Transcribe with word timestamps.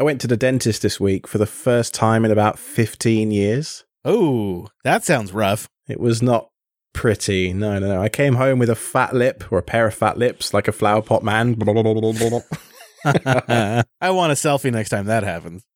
I 0.00 0.02
went 0.02 0.22
to 0.22 0.26
the 0.26 0.36
dentist 0.38 0.80
this 0.80 0.98
week 0.98 1.28
for 1.28 1.36
the 1.36 1.44
first 1.44 1.92
time 1.92 2.24
in 2.24 2.30
about 2.30 2.58
15 2.58 3.30
years. 3.30 3.84
Oh, 4.02 4.68
that 4.82 5.04
sounds 5.04 5.30
rough. 5.30 5.68
It 5.90 6.00
was 6.00 6.22
not 6.22 6.48
pretty. 6.94 7.52
No, 7.52 7.78
no, 7.78 7.86
no. 7.86 8.00
I 8.00 8.08
came 8.08 8.36
home 8.36 8.58
with 8.58 8.70
a 8.70 8.74
fat 8.74 9.14
lip 9.14 9.44
or 9.52 9.58
a 9.58 9.62
pair 9.62 9.86
of 9.86 9.92
fat 9.92 10.16
lips 10.16 10.54
like 10.54 10.68
a 10.68 10.72
flower 10.72 11.02
pot 11.02 11.22
man. 11.22 11.52
I 13.04 13.84
want 14.10 14.32
a 14.32 14.36
selfie 14.36 14.72
next 14.72 14.88
time 14.88 15.04
that 15.04 15.22
happens. 15.22 15.66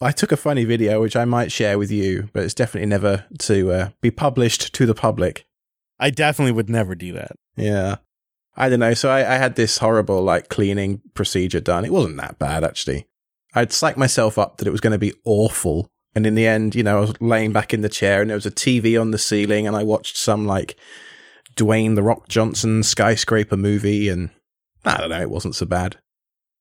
I 0.00 0.10
took 0.10 0.32
a 0.32 0.38
funny 0.38 0.64
video 0.64 1.02
which 1.02 1.14
I 1.14 1.26
might 1.26 1.52
share 1.52 1.78
with 1.78 1.90
you, 1.90 2.30
but 2.32 2.44
it's 2.44 2.54
definitely 2.54 2.88
never 2.88 3.26
to 3.40 3.72
uh, 3.72 3.88
be 4.00 4.10
published 4.10 4.72
to 4.72 4.86
the 4.86 4.94
public. 4.94 5.44
I 6.00 6.08
definitely 6.08 6.52
would 6.52 6.70
never 6.70 6.94
do 6.94 7.12
that. 7.12 7.32
Yeah. 7.56 7.96
I 8.56 8.70
don't 8.70 8.80
know. 8.80 8.94
So 8.94 9.10
I, 9.10 9.18
I, 9.18 9.36
had 9.36 9.56
this 9.56 9.76
horrible 9.76 10.22
like 10.22 10.48
cleaning 10.48 11.02
procedure 11.12 11.60
done. 11.60 11.84
It 11.84 11.92
wasn't 11.92 12.16
that 12.16 12.38
bad 12.38 12.64
actually. 12.64 13.06
I'd 13.56 13.70
psyched 13.70 13.96
myself 13.96 14.38
up 14.38 14.58
that 14.58 14.68
it 14.68 14.70
was 14.70 14.82
going 14.82 14.92
to 14.92 14.98
be 14.98 15.14
awful. 15.24 15.88
And 16.14 16.26
in 16.26 16.34
the 16.34 16.46
end, 16.46 16.74
you 16.74 16.82
know, 16.82 16.98
I 16.98 17.00
was 17.00 17.20
laying 17.20 17.52
back 17.52 17.72
in 17.72 17.80
the 17.80 17.88
chair 17.88 18.20
and 18.20 18.28
there 18.30 18.36
was 18.36 18.46
a 18.46 18.50
TV 18.50 19.00
on 19.00 19.10
the 19.10 19.18
ceiling 19.18 19.66
and 19.66 19.74
I 19.74 19.82
watched 19.82 20.18
some 20.18 20.46
like 20.46 20.76
Dwayne 21.56 21.94
the 21.94 22.02
Rock 22.02 22.28
Johnson 22.28 22.82
skyscraper 22.82 23.56
movie 23.56 24.10
and 24.10 24.30
I 24.84 24.98
don't 24.98 25.10
know, 25.10 25.20
it 25.20 25.30
wasn't 25.30 25.56
so 25.56 25.64
bad. 25.64 25.96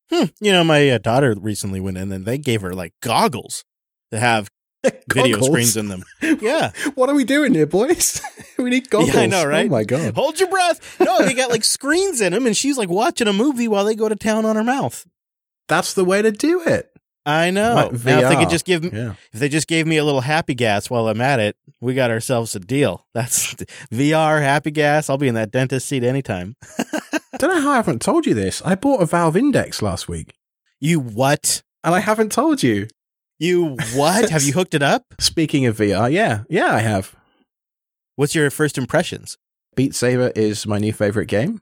Hmm. 0.09 0.25
You 0.39 0.53
know, 0.53 0.63
my 0.63 0.89
uh, 0.89 0.97
daughter 0.97 1.35
recently 1.37 1.81
went 1.81 1.97
in 1.97 2.11
and 2.13 2.25
they 2.25 2.37
gave 2.37 2.61
her 2.61 2.73
like 2.73 2.93
goggles 3.01 3.65
to 4.11 4.19
have 4.19 4.49
video 5.13 5.41
screens 5.41 5.75
in 5.75 5.89
them. 5.89 6.03
Yeah. 6.21 6.71
what 6.95 7.09
are 7.09 7.15
we 7.15 7.25
doing 7.25 7.53
here, 7.53 7.65
boys? 7.65 8.21
we 8.57 8.69
need 8.69 8.89
goggles. 8.89 9.13
Yeah, 9.13 9.21
I 9.21 9.25
know, 9.25 9.45
right? 9.45 9.67
Oh 9.67 9.71
my 9.71 9.83
god. 9.83 10.13
Hold 10.15 10.39
your 10.39 10.49
breath. 10.49 10.97
No, 10.99 11.19
they 11.19 11.33
got 11.33 11.49
like 11.49 11.65
screens 11.65 12.21
in 12.21 12.31
them, 12.31 12.45
and 12.45 12.55
she's 12.55 12.77
like 12.77 12.89
watching 12.89 13.27
a 13.27 13.33
movie 13.33 13.67
while 13.67 13.83
they 13.83 13.95
go 13.95 14.07
to 14.07 14.15
town 14.15 14.45
on 14.45 14.55
her 14.55 14.63
mouth. 14.63 15.05
That's 15.67 15.93
the 15.93 16.05
way 16.05 16.21
to 16.21 16.31
do 16.31 16.61
it. 16.61 16.91
I 17.25 17.49
know. 17.49 17.75
Now, 17.75 17.89
if 17.89 18.03
they 18.03 18.35
could 18.35 18.51
just 18.51 18.65
give 18.65 18.83
me, 18.83 18.91
yeah. 18.93 19.15
if 19.33 19.39
they 19.39 19.49
just 19.49 19.67
gave 19.67 19.87
me 19.87 19.97
a 19.97 20.03
little 20.03 20.21
happy 20.21 20.53
gas 20.53 20.91
while 20.91 21.07
I'm 21.07 21.21
at 21.21 21.39
it, 21.39 21.57
we 21.81 21.95
got 21.95 22.11
ourselves 22.11 22.55
a 22.55 22.59
deal. 22.59 23.07
That's 23.13 23.55
VR 23.91 24.41
happy 24.41 24.71
gas. 24.71 25.09
I'll 25.09 25.17
be 25.17 25.27
in 25.27 25.35
that 25.35 25.51
dentist 25.51 25.87
seat 25.87 26.03
anytime. 26.03 26.55
Don't 27.39 27.49
know 27.49 27.61
how 27.61 27.71
I 27.71 27.77
haven't 27.77 28.01
told 28.01 28.27
you 28.27 28.35
this. 28.35 28.61
I 28.63 28.75
bought 28.75 29.01
a 29.01 29.05
Valve 29.05 29.35
Index 29.35 29.81
last 29.81 30.07
week. 30.07 30.35
You 30.79 30.99
what? 30.99 31.63
And 31.83 31.95
I 31.95 31.99
haven't 31.99 32.31
told 32.31 32.61
you. 32.61 32.87
You 33.39 33.77
what? 33.95 34.29
have 34.29 34.43
you 34.43 34.53
hooked 34.53 34.75
it 34.75 34.83
up? 34.83 35.05
Speaking 35.19 35.65
of 35.65 35.77
VR, 35.77 36.11
yeah, 36.11 36.43
yeah, 36.47 36.73
I 36.73 36.79
have. 36.79 37.15
What's 38.15 38.35
your 38.35 38.49
first 38.49 38.77
impressions? 38.77 39.37
Beat 39.75 39.93
Saber 39.93 40.31
is 40.35 40.65
my 40.65 40.77
new 40.77 40.93
favorite 40.93 41.25
game. 41.25 41.61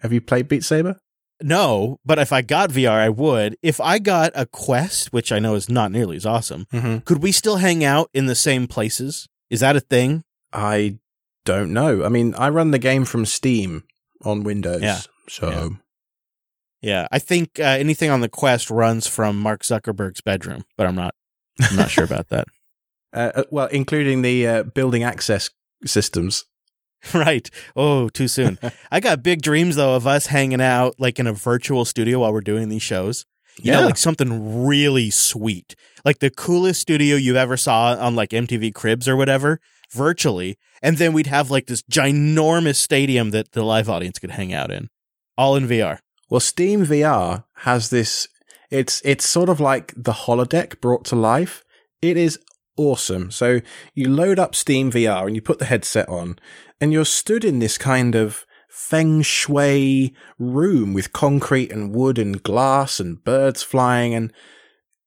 Have 0.00 0.12
you 0.12 0.20
played 0.20 0.48
Beat 0.48 0.64
Saber? 0.64 0.98
No, 1.44 1.98
but 2.04 2.18
if 2.18 2.32
I 2.32 2.42
got 2.42 2.70
VR, 2.70 2.90
I 2.90 3.08
would. 3.08 3.56
If 3.62 3.80
I 3.80 3.98
got 3.98 4.32
a 4.34 4.46
Quest, 4.46 5.12
which 5.12 5.32
I 5.32 5.38
know 5.38 5.54
is 5.54 5.68
not 5.68 5.92
nearly 5.92 6.16
as 6.16 6.26
awesome, 6.26 6.66
mm-hmm. 6.72 6.98
could 6.98 7.22
we 7.22 7.32
still 7.32 7.56
hang 7.56 7.84
out 7.84 8.10
in 8.12 8.26
the 8.26 8.34
same 8.34 8.66
places? 8.66 9.28
Is 9.50 9.60
that 9.60 9.76
a 9.76 9.80
thing? 9.80 10.24
I 10.52 10.98
don't 11.44 11.72
know. 11.72 12.04
I 12.04 12.08
mean, 12.08 12.34
I 12.34 12.48
run 12.48 12.70
the 12.70 12.78
game 12.78 13.04
from 13.04 13.26
Steam 13.26 13.84
on 14.24 14.44
Windows. 14.44 14.82
Yeah. 14.82 15.00
So. 15.28 15.50
Yeah. 15.50 15.68
yeah. 16.80 17.08
I 17.10 17.18
think 17.18 17.58
uh, 17.58 17.64
anything 17.64 18.10
on 18.10 18.20
the 18.20 18.28
Quest 18.28 18.70
runs 18.70 19.06
from 19.06 19.38
Mark 19.38 19.62
Zuckerberg's 19.62 20.20
bedroom, 20.20 20.64
but 20.76 20.86
I'm 20.86 20.94
not. 20.94 21.14
I'm 21.60 21.76
not 21.76 21.90
sure 21.90 22.04
about 22.04 22.28
that. 22.28 22.46
Uh, 23.14 23.30
uh, 23.34 23.44
well, 23.50 23.66
including 23.66 24.22
the 24.22 24.48
uh, 24.48 24.62
building 24.62 25.02
access 25.02 25.50
systems. 25.84 26.46
Right. 27.14 27.50
Oh, 27.74 28.08
too 28.08 28.28
soon. 28.28 28.58
I 28.90 29.00
got 29.00 29.22
big 29.22 29.42
dreams 29.42 29.76
though 29.76 29.96
of 29.96 30.06
us 30.06 30.26
hanging 30.26 30.60
out 30.60 30.94
like 30.98 31.18
in 31.18 31.26
a 31.26 31.32
virtual 31.32 31.84
studio 31.84 32.20
while 32.20 32.32
we're 32.32 32.40
doing 32.40 32.68
these 32.68 32.82
shows. 32.82 33.26
You 33.56 33.72
yeah. 33.72 33.80
know, 33.80 33.86
like 33.86 33.96
something 33.96 34.64
really 34.66 35.10
sweet. 35.10 35.74
Like 36.04 36.20
the 36.20 36.30
coolest 36.30 36.80
studio 36.80 37.16
you 37.16 37.36
ever 37.36 37.56
saw 37.56 37.96
on 37.98 38.16
like 38.16 38.30
MTV 38.30 38.72
Cribs 38.74 39.08
or 39.08 39.16
whatever, 39.16 39.60
virtually. 39.90 40.56
And 40.82 40.96
then 40.96 41.12
we'd 41.12 41.26
have 41.26 41.50
like 41.50 41.66
this 41.66 41.82
ginormous 41.82 42.76
stadium 42.76 43.30
that 43.30 43.52
the 43.52 43.62
live 43.62 43.90
audience 43.90 44.18
could 44.18 44.30
hang 44.32 44.52
out 44.52 44.70
in. 44.70 44.88
All 45.36 45.56
in 45.56 45.66
VR. 45.66 45.98
Well, 46.30 46.40
Steam 46.40 46.86
VR 46.86 47.44
has 47.56 47.90
this 47.90 48.28
it's 48.70 49.02
it's 49.04 49.28
sort 49.28 49.50
of 49.50 49.60
like 49.60 49.92
the 49.96 50.12
holodeck 50.12 50.80
brought 50.80 51.04
to 51.06 51.16
life. 51.16 51.62
It 52.00 52.16
is 52.16 52.38
awesome. 52.76 53.30
So 53.30 53.60
you 53.94 54.08
load 54.08 54.38
up 54.38 54.54
Steam 54.54 54.90
VR 54.90 55.26
and 55.26 55.36
you 55.36 55.42
put 55.42 55.58
the 55.58 55.66
headset 55.66 56.08
on 56.08 56.38
and 56.82 56.92
you're 56.92 57.04
stood 57.04 57.44
in 57.44 57.60
this 57.60 57.78
kind 57.78 58.16
of 58.16 58.44
feng 58.68 59.22
shui 59.22 60.12
room 60.36 60.92
with 60.92 61.12
concrete 61.12 61.70
and 61.70 61.94
wood 61.94 62.18
and 62.18 62.42
glass 62.42 62.98
and 62.98 63.22
birds 63.22 63.62
flying 63.62 64.14
and 64.14 64.32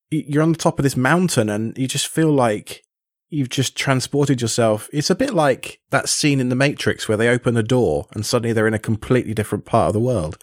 you're 0.09 0.41
on 0.41 0.53
the 0.53 0.57
top 0.57 0.79
of 0.79 0.83
this 0.83 0.95
mountain 0.95 1.49
and 1.49 1.77
you 1.77 1.85
just 1.85 2.07
feel 2.07 2.31
like 2.31 2.83
you've 3.27 3.49
just 3.49 3.75
transported 3.75 4.41
yourself. 4.41 4.87
It's 4.93 5.09
a 5.09 5.15
bit 5.15 5.33
like 5.33 5.81
that 5.89 6.07
scene 6.07 6.39
in 6.39 6.47
The 6.47 6.55
Matrix 6.55 7.09
where 7.09 7.17
they 7.17 7.27
open 7.27 7.57
a 7.57 7.63
door 7.63 8.07
and 8.13 8.25
suddenly 8.25 8.53
they're 8.53 8.67
in 8.67 8.73
a 8.73 8.79
completely 8.79 9.33
different 9.33 9.65
part 9.65 9.87
of 9.87 9.93
the 9.93 9.99
world. 9.99 10.37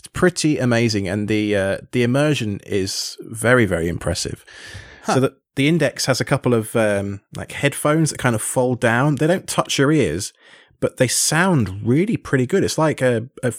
It's 0.00 0.08
pretty 0.08 0.58
amazing, 0.58 1.08
and 1.08 1.28
the 1.28 1.56
uh, 1.56 1.78
the 1.92 2.02
immersion 2.02 2.60
is 2.66 3.16
very 3.20 3.64
very 3.64 3.88
impressive. 3.88 4.44
Huh. 5.04 5.14
So 5.14 5.20
that 5.20 5.32
the 5.56 5.68
index 5.68 6.06
has 6.06 6.20
a 6.20 6.24
couple 6.24 6.54
of 6.54 6.74
um, 6.76 7.20
like 7.36 7.52
headphones 7.52 8.10
that 8.10 8.18
kind 8.18 8.34
of 8.34 8.42
fold 8.42 8.80
down. 8.80 9.16
They 9.16 9.26
don't 9.26 9.48
touch 9.48 9.78
your 9.78 9.92
ears, 9.92 10.32
but 10.80 10.96
they 10.96 11.08
sound 11.08 11.86
really 11.86 12.16
pretty 12.16 12.46
good. 12.46 12.64
It's 12.64 12.78
like 12.78 13.00
a, 13.00 13.28
a 13.42 13.52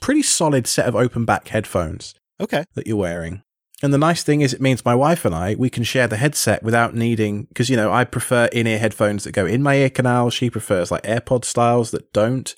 pretty 0.00 0.22
solid 0.22 0.66
set 0.66 0.86
of 0.86 0.96
open 0.96 1.24
back 1.24 1.48
headphones. 1.48 2.14
Okay. 2.40 2.64
That 2.74 2.86
you're 2.86 2.96
wearing. 2.96 3.42
And 3.82 3.92
the 3.92 3.98
nice 3.98 4.22
thing 4.22 4.40
is, 4.40 4.54
it 4.54 4.60
means 4.60 4.84
my 4.84 4.94
wife 4.94 5.24
and 5.24 5.34
I, 5.34 5.56
we 5.56 5.68
can 5.68 5.84
share 5.84 6.06
the 6.08 6.16
headset 6.16 6.62
without 6.62 6.94
needing, 6.94 7.42
because, 7.44 7.68
you 7.68 7.76
know, 7.76 7.92
I 7.92 8.04
prefer 8.04 8.46
in 8.46 8.66
ear 8.66 8.78
headphones 8.78 9.24
that 9.24 9.32
go 9.32 9.46
in 9.46 9.62
my 9.62 9.76
ear 9.76 9.90
canal. 9.90 10.30
She 10.30 10.48
prefers 10.48 10.90
like 10.90 11.02
AirPod 11.02 11.44
styles 11.44 11.90
that 11.90 12.12
don't. 12.12 12.54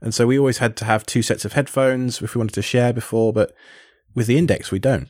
And 0.00 0.14
so 0.14 0.26
we 0.26 0.38
always 0.38 0.58
had 0.58 0.76
to 0.76 0.84
have 0.84 1.06
two 1.06 1.22
sets 1.22 1.44
of 1.44 1.54
headphones 1.54 2.22
if 2.22 2.34
we 2.34 2.38
wanted 2.38 2.54
to 2.54 2.62
share 2.62 2.92
before, 2.92 3.32
but 3.32 3.52
with 4.14 4.26
the 4.26 4.38
index, 4.38 4.70
we 4.70 4.78
don't. 4.78 5.08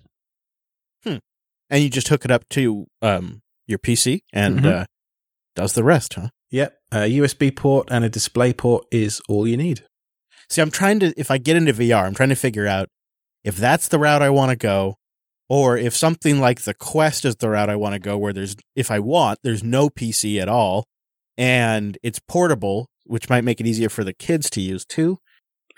Hmm. 1.03 1.17
And 1.71 1.83
you 1.83 1.91
just 1.91 2.09
hook 2.09 2.25
it 2.25 2.31
up 2.31 2.49
to 2.51 2.87
um, 3.03 3.43
your 3.67 3.79
PC 3.79 4.23
and 4.33 4.59
mm-hmm. 4.59 4.67
uh, 4.67 4.85
does 5.57 5.73
the 5.73 5.85
rest, 5.85 6.15
huh? 6.15 6.29
Yep. 6.51 6.77
A 6.93 6.97
USB 7.19 7.55
port 7.55 7.89
and 7.91 8.05
a 8.05 8.09
display 8.09 8.53
port 8.53 8.85
is 8.93 9.21
all 9.29 9.47
you 9.47 9.57
need. 9.57 9.85
See, 10.49 10.61
I'm 10.61 10.71
trying 10.71 11.01
to, 11.01 11.13
if 11.17 11.31
I 11.31 11.39
get 11.39 11.57
into 11.57 11.73
VR, 11.73 12.05
I'm 12.05 12.15
trying 12.15 12.29
to 12.29 12.37
figure 12.37 12.67
out 12.67 12.89
if 13.43 13.57
that's 13.57 13.89
the 13.89 13.99
route 13.99 14.23
I 14.23 14.31
want 14.31 14.51
to 14.51 14.57
go 14.57 14.97
or 15.49 15.77
if 15.77 15.97
something 15.97 16.41
like 16.41 16.63
the 16.63 16.75
Quest 16.75 17.25
is 17.25 17.37
the 17.37 17.51
route 17.51 17.71
I 17.71 17.77
want 17.77 17.95
to 17.95 17.99
go, 17.99 18.17
where 18.17 18.33
there's, 18.33 18.57
if 18.77 18.91
I 18.91 18.99
want, 18.99 19.41
there's 19.43 19.63
no 19.63 19.89
PC 19.89 20.41
at 20.41 20.49
all 20.49 20.85
and 21.37 21.99
it's 22.03 22.21
portable, 22.21 22.89
which 23.05 23.29
might 23.29 23.45
make 23.45 23.61
it 23.61 23.67
easier 23.67 23.89
for 23.89 24.05
the 24.05 24.15
kids 24.15 24.49
to 24.51 24.61
use 24.61 24.85
too. 24.85 25.19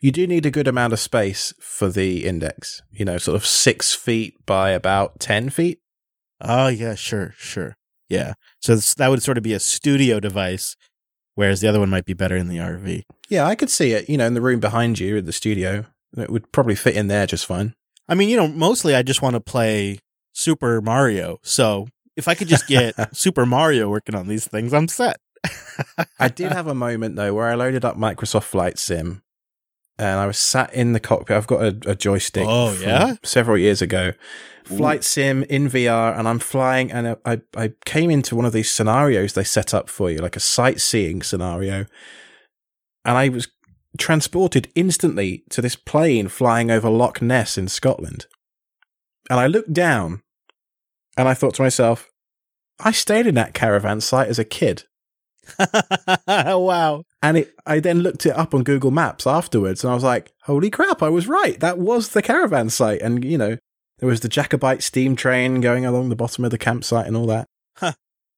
You 0.03 0.13
do 0.13 0.27
need 0.27 0.45
a 0.45 0.51
good 0.51 0.69
amount 0.69 0.93
of 0.93 1.01
space 1.01 1.55
for 1.59 1.89
the 1.89 2.27
index, 2.27 2.83
you 2.91 3.05
know, 3.05 3.19
sort 3.19 3.37
of 3.37 3.47
six 3.47 3.95
feet 3.95 4.35
by 4.45 4.71
about 4.71 5.19
10 5.21 5.51
feet. 5.51 5.81
Oh, 6.41 6.69
yeah, 6.69 6.95
sure, 6.95 7.35
sure. 7.39 7.77
Yeah. 8.09 8.35
So 8.61 8.77
that 8.77 9.09
would 9.09 9.23
sort 9.23 9.39
of 9.39 9.45
be 9.45 9.55
a 9.55 9.61
studio 9.61 10.21
device, 10.21 10.77
whereas 11.35 11.61
the 11.61 11.69
other 11.69 11.81
one 11.81 11.89
might 11.89 12.05
be 12.05 12.13
better 12.13 12.37
in 12.37 12.49
the 12.49 12.59
RV. 12.59 13.05
Yeah, 13.29 13.47
I 13.47 13.55
could 13.55 13.71
see 13.71 13.93
it, 13.93 14.09
you 14.09 14.19
know, 14.19 14.27
in 14.27 14.35
the 14.35 14.43
room 14.43 14.61
behind 14.61 14.99
you 14.99 15.17
in 15.17 15.25
the 15.25 15.33
studio. 15.33 15.87
It 16.17 16.31
would 16.31 16.53
probably 16.53 16.75
fit 16.75 16.97
in 16.97 17.09
there 17.09 17.27
just 17.27 17.47
fine. 17.47 17.75
I 18.09 18.15
mean, 18.15 18.29
you 18.29 18.37
know, 18.37 18.49
mostly 18.49 18.95
I 18.95 19.03
just 19.03 19.23
want 19.23 19.35
to 19.35 19.41
play 19.41 19.99
Super 20.33 20.81
Mario. 20.81 21.39
So 21.43 21.89
if 22.17 22.29
I 22.29 22.35
could 22.35 22.49
just 22.49 22.67
get 22.67 22.95
Super 23.17 23.47
Mario 23.47 23.89
working 23.89 24.15
on 24.15 24.29
these 24.29 24.47
things, 24.47 24.73
I'm 24.73 24.89
set. 24.89 25.17
I 26.19 26.29
did 26.29 26.53
have 26.53 26.67
a 26.67 26.75
moment 26.75 27.17
though 27.17 27.33
where 27.35 27.49
I 27.49 27.55
loaded 27.55 27.85
up 27.85 27.97
Microsoft 27.97 28.45
Flight 28.45 28.79
Sim 28.79 29.23
and 29.99 30.21
I 30.21 30.27
was 30.27 30.39
sat 30.39 30.73
in 30.75 30.93
the 30.93 31.01
cockpit. 31.01 31.37
I've 31.37 31.47
got 31.47 31.63
a, 31.63 31.91
a 31.91 31.95
joystick. 31.95 32.47
Oh, 32.47 32.77
yeah. 32.81 33.15
Several 33.23 33.57
years 33.57 33.81
ago. 33.81 34.13
Flight 34.65 35.05
Sim 35.05 35.45
in 35.45 35.69
VR 35.69 36.19
and 36.19 36.27
I'm 36.27 36.41
flying 36.41 36.91
and 36.91 37.17
I, 37.25 37.41
I 37.57 37.73
came 37.85 38.11
into 38.11 38.35
one 38.35 38.45
of 38.45 38.53
these 38.53 38.69
scenarios 38.69 39.33
they 39.33 39.45
set 39.45 39.73
up 39.73 39.89
for 39.89 40.11
you, 40.11 40.19
like 40.19 40.35
a 40.35 40.41
sightseeing 40.41 41.23
scenario. 41.23 41.87
And 43.05 43.17
I 43.17 43.29
was 43.29 43.47
transported 43.97 44.69
instantly 44.75 45.45
to 45.51 45.63
this 45.63 45.77
plane 45.77 46.27
flying 46.27 46.71
over 46.73 46.91
Loch 46.91 47.23
Ness 47.23 47.57
in 47.57 47.69
Scotland. 47.69 48.27
And 49.31 49.39
I 49.39 49.47
looked 49.47 49.73
down 49.73 50.23
and 51.17 51.29
I 51.29 51.35
thought 51.35 51.55
to 51.55 51.63
myself, 51.63 52.11
I 52.81 52.91
stayed 52.91 53.27
in 53.27 53.37
that 53.37 53.55
caravan 53.55 54.01
site 54.01 54.29
as 54.29 54.39
a 54.39 54.45
kid. 54.45 54.85
wow. 56.29 57.03
And 57.23 57.39
it, 57.39 57.55
I 57.67 57.81
then 57.81 58.01
looked 58.01 58.27
it 58.27 58.37
up 58.37 58.55
on 58.55 58.63
Google 58.63 58.91
Maps 58.91 59.27
afterwards 59.27 59.85
and 59.85 59.91
I 59.91 59.95
was 59.95 60.05
like, 60.05 60.33
holy 60.43 60.71
crap, 60.71 61.03
I 61.03 61.09
was 61.09 61.27
right. 61.27 61.59
That 61.61 61.79
was 61.79 62.11
the 62.11 62.23
caravan 62.23 62.71
site. 62.71 63.03
And, 63.03 63.25
you 63.25 63.39
know, 63.39 63.59
there 63.99 64.09
was 64.09 64.21
the 64.21 64.29
Jacobite 64.29 64.83
steam 64.83 65.17
train 65.17 65.61
going 65.61 65.87
along 65.87 66.09
the 66.09 66.17
bottom 66.17 66.45
of 66.45 66.51
the 66.51 66.59
campsite 66.59 67.07
and 67.07 67.17
all 67.17 67.27
that. 67.27 67.47
Huh. 67.77 67.93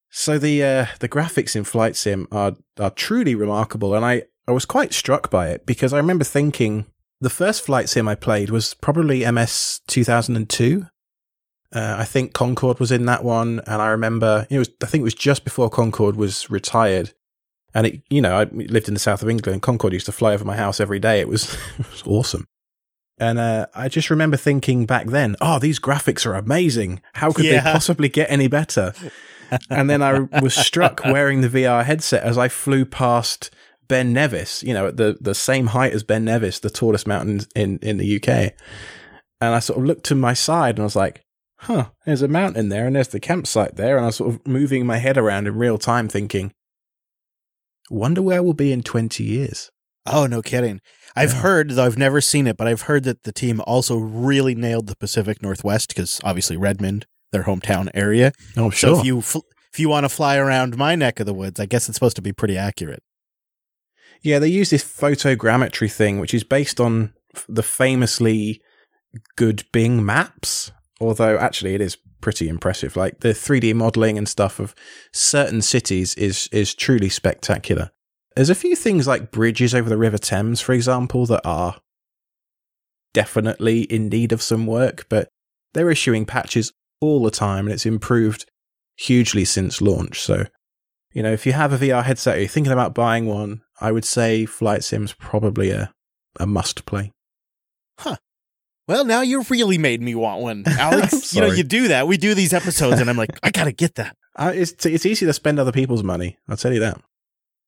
So 0.09 0.39
the 0.39 0.63
uh, 0.63 0.85
the 0.99 1.09
graphics 1.09 1.55
in 1.55 1.63
Flight 1.63 1.95
Sim 1.95 2.27
are 2.31 2.55
are 2.79 2.89
truly 2.89 3.35
remarkable, 3.35 3.93
and 3.93 4.03
I 4.03 4.23
I 4.47 4.51
was 4.51 4.65
quite 4.65 4.93
struck 4.93 5.29
by 5.29 5.49
it 5.49 5.65
because 5.67 5.93
I 5.93 5.97
remember 5.97 6.23
thinking 6.23 6.87
the 7.21 7.29
first 7.29 7.61
flight 7.61 7.89
sim 7.89 8.07
I 8.07 8.15
played 8.15 8.49
was 8.49 8.73
probably 8.73 9.29
MS 9.29 9.81
2002. 9.87 10.87
Uh, 11.73 11.97
I 11.99 12.05
think 12.05 12.33
Concorde 12.33 12.79
was 12.79 12.91
in 12.91 13.05
that 13.05 13.23
one, 13.23 13.61
and 13.67 13.81
I 13.81 13.89
remember 13.89 14.47
it 14.49 14.57
was. 14.57 14.69
I 14.81 14.87
think 14.87 15.01
it 15.01 15.03
was 15.03 15.13
just 15.13 15.43
before 15.43 15.69
Concorde 15.69 16.15
was 16.15 16.49
retired, 16.49 17.13
and 17.73 17.85
it. 17.87 18.01
You 18.09 18.21
know, 18.21 18.39
I 18.39 18.43
lived 18.45 18.87
in 18.87 18.95
the 18.95 18.99
south 18.99 19.21
of 19.21 19.29
England. 19.29 19.61
Concorde 19.61 19.93
used 19.93 20.07
to 20.07 20.11
fly 20.11 20.33
over 20.33 20.45
my 20.45 20.55
house 20.55 20.79
every 20.79 20.99
day. 20.99 21.19
It 21.19 21.27
was, 21.27 21.53
it 21.79 21.89
was 21.91 22.03
awesome. 22.05 22.47
And 23.19 23.37
uh, 23.37 23.67
I 23.75 23.89
just 23.89 24.09
remember 24.09 24.37
thinking 24.37 24.85
back 24.85 25.07
then, 25.07 25.35
oh, 25.41 25.59
these 25.59 25.79
graphics 25.79 26.25
are 26.25 26.35
amazing. 26.35 27.01
How 27.13 27.31
could 27.31 27.45
yeah. 27.45 27.61
they 27.61 27.71
possibly 27.73 28.09
get 28.09 28.31
any 28.31 28.47
better? 28.47 28.93
and 29.69 29.89
then 29.89 30.01
I 30.01 30.19
was 30.41 30.55
struck 30.55 31.03
wearing 31.03 31.41
the 31.41 31.49
VR 31.49 31.83
headset 31.83 32.23
as 32.23 32.37
I 32.37 32.47
flew 32.47 32.85
past 32.85 33.51
Ben 33.87 34.13
Nevis, 34.13 34.63
you 34.63 34.73
know, 34.73 34.87
at 34.87 34.97
the, 34.97 35.17
the 35.19 35.35
same 35.35 35.67
height 35.67 35.93
as 35.93 36.03
Ben 36.03 36.23
Nevis, 36.23 36.59
the 36.59 36.69
tallest 36.69 37.07
mountain 37.07 37.41
in, 37.55 37.79
in 37.79 37.97
the 37.97 38.15
UK. 38.15 38.53
And 39.41 39.55
I 39.55 39.59
sort 39.59 39.79
of 39.79 39.85
looked 39.85 40.05
to 40.05 40.15
my 40.15 40.33
side 40.33 40.75
and 40.75 40.81
I 40.81 40.83
was 40.83 40.95
like, 40.95 41.23
huh, 41.61 41.89
there's 42.05 42.21
a 42.21 42.27
mountain 42.27 42.69
there 42.69 42.87
and 42.87 42.95
there's 42.95 43.09
the 43.09 43.19
campsite 43.19 43.75
there. 43.75 43.97
And 43.97 44.05
I 44.05 44.07
was 44.07 44.17
sort 44.17 44.35
of 44.35 44.47
moving 44.47 44.85
my 44.85 44.97
head 44.97 45.17
around 45.17 45.47
in 45.47 45.55
real 45.55 45.77
time 45.77 46.07
thinking, 46.07 46.53
wonder 47.89 48.21
where 48.21 48.41
we'll 48.41 48.53
be 48.53 48.71
in 48.71 48.83
20 48.83 49.23
years. 49.23 49.71
Oh, 50.05 50.25
no 50.25 50.41
kidding. 50.41 50.81
I've 51.15 51.33
yeah. 51.33 51.41
heard, 51.41 51.71
though 51.71 51.85
I've 51.85 51.97
never 51.97 52.21
seen 52.21 52.47
it, 52.47 52.57
but 52.57 52.67
I've 52.67 52.83
heard 52.83 53.03
that 53.03 53.23
the 53.23 53.31
team 53.31 53.61
also 53.67 53.97
really 53.97 54.55
nailed 54.55 54.87
the 54.87 54.95
Pacific 54.95 55.41
Northwest 55.41 55.89
because 55.89 56.19
obviously 56.23 56.57
Redmond, 56.57 57.05
their 57.31 57.43
hometown 57.43 57.89
area. 57.93 58.31
Oh, 58.57 58.69
sure. 58.69 58.95
So 58.95 58.99
if 58.99 59.05
you 59.05 59.21
fl- 59.21 59.39
if 59.71 59.79
you 59.79 59.89
want 59.89 60.05
to 60.05 60.09
fly 60.09 60.37
around 60.37 60.77
my 60.77 60.95
neck 60.95 61.19
of 61.19 61.25
the 61.25 61.33
woods, 61.33 61.59
I 61.59 61.65
guess 61.65 61.87
it's 61.87 61.95
supposed 61.95 62.15
to 62.15 62.23
be 62.23 62.33
pretty 62.33 62.57
accurate. 62.57 63.03
Yeah, 64.21 64.39
they 64.39 64.47
use 64.47 64.71
this 64.71 64.83
photogrammetry 64.83 65.91
thing, 65.91 66.19
which 66.19 66.33
is 66.33 66.43
based 66.43 66.79
on 66.79 67.13
the 67.47 67.63
famously 67.63 68.61
good 69.35 69.63
Bing 69.71 70.03
maps. 70.03 70.71
Although 70.99 71.37
actually, 71.37 71.75
it 71.75 71.81
is 71.81 71.97
pretty 72.21 72.49
impressive. 72.49 72.95
Like 72.95 73.21
the 73.21 73.29
3D 73.29 73.73
modeling 73.73 74.17
and 74.17 74.27
stuff 74.27 74.59
of 74.59 74.75
certain 75.13 75.61
cities 75.61 76.15
is 76.15 76.49
is 76.51 76.73
truly 76.73 77.09
spectacular. 77.09 77.91
There's 78.35 78.49
a 78.49 78.55
few 78.55 78.75
things 78.75 79.07
like 79.07 79.31
bridges 79.31 79.73
over 79.73 79.89
the 79.89 79.97
River 79.97 80.17
Thames, 80.17 80.61
for 80.61 80.73
example, 80.73 81.25
that 81.25 81.41
are 81.45 81.77
definitely 83.13 83.81
in 83.83 84.09
need 84.09 84.31
of 84.31 84.41
some 84.41 84.65
work, 84.65 85.07
but 85.09 85.29
they're 85.73 85.91
issuing 85.91 86.25
patches 86.25 86.71
all 87.01 87.23
the 87.23 87.31
time 87.31 87.65
and 87.65 87.73
it's 87.73 87.85
improved 87.85 88.45
hugely 88.97 89.45
since 89.45 89.81
launch. 89.81 90.21
So, 90.21 90.45
you 91.13 91.23
know, 91.23 91.31
if 91.31 91.45
you 91.45 91.53
have 91.53 91.73
a 91.73 91.77
VR 91.77 92.03
headset 92.03 92.37
or 92.37 92.39
you're 92.39 92.47
thinking 92.47 92.73
about 92.73 92.93
buying 92.93 93.25
one, 93.25 93.61
I 93.79 93.91
would 93.91 94.05
say 94.05 94.45
Flight 94.45 94.83
Sim's 94.83 95.13
probably 95.13 95.71
a, 95.71 95.91
a 96.39 96.45
must 96.45 96.85
play. 96.85 97.11
Huh. 97.99 98.17
Well, 98.89 99.05
now 99.05 99.21
you 99.21 99.43
really 99.51 99.77
made 99.77 100.01
me 100.01 100.15
want 100.15 100.41
one, 100.41 100.63
Alex. 100.67 101.31
you 101.35 101.41
know, 101.41 101.51
you 101.51 101.61
do 101.61 101.89
that. 101.89 102.07
We 102.07 102.17
do 102.17 102.33
these 102.33 102.53
episodes, 102.53 102.99
and 102.99 103.07
I'm 103.07 103.17
like, 103.17 103.29
I 103.43 103.51
gotta 103.51 103.71
get 103.71 103.95
that. 103.95 104.15
Uh, 104.35 104.53
it's 104.55 104.85
it's 104.85 105.05
easy 105.05 105.25
to 105.25 105.33
spend 105.33 105.59
other 105.59 105.73
people's 105.73 106.01
money. 106.01 106.37
I'll 106.47 106.55
tell 106.55 106.71
you 106.71 106.79
that. 106.79 107.01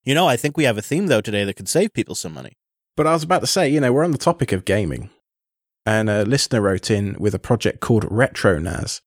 You 0.05 0.15
know, 0.15 0.25
I 0.25 0.37
think 0.37 0.55
we 0.55 0.63
have 0.63 0.77
a 0.77 0.81
theme 0.81 1.07
though 1.07 1.19
today 1.19 1.43
that 1.43 1.55
could 1.55 1.67
save 1.67 1.91
people 1.91 2.15
some 2.15 2.33
money. 2.33 2.53
But 2.95 3.07
I 3.07 3.11
was 3.13 3.23
about 3.23 3.41
to 3.41 3.47
say, 3.47 3.67
you 3.67 3.81
know, 3.81 3.91
we're 3.91 4.05
on 4.05 4.11
the 4.11 4.17
topic 4.17 4.53
of 4.53 4.63
gaming, 4.63 5.09
and 5.85 6.09
a 6.09 6.23
listener 6.23 6.61
wrote 6.61 6.89
in 6.89 7.17
with 7.19 7.35
a 7.35 7.39
project 7.39 7.81
called 7.81 8.03
RetroNAS, 8.05 9.01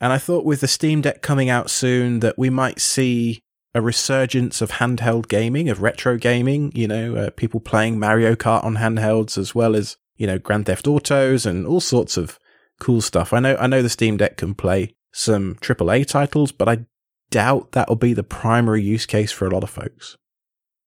and 0.00 0.14
I 0.14 0.18
thought 0.18 0.46
with 0.46 0.62
the 0.62 0.68
Steam 0.68 1.02
Deck 1.02 1.20
coming 1.20 1.50
out 1.50 1.68
soon 1.68 2.20
that 2.20 2.38
we 2.38 2.48
might 2.48 2.80
see 2.80 3.42
a 3.74 3.82
resurgence 3.82 4.62
of 4.62 4.70
handheld 4.72 5.28
gaming, 5.28 5.68
of 5.68 5.82
retro 5.82 6.16
gaming, 6.16 6.72
you 6.74 6.88
know, 6.88 7.16
uh, 7.16 7.30
people 7.30 7.60
playing 7.60 7.98
Mario 7.98 8.34
Kart 8.34 8.64
on 8.64 8.76
handhelds 8.76 9.36
as 9.36 9.54
well 9.54 9.76
as, 9.76 9.98
you 10.18 10.26
know, 10.26 10.38
Grand 10.38 10.66
Theft 10.66 10.86
Autos 10.86 11.46
and 11.46 11.66
all 11.66 11.80
sorts 11.80 12.16
of 12.16 12.38
cool 12.78 13.00
stuff. 13.00 13.32
I 13.32 13.40
know 13.40 13.56
I 13.56 13.66
know 13.66 13.80
the 13.80 13.88
Steam 13.88 14.18
Deck 14.18 14.36
can 14.36 14.54
play 14.54 14.94
some 15.12 15.54
AAA 15.56 16.06
titles, 16.06 16.52
but 16.52 16.68
I 16.68 16.84
doubt 17.30 17.72
that'll 17.72 17.96
be 17.96 18.12
the 18.12 18.22
primary 18.22 18.82
use 18.82 19.06
case 19.06 19.32
for 19.32 19.46
a 19.46 19.50
lot 19.50 19.64
of 19.64 19.70
folks. 19.70 20.16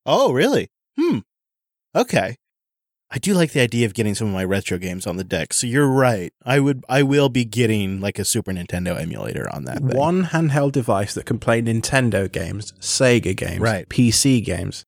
Oh, 0.06 0.32
really? 0.32 0.68
Hmm. 1.00 1.20
Okay. 1.96 2.36
I 3.14 3.18
do 3.18 3.34
like 3.34 3.52
the 3.52 3.60
idea 3.60 3.86
of 3.86 3.94
getting 3.94 4.16
some 4.16 4.28
of 4.28 4.34
my 4.34 4.46
retro 4.46 4.78
games 4.78 5.06
on 5.06 5.18
the 5.18 5.26
deck. 5.26 5.52
So 5.52 5.68
you're 5.68 5.88
right. 5.88 6.32
I 6.46 6.62
would 6.62 6.86
I 6.88 7.04
will 7.04 7.28
be 7.28 7.44
getting 7.44 8.00
like 8.00 8.18
a 8.18 8.26
Super 8.26 8.54
Nintendo 8.54 9.00
emulator 9.00 9.54
on 9.54 9.66
that. 9.66 9.80
Thing. 9.80 9.98
One 9.98 10.26
handheld 10.28 10.72
device 10.72 11.14
that 11.16 11.26
can 11.26 11.38
play 11.38 11.62
Nintendo 11.62 12.32
games, 12.32 12.72
Sega 12.80 13.36
games, 13.36 13.60
right. 13.60 13.88
PC 13.90 14.44
games, 14.44 14.86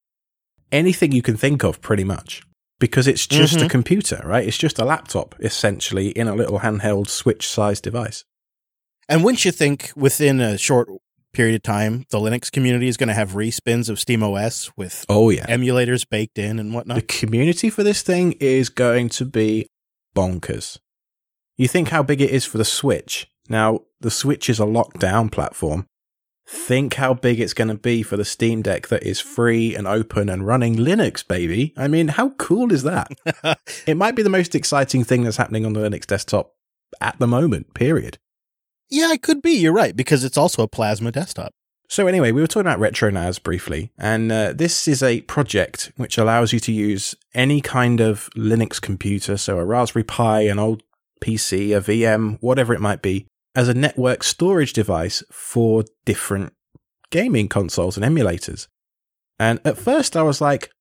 anything 0.72 1.12
you 1.12 1.22
can 1.22 1.36
think 1.36 1.64
of 1.64 1.82
pretty 1.82 2.06
much. 2.06 2.44
Because 2.84 3.08
it's 3.08 3.26
just 3.26 3.56
mm-hmm. 3.56 3.68
a 3.68 3.70
computer, 3.70 4.22
right? 4.26 4.46
It's 4.46 4.58
just 4.58 4.78
a 4.78 4.84
laptop 4.84 5.36
essentially 5.40 6.10
in 6.10 6.28
a 6.28 6.36
little 6.36 6.60
handheld 6.60 7.08
switch 7.08 7.48
sized 7.48 7.82
device. 7.84 8.26
And 9.08 9.24
wouldn't 9.24 9.46
you 9.46 9.54
think 9.54 9.94
within 9.96 10.42
a 10.42 10.58
short 10.58 10.90
period 11.32 11.56
of 11.56 11.64
time, 11.64 12.04
the 12.10 12.18
Linux 12.18 12.52
community 12.52 12.90
is 12.90 12.98
going 12.98 13.08
to 13.08 13.14
have 13.14 13.32
respins 13.32 13.88
of 13.88 14.00
SteamOS 14.00 14.70
with 14.76 15.06
oh 15.08 15.30
yeah 15.30 15.46
emulators 15.46 16.06
baked 16.10 16.38
in 16.38 16.60
and 16.60 16.74
whatnot. 16.74 16.96
The 16.98 17.04
community 17.04 17.70
for 17.70 17.84
this 17.84 18.02
thing 18.02 18.34
is 18.42 18.68
going 18.68 19.08
to 19.12 19.24
be 19.24 19.70
bonkers. 20.14 20.78
You 21.56 21.70
think 21.70 21.88
how 21.88 22.04
big 22.04 22.20
it 22.20 22.32
is 22.32 22.44
for 22.44 22.58
the 22.58 22.66
Switch. 22.66 23.28
Now, 23.48 23.80
the 24.02 24.12
Switch 24.12 24.50
is 24.50 24.60
a 24.60 24.66
lockdown 24.66 25.32
platform. 25.32 25.88
Think 26.46 26.96
how 26.96 27.14
big 27.14 27.40
it's 27.40 27.54
going 27.54 27.70
to 27.70 27.76
be 27.76 28.04
for 28.04 28.18
the 28.18 28.26
Steam 28.26 28.62
Deck 28.62 28.90
that 28.90 29.04
is 29.04 29.20
free 29.20 29.76
and 29.76 29.88
open 29.88 30.30
and 30.30 30.46
running 30.46 30.76
Linux, 30.76 31.26
baby. 31.26 31.74
I 31.78 31.88
mean, 31.88 32.10
how 32.10 32.32
cool 32.32 32.74
is 32.74 32.84
that? 32.84 33.12
it 33.88 33.96
might 33.96 34.16
be 34.16 34.24
the 34.24 34.30
most 34.30 34.54
exciting 34.54 35.04
thing 35.04 35.24
that's 35.24 35.38
happening 35.38 35.66
on 35.66 35.74
the 35.74 35.80
Linux 35.80 36.06
desktop 36.06 36.54
at 37.00 37.18
the 37.20 37.28
moment, 37.28 37.74
period. 37.74 38.18
Yeah, 38.90 39.14
it 39.14 39.22
could 39.22 39.42
be. 39.42 39.52
You're 39.52 39.74
right 39.74 39.96
because 39.96 40.24
it's 40.24 40.38
also 40.38 40.64
a 40.64 40.68
plasma 40.68 41.12
desktop. 41.12 41.54
So 41.90 42.08
anyway, 42.08 42.32
we 42.32 42.42
were 42.42 42.48
talking 42.48 42.72
about 42.72 42.80
RetroNAS 42.80 43.42
briefly, 43.42 43.92
and 43.98 44.32
uh, 44.32 44.54
this 44.54 44.88
is 44.88 45.04
a 45.04 45.22
project 45.22 45.92
which 45.96 46.18
allows 46.18 46.52
you 46.52 46.60
to 46.62 46.72
use 46.72 47.14
any 47.34 47.62
kind 47.62 48.00
of 48.00 48.30
Linux 48.36 48.82
computer, 48.82 49.38
so 49.38 49.60
a 49.60 49.66
Raspberry 49.66 50.04
Pi, 50.04 50.42
an 50.42 50.60
old 50.60 50.82
PC, 51.24 51.76
a 51.76 51.82
VM, 51.82 52.38
whatever 52.42 52.74
it 52.74 52.82
might 52.82 53.02
be, 53.02 53.28
as 53.56 53.68
a 53.68 53.74
network 53.74 54.24
storage 54.24 54.74
device 54.74 55.24
for 55.32 55.84
different 56.06 56.54
gaming 57.12 57.48
consoles 57.48 57.98
and 57.98 58.06
emulators. 58.06 58.68
And 59.40 59.60
at 59.66 59.78
first 59.78 60.16
I 60.18 60.24
was 60.24 60.42
like, 60.42 60.72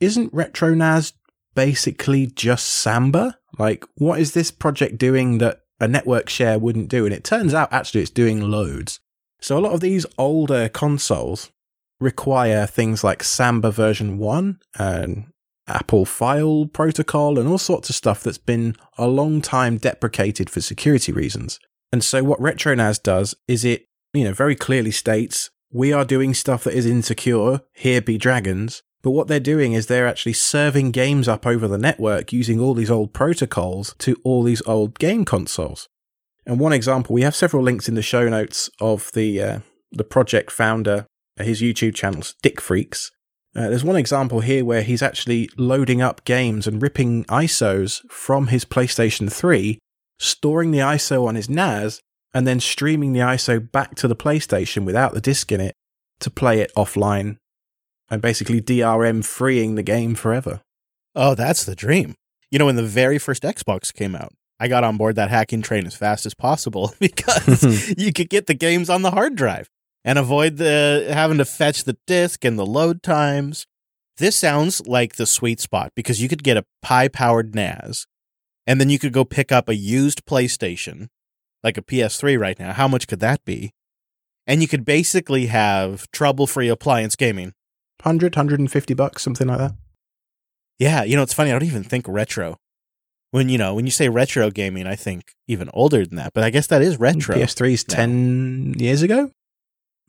isn't 0.00 0.34
RetroNAS 0.34 1.12
basically 1.54 2.26
just 2.26 2.66
Samba? 2.66 3.38
Like, 3.58 3.84
what 3.96 4.20
is 4.20 4.32
this 4.32 4.50
project 4.50 4.98
doing 4.98 5.38
that 5.38 5.62
a 5.80 5.88
network 5.88 6.28
share 6.28 6.58
wouldn't 6.58 6.88
do. 6.88 7.04
And 7.04 7.14
it 7.14 7.24
turns 7.24 7.54
out 7.54 7.72
actually 7.72 8.02
it's 8.02 8.10
doing 8.10 8.50
loads. 8.50 9.00
So 9.40 9.56
a 9.56 9.60
lot 9.60 9.72
of 9.72 9.80
these 9.80 10.06
older 10.16 10.68
consoles 10.68 11.50
require 12.00 12.66
things 12.66 13.04
like 13.04 13.22
Samba 13.22 13.70
version 13.70 14.18
1 14.18 14.58
and 14.78 15.26
Apple 15.66 16.04
file 16.04 16.66
protocol 16.66 17.38
and 17.38 17.48
all 17.48 17.58
sorts 17.58 17.90
of 17.90 17.96
stuff 17.96 18.22
that's 18.22 18.38
been 18.38 18.74
a 18.96 19.06
long 19.06 19.40
time 19.40 19.76
deprecated 19.76 20.48
for 20.50 20.60
security 20.60 21.12
reasons. 21.12 21.60
And 21.92 22.04
so 22.04 22.22
what 22.22 22.40
RetroNAS 22.40 23.02
does 23.02 23.34
is 23.46 23.64
it, 23.64 23.86
you 24.12 24.24
know, 24.24 24.32
very 24.32 24.54
clearly 24.54 24.90
states 24.90 25.50
we 25.70 25.92
are 25.92 26.04
doing 26.04 26.32
stuff 26.32 26.64
that 26.64 26.74
is 26.74 26.86
insecure. 26.86 27.60
Here 27.74 28.00
be 28.00 28.16
dragons. 28.16 28.82
But 29.02 29.10
what 29.10 29.28
they're 29.28 29.38
doing 29.38 29.74
is 29.74 29.86
they're 29.86 30.08
actually 30.08 30.32
serving 30.32 30.90
games 30.90 31.28
up 31.28 31.46
over 31.46 31.68
the 31.68 31.78
network 31.78 32.32
using 32.32 32.58
all 32.58 32.74
these 32.74 32.90
old 32.90 33.12
protocols 33.12 33.94
to 33.98 34.16
all 34.24 34.42
these 34.42 34.62
old 34.66 34.98
game 34.98 35.24
consoles. 35.24 35.88
And 36.46 36.58
one 36.58 36.72
example, 36.72 37.14
we 37.14 37.22
have 37.22 37.36
several 37.36 37.62
links 37.62 37.88
in 37.88 37.94
the 37.94 38.02
show 38.02 38.28
notes 38.28 38.70
of 38.80 39.10
the 39.12 39.40
uh, 39.42 39.58
the 39.92 40.04
project 40.04 40.50
founder, 40.50 41.06
his 41.36 41.62
YouTube 41.62 41.94
channels, 41.94 42.34
StickFreaks. 42.42 43.10
Uh, 43.54 43.68
there's 43.68 43.84
one 43.84 43.96
example 43.96 44.40
here 44.40 44.64
where 44.64 44.82
he's 44.82 45.02
actually 45.02 45.48
loading 45.56 46.02
up 46.02 46.24
games 46.24 46.66
and 46.66 46.82
ripping 46.82 47.24
ISOs 47.24 48.00
from 48.10 48.48
his 48.48 48.64
PlayStation 48.64 49.32
3, 49.32 49.78
storing 50.18 50.70
the 50.70 50.78
ISO 50.78 51.26
on 51.26 51.34
his 51.34 51.48
NAS, 51.48 52.00
and 52.34 52.46
then 52.46 52.60
streaming 52.60 53.12
the 53.12 53.20
ISO 53.20 53.70
back 53.70 53.94
to 53.96 54.08
the 54.08 54.16
PlayStation 54.16 54.84
without 54.84 55.14
the 55.14 55.20
disc 55.20 55.50
in 55.50 55.60
it 55.60 55.74
to 56.20 56.30
play 56.30 56.60
it 56.60 56.72
offline 56.76 57.38
and 58.10 58.22
basically 58.22 58.60
DRM 58.60 59.24
freeing 59.24 59.74
the 59.74 59.82
game 59.82 60.14
forever. 60.14 60.60
Oh, 61.14 61.34
that's 61.34 61.64
the 61.64 61.74
dream. 61.74 62.14
You 62.50 62.58
know, 62.58 62.66
when 62.66 62.76
the 62.76 62.82
very 62.82 63.18
first 63.18 63.42
Xbox 63.42 63.92
came 63.92 64.14
out, 64.14 64.32
I 64.60 64.68
got 64.68 64.84
on 64.84 64.96
board 64.96 65.16
that 65.16 65.30
hacking 65.30 65.62
train 65.62 65.86
as 65.86 65.94
fast 65.94 66.26
as 66.26 66.34
possible 66.34 66.94
because 67.00 67.94
you 67.98 68.12
could 68.12 68.30
get 68.30 68.46
the 68.46 68.54
games 68.54 68.90
on 68.90 69.02
the 69.02 69.10
hard 69.10 69.36
drive 69.36 69.68
and 70.04 70.18
avoid 70.18 70.56
the 70.56 71.08
having 71.10 71.38
to 71.38 71.44
fetch 71.44 71.84
the 71.84 71.96
disk 72.06 72.44
and 72.44 72.58
the 72.58 72.66
load 72.66 73.02
times. 73.02 73.66
This 74.16 74.36
sounds 74.36 74.84
like 74.86 75.16
the 75.16 75.26
sweet 75.26 75.60
spot 75.60 75.92
because 75.94 76.20
you 76.20 76.28
could 76.28 76.42
get 76.42 76.56
a 76.56 76.64
Pi 76.82 77.08
powered 77.08 77.54
NAS 77.54 78.06
and 78.68 78.78
then 78.78 78.90
you 78.90 78.98
could 78.98 79.14
go 79.14 79.24
pick 79.24 79.50
up 79.50 79.66
a 79.66 79.74
used 79.74 80.26
PlayStation, 80.26 81.08
like 81.64 81.78
a 81.78 81.82
PS3 81.82 82.38
right 82.38 82.58
now. 82.58 82.74
How 82.74 82.86
much 82.86 83.08
could 83.08 83.20
that 83.20 83.42
be? 83.46 83.72
And 84.46 84.60
you 84.60 84.68
could 84.68 84.84
basically 84.84 85.46
have 85.46 86.08
trouble 86.12 86.46
free 86.46 86.68
appliance 86.68 87.16
gaming 87.16 87.54
100, 88.02 88.36
150 88.36 88.94
bucks, 88.94 89.22
something 89.22 89.48
like 89.48 89.58
that. 89.58 89.72
Yeah, 90.78 91.02
you 91.02 91.16
know, 91.16 91.22
it's 91.22 91.32
funny. 91.32 91.50
I 91.50 91.58
don't 91.58 91.66
even 91.66 91.82
think 91.82 92.04
retro. 92.06 92.58
when 93.30 93.48
you 93.48 93.56
know 93.56 93.74
when 93.74 93.86
you 93.86 93.90
say 93.90 94.10
retro 94.10 94.50
gaming, 94.50 94.86
I 94.86 94.96
think 94.96 95.32
even 95.48 95.70
older 95.72 96.04
than 96.04 96.16
that. 96.16 96.34
But 96.34 96.44
I 96.44 96.50
guess 96.50 96.66
that 96.66 96.82
is 96.82 97.00
retro. 97.00 97.36
PS3's 97.36 97.88
now. 97.88 97.94
ten 97.96 98.74
years 98.76 99.00
ago, 99.00 99.30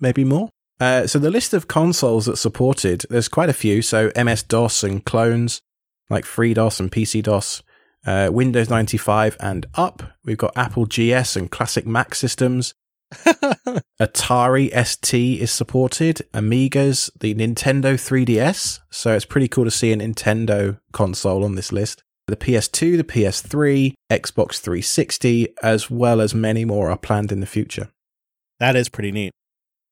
maybe 0.01 0.25
more. 0.25 0.49
Uh, 0.81 1.07
so 1.07 1.17
the 1.17 1.31
list 1.31 1.53
of 1.53 1.69
consoles 1.69 2.25
that 2.25 2.37
supported, 2.37 3.05
there's 3.09 3.29
quite 3.29 3.49
a 3.49 3.53
few. 3.53 3.81
So 3.81 4.11
MS 4.15 4.43
DOS 4.43 4.83
and 4.83 5.03
clones 5.03 5.61
like 6.09 6.25
FreeDOS 6.25 6.79
and 6.79 6.91
PC 6.91 7.23
DOS, 7.23 7.63
uh, 8.05 8.29
Windows 8.31 8.69
95 8.69 9.37
and 9.39 9.65
up. 9.75 10.03
We've 10.23 10.37
got 10.37 10.53
Apple 10.55 10.85
GS 10.85 11.35
and 11.35 11.51
classic 11.51 11.85
Mac 11.85 12.15
systems. 12.15 12.73
Atari 13.99 14.85
ST 14.85 15.41
is 15.41 15.51
supported, 15.51 16.21
Amigas, 16.33 17.09
the 17.19 17.33
Nintendo 17.35 17.93
3DS. 17.95 18.79
So 18.91 19.13
it's 19.15 19.25
pretty 19.25 19.47
cool 19.47 19.65
to 19.65 19.71
see 19.71 19.91
a 19.91 19.97
Nintendo 19.97 20.79
console 20.91 21.43
on 21.43 21.55
this 21.55 21.71
list. 21.71 22.03
The 22.27 22.35
PS2, 22.35 22.97
the 22.97 23.03
PS3, 23.03 23.93
Xbox 24.11 24.59
360, 24.59 25.47
as 25.63 25.89
well 25.89 26.21
as 26.21 26.35
many 26.35 26.63
more 26.63 26.91
are 26.91 26.97
planned 26.97 27.31
in 27.31 27.39
the 27.39 27.47
future. 27.47 27.89
That 28.59 28.75
is 28.75 28.87
pretty 28.87 29.11
neat. 29.11 29.31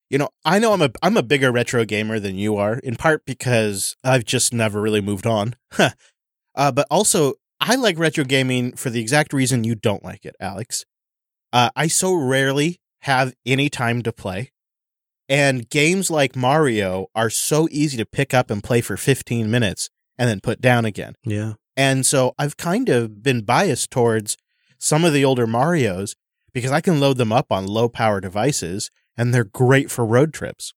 You 0.10 0.20
know, 0.20 0.30
I 0.46 0.60
know 0.60 0.72
I'm 0.74 0.82
a 0.82 0.92
I'm 1.02 1.18
a 1.18 1.24
bigger 1.24 1.52
retro 1.52 1.84
gamer 1.84 2.20
than 2.20 2.36
you 2.36 2.56
are, 2.56 2.76
in 2.76 2.96
part 2.96 3.26
because 3.26 3.98
I've 4.04 4.24
just 4.24 4.54
never 4.54 4.80
really 4.80 5.02
moved 5.02 5.28
on. 5.28 5.56
uh, 6.56 6.72
but 6.72 6.88
also, 6.90 7.34
I 7.60 7.76
like 7.76 7.98
retro 7.98 8.24
gaming 8.24 8.74
for 8.74 8.90
the 8.90 9.02
exact 9.02 9.34
reason 9.34 9.64
you 9.64 9.76
don't 9.76 10.04
like 10.04 10.26
it, 10.26 10.36
Alex. 10.40 10.86
Uh, 11.52 11.70
I 11.76 11.88
so 11.88 12.14
rarely 12.14 12.80
have 13.02 13.34
any 13.46 13.70
time 13.70 14.02
to 14.04 14.12
play. 14.12 14.52
And 15.30 15.70
games 15.70 16.10
like 16.10 16.36
Mario 16.36 17.08
are 17.16 17.30
so 17.30 17.68
easy 17.72 17.98
to 17.98 18.06
pick 18.06 18.34
up 18.34 18.50
and 18.50 18.64
play 18.64 18.82
for 18.82 18.96
15 18.96 19.50
minutes 19.50 19.90
and 20.18 20.30
then 20.30 20.40
put 20.40 20.62
down 20.62 20.86
again. 20.86 21.16
Yeah. 21.26 21.54
And 21.76 22.06
so 22.06 22.34
I've 22.40 22.58
kind 22.58 22.90
of 22.90 23.22
been 23.22 23.42
biased 23.42 23.92
towards 23.92 24.38
some 24.78 25.04
of 25.04 25.14
the 25.14 25.26
older 25.26 25.46
Marios 25.46 26.16
because 26.54 26.72
I 26.72 26.82
can 26.82 27.00
load 27.00 27.18
them 27.18 27.32
up 27.32 27.52
on 27.52 27.68
low 27.68 27.90
power 27.90 28.22
devices 28.22 28.90
and 29.18 29.34
they're 29.34 29.44
great 29.44 29.92
for 29.92 30.06
road 30.06 30.34
trips. 30.34 30.74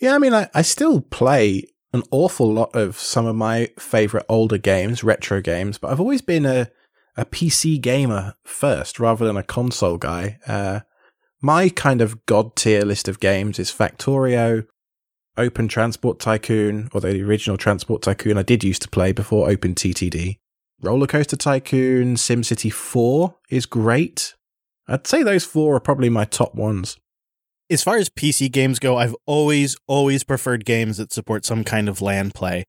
Yeah, 0.00 0.14
I 0.14 0.18
mean, 0.18 0.34
I, 0.34 0.48
I 0.54 0.62
still 0.62 1.00
play 1.00 1.64
an 1.94 2.02
awful 2.10 2.52
lot 2.52 2.74
of 2.74 2.98
some 2.98 3.24
of 3.24 3.36
my 3.36 3.70
favorite 3.78 4.26
older 4.28 4.58
games, 4.58 5.04
retro 5.04 5.40
games, 5.40 5.78
but 5.78 5.92
I've 5.92 6.00
always 6.00 6.22
been 6.22 6.44
a, 6.44 6.68
a 7.16 7.24
PC 7.24 7.80
gamer 7.80 8.34
first 8.42 8.98
rather 8.98 9.24
than 9.24 9.36
a 9.36 9.44
console 9.44 9.96
guy. 9.96 10.38
Uh, 10.44 10.80
my 11.40 11.68
kind 11.68 12.00
of 12.00 12.26
god 12.26 12.56
tier 12.56 12.82
list 12.82 13.06
of 13.06 13.20
games 13.20 13.60
is 13.60 13.70
Factorio, 13.70 14.66
Open 15.36 15.68
Transport 15.68 16.18
Tycoon, 16.18 16.88
or 16.92 17.00
the 17.00 17.22
original 17.22 17.56
Transport 17.56 18.02
Tycoon 18.02 18.38
I 18.38 18.42
did 18.42 18.64
used 18.64 18.82
to 18.82 18.90
play 18.90 19.12
before 19.12 19.48
OpenTTD. 19.48 20.38
Roller 20.82 21.06
Coaster 21.06 21.36
Tycoon, 21.36 22.16
SimCity 22.16 22.72
4 22.72 23.36
is 23.50 23.66
great. 23.66 24.34
I'd 24.88 25.06
say 25.06 25.22
those 25.22 25.44
four 25.44 25.76
are 25.76 25.80
probably 25.80 26.10
my 26.10 26.24
top 26.24 26.56
ones. 26.56 26.98
As 27.70 27.82
far 27.82 27.96
as 27.96 28.10
PC 28.10 28.52
games 28.52 28.78
go, 28.78 28.96
I've 28.96 29.16
always, 29.26 29.76
always 29.86 30.22
preferred 30.22 30.64
games 30.64 30.98
that 30.98 31.12
support 31.12 31.44
some 31.44 31.64
kind 31.64 31.88
of 31.88 32.02
LAN 32.02 32.30
play. 32.30 32.64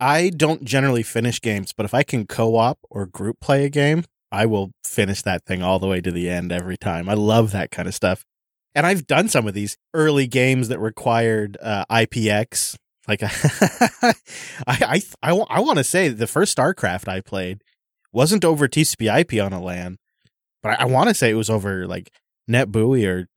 I 0.00 0.30
don't 0.30 0.64
generally 0.64 1.02
finish 1.02 1.40
games, 1.40 1.72
but 1.76 1.84
if 1.84 1.94
I 1.94 2.02
can 2.02 2.26
co 2.26 2.56
op 2.56 2.78
or 2.90 3.06
group 3.06 3.40
play 3.40 3.64
a 3.64 3.68
game, 3.68 4.04
I 4.30 4.46
will 4.46 4.72
finish 4.84 5.22
that 5.22 5.44
thing 5.44 5.62
all 5.62 5.78
the 5.78 5.86
way 5.86 6.00
to 6.00 6.10
the 6.10 6.28
end 6.28 6.52
every 6.52 6.76
time. 6.76 7.08
I 7.08 7.14
love 7.14 7.52
that 7.52 7.70
kind 7.70 7.88
of 7.88 7.94
stuff. 7.94 8.24
And 8.74 8.86
I've 8.86 9.06
done 9.06 9.28
some 9.28 9.48
of 9.48 9.54
these 9.54 9.76
early 9.94 10.26
games 10.26 10.68
that 10.68 10.78
required 10.78 11.56
uh, 11.60 11.84
IPX. 11.90 12.76
Like, 13.08 13.22
I, 13.22 14.14
I, 14.66 15.02
I, 15.22 15.44
I 15.48 15.60
want 15.60 15.78
to 15.78 15.84
say 15.84 16.08
the 16.08 16.26
first 16.26 16.56
StarCraft 16.56 17.08
I 17.08 17.20
played 17.20 17.62
wasn't 18.12 18.44
over 18.44 18.68
TCP 18.68 19.20
IP 19.20 19.42
on 19.42 19.52
a 19.52 19.60
LAN, 19.60 19.96
but 20.62 20.78
I, 20.78 20.82
I 20.82 20.84
want 20.84 21.08
to 21.08 21.14
say 21.14 21.30
it 21.30 21.34
was 21.34 21.50
over 21.50 21.86
like 21.86 22.10
NetBEUI 22.48 23.06
or 23.06 23.28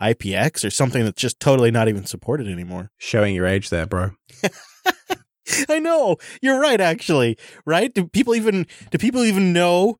IPX 0.00 0.64
or 0.64 0.70
something 0.70 1.04
that's 1.04 1.20
just 1.20 1.40
totally 1.40 1.70
not 1.70 1.88
even 1.88 2.04
supported 2.04 2.48
anymore. 2.48 2.90
Showing 2.98 3.34
your 3.34 3.46
age 3.46 3.70
there, 3.70 3.86
bro. 3.86 4.10
I 5.68 5.78
know. 5.78 6.16
You're 6.42 6.60
right 6.60 6.80
actually. 6.80 7.38
Right? 7.64 7.92
Do 7.92 8.06
people 8.06 8.34
even 8.34 8.66
do 8.90 8.98
people 8.98 9.24
even 9.24 9.52
know 9.52 9.96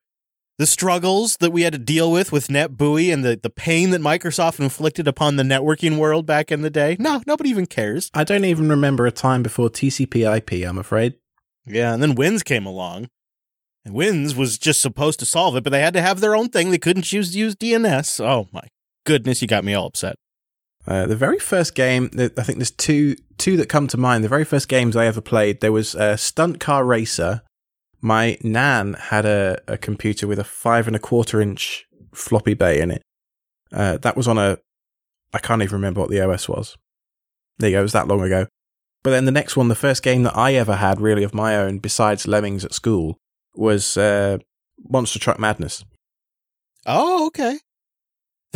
the 0.58 0.66
struggles 0.66 1.36
that 1.38 1.52
we 1.52 1.62
had 1.62 1.72
to 1.74 1.78
deal 1.78 2.10
with 2.10 2.32
with 2.32 2.48
NetBEUI 2.48 3.12
and 3.12 3.24
the, 3.24 3.38
the 3.42 3.50
pain 3.50 3.90
that 3.90 4.00
Microsoft 4.00 4.58
inflicted 4.58 5.06
upon 5.06 5.36
the 5.36 5.42
networking 5.42 5.98
world 5.98 6.26
back 6.26 6.50
in 6.50 6.62
the 6.62 6.70
day? 6.70 6.96
No, 6.98 7.22
nobody 7.26 7.50
even 7.50 7.66
cares. 7.66 8.10
I 8.14 8.24
don't 8.24 8.44
even 8.44 8.68
remember 8.68 9.06
a 9.06 9.12
time 9.12 9.42
before 9.42 9.68
TCP 9.68 10.36
IP, 10.36 10.66
I'm 10.66 10.78
afraid. 10.78 11.14
Yeah, 11.66 11.92
and 11.92 12.02
then 12.02 12.14
WINS 12.14 12.42
came 12.42 12.64
along. 12.64 13.08
And 13.84 13.94
WINS 13.94 14.34
was 14.34 14.58
just 14.58 14.80
supposed 14.80 15.18
to 15.20 15.26
solve 15.26 15.56
it, 15.56 15.64
but 15.64 15.70
they 15.70 15.80
had 15.80 15.94
to 15.94 16.02
have 16.02 16.20
their 16.20 16.34
own 16.34 16.48
thing. 16.48 16.70
They 16.70 16.78
couldn't 16.78 17.02
choose 17.02 17.32
to 17.32 17.38
use 17.38 17.54
DNS. 17.54 18.24
Oh 18.24 18.48
my 18.52 18.62
goodness, 19.06 19.40
you 19.40 19.48
got 19.48 19.64
me 19.64 19.72
all 19.72 19.86
upset. 19.86 20.16
Uh, 20.86 21.06
the 21.06 21.16
very 21.16 21.38
first 21.38 21.75
game, 21.75 22.10
I 22.14 22.42
think 22.42 22.58
there's 22.58 22.70
two 22.70 23.16
two 23.38 23.56
that 23.56 23.68
come 23.68 23.88
to 23.88 23.96
mind. 23.96 24.22
The 24.22 24.28
very 24.28 24.44
first 24.44 24.68
games 24.68 24.94
I 24.94 25.06
ever 25.06 25.20
played, 25.20 25.60
there 25.60 25.72
was 25.72 25.94
a 25.94 26.16
Stunt 26.16 26.60
Car 26.60 26.84
Racer. 26.84 27.42
My 28.00 28.38
nan 28.42 28.94
had 28.94 29.25
a, 29.25 29.58
a 29.66 29.78
computer 29.78 30.26
with 30.26 30.38
a 30.38 30.44
five 30.44 30.86
and 30.86 30.94
a 30.94 31.00
quarter 31.00 31.40
inch 31.40 31.86
floppy 32.14 32.54
bay 32.54 32.80
in 32.80 32.90
it. 32.90 33.02
Uh, 33.72 33.96
that 33.98 34.16
was 34.16 34.28
on 34.28 34.38
a, 34.38 34.58
I 35.32 35.38
can't 35.38 35.62
even 35.62 35.75
remember 35.75 36.00
what 36.00 36.10
the 36.10 36.20
OS 36.20 36.48
was. 36.48 36.76
There 37.58 37.70
you 37.70 37.76
go, 37.76 37.80
it 37.80 37.82
was 37.82 37.92
that 37.92 38.06
long 38.06 38.22
ago. 38.22 38.46
But 39.02 39.10
then 39.10 39.25
the 39.25 39.32
next 39.32 39.56
one, 39.56 39.68
the 39.68 39.75
first 39.75 40.02
game 40.02 40.22
that 40.22 40.36
I 40.36 40.54
ever 40.54 40.76
had 40.76 41.00
really 41.00 41.25
of 41.25 41.34
my 41.34 41.56
own, 41.56 41.78
besides 41.78 42.28
Lemmings 42.28 42.64
at 42.64 42.75
school, 42.75 43.18
was 43.54 43.96
uh, 43.96 44.38
Monster 44.88 45.18
Truck 45.18 45.40
Madness. 45.40 45.84
Oh, 46.86 47.26
okay 47.26 47.58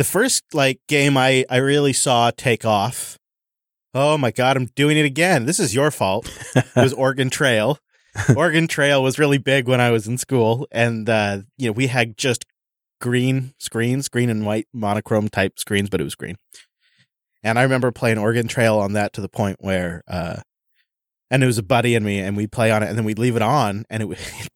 the 0.01 0.05
first 0.05 0.43
like 0.51 0.79
game 0.87 1.15
I 1.15 1.45
I 1.47 1.57
really 1.57 1.93
saw 1.93 2.31
take 2.31 2.65
off. 2.65 3.19
Oh 3.93 4.17
my 4.17 4.31
god, 4.31 4.57
I'm 4.57 4.65
doing 4.75 4.97
it 4.97 5.05
again. 5.05 5.45
This 5.45 5.59
is 5.59 5.75
your 5.75 5.91
fault. 5.91 6.27
It 6.55 6.65
was 6.75 6.91
Oregon 7.05 7.29
Trail. 7.29 7.77
Oregon 8.35 8.67
Trail 8.67 9.03
was 9.03 9.19
really 9.19 9.37
big 9.37 9.67
when 9.67 9.79
I 9.79 9.91
was 9.91 10.07
in 10.07 10.17
school, 10.17 10.67
and 10.71 11.07
uh, 11.07 11.41
you 11.55 11.67
know 11.67 11.73
we 11.73 11.85
had 11.85 12.17
just 12.17 12.45
green 12.99 13.53
screens, 13.59 14.09
green 14.09 14.31
and 14.31 14.43
white 14.43 14.67
monochrome 14.73 15.29
type 15.29 15.59
screens, 15.59 15.91
but 15.91 16.01
it 16.01 16.05
was 16.05 16.15
green. 16.15 16.37
And 17.43 17.59
I 17.59 17.61
remember 17.61 17.91
playing 17.91 18.17
Oregon 18.17 18.47
Trail 18.47 18.79
on 18.79 18.93
that 18.93 19.13
to 19.13 19.21
the 19.21 19.29
point 19.29 19.57
where, 19.59 20.01
uh, 20.07 20.41
and 21.29 21.43
it 21.43 21.45
was 21.45 21.59
a 21.59 21.63
buddy 21.63 21.93
and 21.93 22.03
me, 22.03 22.17
and 22.17 22.35
we'd 22.35 22.51
play 22.51 22.71
on 22.71 22.81
it, 22.81 22.89
and 22.89 22.97
then 22.97 23.05
we'd 23.05 23.19
leave 23.19 23.35
it 23.35 23.43
on, 23.43 23.85
and 23.87 24.01
it, 24.01 24.07
would, 24.07 24.17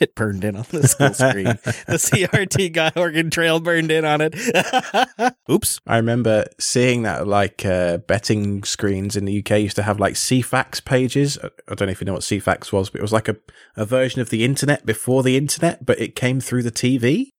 it 0.00 0.14
burned 0.14 0.44
in 0.44 0.56
on 0.56 0.66
the 0.70 0.86
school 0.86 1.14
screen. 1.14 1.44
the 1.86 1.98
CRT 1.98 2.72
got 2.72 2.96
Oregon 2.96 3.30
Trail 3.30 3.60
burned 3.60 3.90
in 3.90 4.04
on 4.04 4.20
it. 4.20 4.34
Oops. 5.50 5.80
I 5.86 5.96
remember 5.96 6.46
seeing 6.58 7.02
that 7.02 7.26
like 7.26 7.64
uh, 7.64 7.98
betting 7.98 8.64
screens 8.64 9.16
in 9.16 9.24
the 9.24 9.38
UK 9.38 9.60
used 9.60 9.76
to 9.76 9.82
have 9.82 10.00
like 10.00 10.14
Ceefax 10.14 10.84
pages. 10.84 11.38
I 11.42 11.74
don't 11.74 11.86
know 11.86 11.92
if 11.92 12.00
you 12.00 12.04
know 12.06 12.14
what 12.14 12.22
Ceefax 12.22 12.72
was, 12.72 12.90
but 12.90 13.00
it 13.00 13.02
was 13.02 13.12
like 13.12 13.28
a, 13.28 13.36
a 13.76 13.84
version 13.84 14.20
of 14.20 14.30
the 14.30 14.44
internet 14.44 14.86
before 14.86 15.22
the 15.22 15.36
internet, 15.36 15.84
but 15.84 16.00
it 16.00 16.14
came 16.14 16.40
through 16.40 16.62
the 16.62 16.72
TV. 16.72 17.30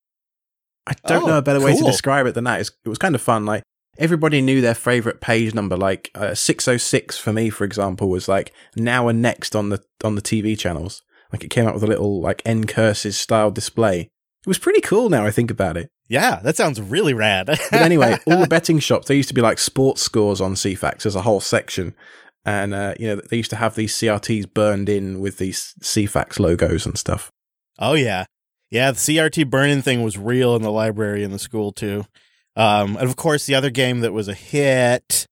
I 0.88 0.94
don't 1.06 1.24
oh, 1.24 1.28
know 1.28 1.38
a 1.38 1.42
better 1.42 1.60
cool. 1.60 1.68
way 1.68 1.78
to 1.78 1.84
describe 1.84 2.28
it 2.28 2.34
than 2.34 2.46
that. 2.46 2.62
It 2.62 2.90
was 2.90 2.98
kind 2.98 3.16
of 3.16 3.22
fun. 3.22 3.46
Like 3.46 3.64
everybody 3.98 4.42
knew 4.42 4.62
their 4.62 4.76
favorite 4.76 5.22
page 5.22 5.54
number. 5.54 5.76
Like 5.76 6.12
uh, 6.16 6.34
606 6.34 7.18
for 7.18 7.34
me, 7.34 7.50
for 7.50 7.64
example, 7.64 8.10
was 8.10 8.28
like 8.28 8.54
now 8.76 9.08
and 9.08 9.22
next 9.22 9.56
on 9.56 9.70
the 9.70 9.84
on 10.04 10.16
the 10.16 10.22
TV 10.22 10.58
channels. 10.58 11.04
Like 11.32 11.44
it 11.44 11.50
came 11.50 11.68
out 11.68 11.74
with 11.74 11.84
a 11.84 11.88
little 11.88 12.22
like 12.22 12.42
N 12.46 12.66
curses 12.66 13.18
style 13.18 13.52
display. 13.52 14.02
It 14.02 14.48
was 14.48 14.60
pretty 14.60 14.82
cool 14.82 15.10
now 15.10 15.26
I 15.26 15.32
think 15.32 15.52
about 15.52 15.78
it. 15.78 15.90
Yeah, 16.10 16.40
that 16.44 16.56
sounds 16.56 16.80
really 16.80 17.14
rad. 17.14 17.48
but 17.48 17.74
anyway, 17.74 18.18
all 18.26 18.40
the 18.40 18.48
betting 18.48 18.80
shops, 18.80 19.08
they 19.08 19.16
used 19.16 19.28
to 19.28 19.36
be 19.36 19.42
like 19.42 19.60
sports 19.60 20.02
scores 20.02 20.40
on 20.40 20.54
Ceefax 20.54 21.06
as 21.06 21.16
a 21.16 21.22
whole 21.24 21.42
section. 21.42 21.94
And, 22.46 22.74
uh, 22.74 22.94
you 22.98 23.08
know, 23.08 23.22
they 23.30 23.38
used 23.38 23.50
to 23.50 23.58
have 23.58 23.76
these 23.76 23.94
CRTs 23.94 24.54
burned 24.54 24.88
in 24.88 25.20
with 25.20 25.38
these 25.38 25.74
Ceefax 25.82 26.40
logos 26.40 26.86
and 26.86 26.98
stuff. 26.98 27.30
Oh, 27.78 27.94
yeah. 27.94 28.26
Yeah, 28.72 28.92
the 28.92 28.98
CRT 28.98 29.50
burning 29.50 29.82
thing 29.82 30.02
was 30.02 30.18
real 30.18 30.56
in 30.56 30.62
the 30.62 30.72
library 30.72 31.24
in 31.24 31.32
the 31.32 31.40
school, 31.40 31.74
too. 31.74 32.06
Um, 32.56 32.96
and 32.96 33.08
of 33.08 33.18
course, 33.18 33.46
the 33.46 33.56
other 33.56 33.70
game 33.70 34.00
that 34.00 34.14
was 34.14 34.30
a 34.30 34.34
hit 34.34 35.28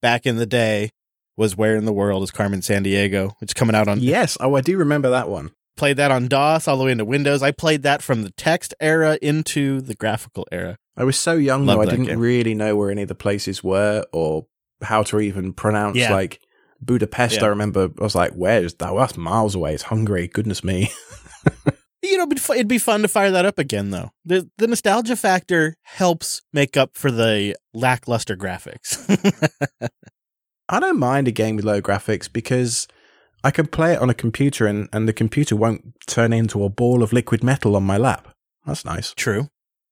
back 0.00 0.24
in 0.24 0.36
the 0.36 0.46
day 0.46 0.90
was 1.36 1.56
Where 1.56 1.76
in 1.76 1.84
the 1.84 1.92
World 1.92 2.22
is 2.22 2.30
Carmen 2.30 2.60
Sandiego, 2.60 3.32
which 3.40 3.50
is 3.50 3.54
coming 3.54 3.74
out 3.74 3.88
on. 3.88 4.00
Yes. 4.00 4.36
Oh, 4.40 4.54
I 4.54 4.60
do 4.60 4.76
remember 4.76 5.10
that 5.10 5.28
one. 5.28 5.50
Played 5.76 5.96
that 5.96 6.10
on 6.10 6.28
DOS 6.28 6.68
all 6.68 6.76
the 6.76 6.84
way 6.84 6.92
into 6.92 7.04
Windows. 7.04 7.42
I 7.42 7.50
played 7.50 7.82
that 7.82 8.02
from 8.02 8.22
the 8.22 8.30
text 8.32 8.74
era 8.80 9.18
into 9.22 9.80
the 9.80 9.94
graphical 9.94 10.46
era. 10.52 10.76
I 10.96 11.04
was 11.04 11.18
so 11.18 11.32
young, 11.34 11.64
Loved 11.64 11.78
though, 11.78 11.82
I 11.82 11.86
didn't 11.86 12.06
game. 12.06 12.18
really 12.18 12.54
know 12.54 12.76
where 12.76 12.90
any 12.90 13.02
of 13.02 13.08
the 13.08 13.14
places 13.14 13.64
were 13.64 14.04
or 14.12 14.46
how 14.82 15.02
to 15.04 15.20
even 15.20 15.54
pronounce, 15.54 15.96
yeah. 15.96 16.12
like, 16.12 16.40
Budapest. 16.82 17.36
Yeah. 17.36 17.44
I 17.44 17.48
remember 17.48 17.90
I 17.98 18.02
was 18.02 18.14
like, 18.14 18.32
where's 18.32 18.74
that? 18.74 18.92
Well, 18.92 19.06
that's 19.06 19.16
miles 19.16 19.54
away. 19.54 19.74
It's 19.74 19.84
Hungary. 19.84 20.28
Goodness 20.28 20.64
me. 20.64 20.90
you 22.02 22.18
know, 22.18 22.26
it'd 22.28 22.68
be 22.68 22.78
fun 22.78 23.02
to 23.02 23.08
fire 23.08 23.30
that 23.30 23.46
up 23.46 23.58
again, 23.58 23.90
though. 23.90 24.10
The 24.24 24.50
the 24.58 24.66
nostalgia 24.66 25.16
factor 25.16 25.76
helps 25.82 26.42
make 26.52 26.76
up 26.76 26.96
for 26.96 27.10
the 27.10 27.56
lackluster 27.72 28.36
graphics. 28.36 28.98
I 30.72 30.80
don't 30.80 30.98
mind 30.98 31.28
a 31.28 31.32
game 31.32 31.56
with 31.56 31.66
low 31.66 31.82
graphics 31.82 32.32
because 32.32 32.88
I 33.44 33.50
can 33.50 33.66
play 33.66 33.92
it 33.92 33.98
on 33.98 34.08
a 34.08 34.14
computer 34.14 34.66
and, 34.66 34.88
and 34.90 35.06
the 35.06 35.12
computer 35.12 35.54
won't 35.54 35.94
turn 36.06 36.32
into 36.32 36.64
a 36.64 36.70
ball 36.70 37.02
of 37.02 37.12
liquid 37.12 37.44
metal 37.44 37.76
on 37.76 37.82
my 37.82 37.98
lap. 37.98 38.34
That's 38.64 38.82
nice. 38.82 39.12
True. 39.12 39.48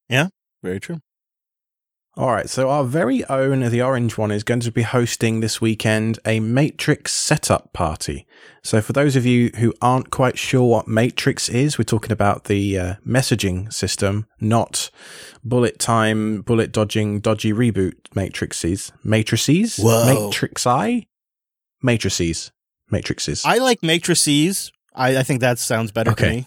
Yeah, 0.08 0.28
very 0.62 0.80
true. 0.80 1.00
All 2.16 2.32
right, 2.32 2.50
so 2.50 2.68
our 2.68 2.82
very 2.84 3.24
own 3.26 3.60
The 3.60 3.80
Orange 3.80 4.18
One 4.18 4.32
is 4.32 4.42
going 4.42 4.60
to 4.60 4.72
be 4.72 4.82
hosting 4.82 5.40
this 5.40 5.60
weekend 5.60 6.18
a 6.26 6.40
Matrix 6.40 7.14
setup 7.14 7.72
party. 7.72 8.26
So, 8.64 8.80
for 8.80 8.92
those 8.92 9.14
of 9.14 9.24
you 9.24 9.50
who 9.58 9.72
aren't 9.80 10.10
quite 10.10 10.36
sure 10.36 10.64
what 10.68 10.88
Matrix 10.88 11.48
is, 11.48 11.78
we're 11.78 11.84
talking 11.84 12.10
about 12.10 12.44
the 12.44 12.76
uh, 12.78 12.94
messaging 13.06 13.72
system, 13.72 14.26
not 14.40 14.90
bullet 15.44 15.78
time, 15.78 16.42
bullet 16.42 16.72
dodging, 16.72 17.20
dodgy 17.20 17.52
reboot 17.52 17.94
matrices. 18.14 18.92
Matrices? 19.04 19.76
Whoa. 19.78 20.04
Matrix 20.26 20.66
I? 20.66 21.06
Matrices. 21.80 22.50
Matrices. 22.90 23.44
I 23.46 23.58
like 23.58 23.84
matrices. 23.84 24.72
I, 24.94 25.18
I 25.18 25.22
think 25.22 25.40
that 25.42 25.60
sounds 25.60 25.92
better 25.92 26.10
Okay. 26.10 26.26
to 26.28 26.32
me. 26.32 26.46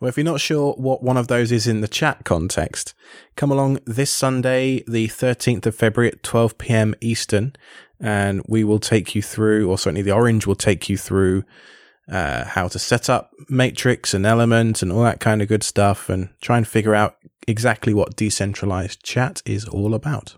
Well, 0.00 0.08
if 0.08 0.16
you're 0.16 0.24
not 0.24 0.40
sure 0.40 0.72
what 0.74 1.02
one 1.02 1.16
of 1.16 1.28
those 1.28 1.52
is 1.52 1.66
in 1.66 1.80
the 1.80 1.88
chat 1.88 2.24
context, 2.24 2.94
come 3.36 3.50
along 3.50 3.80
this 3.86 4.10
Sunday, 4.10 4.82
the 4.86 5.08
13th 5.08 5.66
of 5.66 5.74
February 5.74 6.12
at 6.12 6.22
12 6.22 6.58
p.m. 6.58 6.94
Eastern, 7.00 7.54
and 8.00 8.42
we 8.48 8.64
will 8.64 8.78
take 8.78 9.14
you 9.14 9.22
through, 9.22 9.68
or 9.68 9.78
certainly 9.78 10.02
the 10.02 10.12
Orange 10.12 10.46
will 10.46 10.54
take 10.54 10.88
you 10.88 10.96
through 10.96 11.44
uh, 12.10 12.44
how 12.44 12.68
to 12.68 12.78
set 12.78 13.10
up 13.10 13.32
Matrix 13.48 14.14
and 14.14 14.24
Element 14.24 14.82
and 14.82 14.90
all 14.90 15.02
that 15.02 15.20
kind 15.20 15.42
of 15.42 15.48
good 15.48 15.62
stuff, 15.62 16.08
and 16.08 16.30
try 16.40 16.56
and 16.56 16.66
figure 16.66 16.94
out 16.94 17.16
exactly 17.46 17.94
what 17.94 18.16
decentralized 18.16 19.02
chat 19.02 19.42
is 19.44 19.66
all 19.66 19.94
about. 19.94 20.36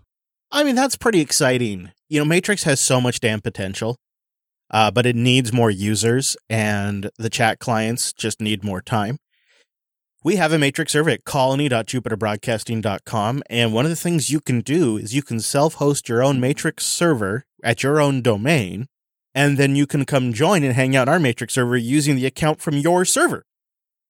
I 0.51 0.63
mean, 0.63 0.75
that's 0.75 0.97
pretty 0.97 1.21
exciting. 1.21 1.91
You 2.09 2.19
know, 2.19 2.25
Matrix 2.25 2.63
has 2.63 2.79
so 2.79 2.99
much 2.99 3.19
damn 3.19 3.41
potential, 3.41 3.95
uh, 4.71 4.89
but 4.89 5.05
it 5.05 5.15
needs 5.15 5.53
more 5.53 5.69
users, 5.69 6.35
and 6.49 7.11
the 7.17 7.29
chat 7.29 7.59
clients 7.59 8.13
just 8.13 8.41
need 8.41 8.63
more 8.63 8.81
time. 8.81 9.19
We 10.23 10.37
have 10.37 10.53
a 10.53 10.59
Matrix 10.59 10.93
server 10.93 11.09
at 11.09 11.25
colony.jupiterbroadcasting.com, 11.25 13.43
and 13.49 13.73
one 13.73 13.85
of 13.85 13.89
the 13.89 13.95
things 13.95 14.29
you 14.29 14.39
can 14.39 14.61
do 14.61 14.97
is 14.97 15.13
you 15.13 15.23
can 15.23 15.39
self 15.39 15.73
host 15.75 16.07
your 16.07 16.23
own 16.23 16.39
Matrix 16.39 16.85
server 16.85 17.43
at 17.63 17.83
your 17.83 17.99
own 17.99 18.21
domain, 18.21 18.87
and 19.35 19.57
then 19.57 19.75
you 19.75 19.85
can 19.85 20.05
come 20.05 20.33
join 20.33 20.63
and 20.63 20.73
hang 20.73 20.95
out 20.95 21.09
our 21.09 21.19
Matrix 21.19 21.55
server 21.55 21.77
using 21.77 22.15
the 22.15 22.25
account 22.25 22.61
from 22.61 22.77
your 22.77 23.03
server. 23.03 23.43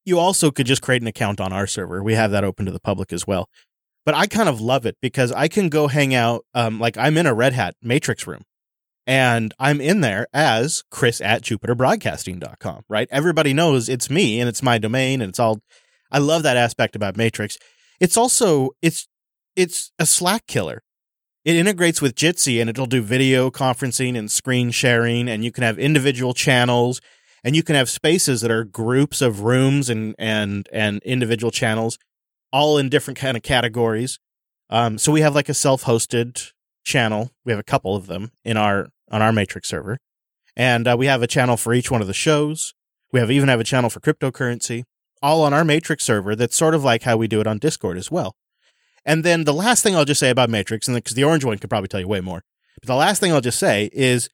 You 0.06 0.20
also 0.20 0.52
could 0.52 0.68
just 0.68 0.82
create 0.82 1.02
an 1.02 1.08
account 1.08 1.42
on 1.42 1.54
our 1.54 1.68
server. 1.68 2.04
We 2.04 2.16
have 2.16 2.32
that 2.32 2.44
open 2.44 2.66
to 2.66 2.72
the 2.72 2.80
public 2.80 3.12
as 3.12 3.26
well 3.26 3.50
but 4.04 4.16
I 4.16 4.28
kind 4.28 4.50
of 4.50 4.60
love 4.60 4.86
it 4.86 4.98
because 5.02 5.32
I 5.32 5.48
can 5.48 5.70
go 5.70 5.88
hang 5.88 6.16
out. 6.16 6.46
Um, 6.54 6.80
like 6.80 6.98
I'm 6.98 7.18
in 7.18 7.28
a 7.28 7.34
Red 7.34 7.54
Hat 7.54 7.76
Matrix 7.82 8.26
room 8.26 8.44
and 9.08 9.54
I'm 9.60 9.82
in 9.82 10.02
there 10.02 10.28
as 10.34 10.84
Chris 10.92 11.22
at 11.22 11.42
JupiterBroadcasting.com, 11.42 12.84
right? 12.88 13.08
Everybody 13.12 13.54
knows 13.54 13.90
it's 13.90 14.10
me 14.10 14.40
and 14.40 14.48
it's 14.48 14.62
my 14.62 14.78
domain 14.78 15.22
and 15.22 15.30
it's 15.30 15.40
all, 15.40 15.62
I 16.12 16.20
love 16.20 16.44
that 16.44 16.58
aspect 16.58 16.96
about 16.96 17.18
Matrix. 17.18 17.58
It's 18.00 18.18
also, 18.18 18.72
it's, 18.82 19.08
it's 19.56 19.92
a 19.98 20.06
Slack 20.06 20.46
killer. 20.48 20.84
It 21.44 21.56
integrates 21.56 22.02
with 22.02 22.16
Jitsi 22.16 22.62
and 22.62 22.70
it'll 22.70 22.86
do 22.86 23.02
video 23.02 23.50
conferencing 23.50 24.16
and 24.18 24.30
screen 24.30 24.70
sharing 24.70 25.28
and 25.28 25.44
you 25.44 25.52
can 25.52 25.64
have 25.64 25.80
individual 25.80 26.36
channels 26.36 27.02
and 27.44 27.56
you 27.56 27.64
can 27.64 27.76
have 27.76 27.90
spaces 27.90 28.42
that 28.42 28.52
are 28.52 28.64
groups 28.64 29.22
of 29.22 29.42
rooms 29.42 29.90
and, 29.90 30.14
and, 30.20 30.70
and 30.72 31.02
individual 31.02 31.50
channels 31.50 31.98
all 32.54 32.78
in 32.78 32.90
different 32.90 33.18
kind 33.18 33.36
of 33.36 33.42
categories. 33.42 34.20
Um, 34.70 35.00
so 35.00 35.12
we 35.12 35.22
have 35.22 35.34
like 35.34 35.50
a 35.50 35.54
self-hosted 35.56 36.52
channel. 36.84 37.32
We 37.46 37.52
have 37.52 37.60
a 37.60 37.64
couple 37.64 37.96
of 37.96 38.08
them 38.08 38.32
in 38.44 38.58
our 38.58 38.90
on 39.10 39.22
our 39.22 39.32
Matrix 39.32 39.70
server, 39.70 39.98
and 40.56 40.88
uh, 40.88 40.96
we 40.98 41.06
have 41.08 41.22
a 41.22 41.28
channel 41.28 41.58
for 41.58 41.74
each 41.74 41.92
one 41.92 42.02
of 42.02 42.08
the 42.08 42.14
shows. 42.14 42.74
We 43.12 43.20
have 43.20 43.32
even 43.32 43.50
have 43.50 43.60
a 43.60 43.66
channel 43.66 43.90
for 43.90 44.00
cryptocurrency, 44.00 44.84
all 45.22 45.44
on 45.44 45.54
our 45.54 45.66
Matrix 45.66 46.04
server. 46.04 46.36
That's 46.36 46.56
sort 46.56 46.76
of 46.76 46.84
like 46.84 47.04
how 47.04 47.18
we 47.18 47.28
do 47.28 47.42
it 47.42 47.48
on 47.48 47.58
Discord 47.58 47.98
as 47.98 48.10
well. 48.10 48.36
And 49.06 49.24
then 49.24 49.44
the 49.44 49.54
last 49.54 49.84
thing 49.84 49.96
I'll 49.96 50.06
just 50.06 50.20
say 50.20 50.30
about 50.30 50.50
Matrix, 50.50 50.88
and 50.88 50.96
because 50.96 51.16
the 51.16 51.24
orange 51.24 51.44
one 51.44 51.58
could 51.58 51.70
probably 51.70 51.88
tell 51.88 52.00
you 52.00 52.08
way 52.08 52.22
more, 52.22 52.44
but 52.80 52.88
the 52.88 52.96
last 52.96 53.20
thing 53.20 53.32
I'll 53.32 53.42
just 53.42 53.60
say 53.60 53.90
is 53.94 54.30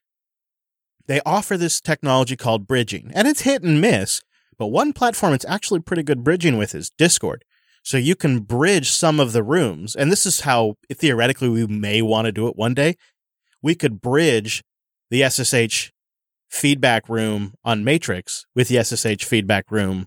they 1.08 1.21
offer 1.26 1.58
this 1.58 1.82
technology 1.82 2.36
called 2.36 2.67
bridging, 2.67 3.12
and 3.13 3.28
it's 3.28 3.41
hit 3.41 3.63
and 3.63 3.82
miss. 3.82 4.21
But 4.58 4.67
one 4.67 4.91
platform 4.93 5.34
it's 5.34 5.45
actually 5.45 5.82
pretty 5.82 6.04
good 6.04 6.24
bridging 6.24 6.58
with 6.58 6.76
is 6.76 6.89
Discord. 6.89 7.43
So 7.88 7.95
you 7.95 8.17
can 8.17 8.39
bridge 8.39 8.89
some 8.91 9.17
of 9.17 9.32
the 9.32 9.41
rooms. 9.41 9.95
And 9.95 10.12
this 10.12 10.26
is 10.26 10.41
how 10.41 10.76
theoretically 10.91 11.47
we 11.47 11.65
may 11.67 12.02
want 12.02 12.26
to 12.26 12.34
do 12.34 12.50
it 12.50 12.58
one 12.58 12.73
day. 12.73 12.97
We 13.62 13.76
could 13.76 14.02
bridge 14.02 14.62
the 15.10 15.23
SSH 15.23 15.91
feedback 16.50 17.08
room 17.08 17.54
on 17.63 17.86
Matrix 17.86 18.45
with 18.54 18.67
the 18.67 18.84
SSH 18.84 19.23
feedback 19.23 19.71
room 19.71 20.06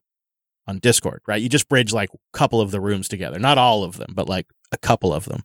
on 0.67 0.79
Discord, 0.79 1.23
right? 1.27 1.41
You 1.41 1.49
just 1.49 1.71
bridge 1.71 1.91
like 1.91 2.11
a 2.13 2.37
couple 2.37 2.61
of 2.61 2.71
the 2.71 2.83
rooms 2.83 3.09
together, 3.09 3.39
not 3.39 3.57
all 3.57 3.83
of 3.83 3.97
them, 3.97 4.13
but 4.15 4.29
like 4.29 4.49
a 4.71 4.77
couple 4.77 5.15
of 5.15 5.25
them. 5.25 5.41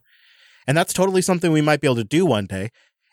And 0.66 0.76
that's 0.76 0.92
totally 0.92 1.22
something 1.22 1.52
we 1.52 1.62
might 1.62 1.80
be 1.80 1.86
able 1.86 1.96
to 1.96 2.04
do 2.04 2.26
one 2.26 2.44
day. 2.44 2.68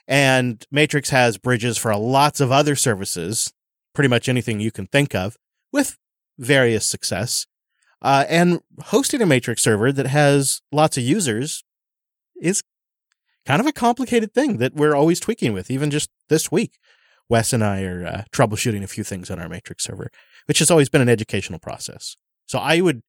And 0.06 0.66
Matrix 0.70 1.12
has 1.12 1.38
bridges 1.38 1.78
for 1.78 1.96
lots 1.96 2.42
of 2.42 2.52
other 2.52 2.76
services, 2.76 3.54
pretty 3.96 4.10
much 4.10 4.28
anything 4.28 4.60
you 4.60 4.72
can 4.72 4.88
think 4.88 5.16
of, 5.16 5.38
with 5.72 5.98
various 6.38 6.86
success. 6.86 7.46
Uh, 8.04 8.26
and 8.28 8.62
hosting 8.86 9.22
a 9.22 9.26
Matrix 9.26 9.64
server 9.64 9.92
that 9.92 10.08
has 10.08 10.62
lots 10.72 10.98
of 10.98 11.04
users 11.04 11.64
is 12.36 12.62
kind 13.46 13.62
of 13.62 13.66
a 13.66 13.72
complicated 13.72 14.34
thing 14.34 14.58
that 14.58 14.76
we're 14.76 14.96
always 14.96 15.20
tweaking 15.20 15.54
with. 15.54 15.72
Even 15.72 15.90
just 15.90 16.10
this 16.28 16.52
week, 16.52 16.78
Wes 17.30 17.54
and 17.54 17.64
I 17.64 17.84
are 17.84 18.06
uh, 18.06 18.24
troubleshooting 18.34 18.84
a 18.84 18.88
few 18.88 19.04
things 19.04 19.32
on 19.32 19.40
our 19.40 19.48
Matrix 19.48 19.86
server, 19.86 20.12
which 20.46 20.60
has 20.60 20.70
always 20.70 20.90
been 20.90 21.02
an 21.02 21.10
educational 21.10 21.60
process. 21.60 22.18
So 22.46 22.60
I 22.60 22.82
would 22.82 23.02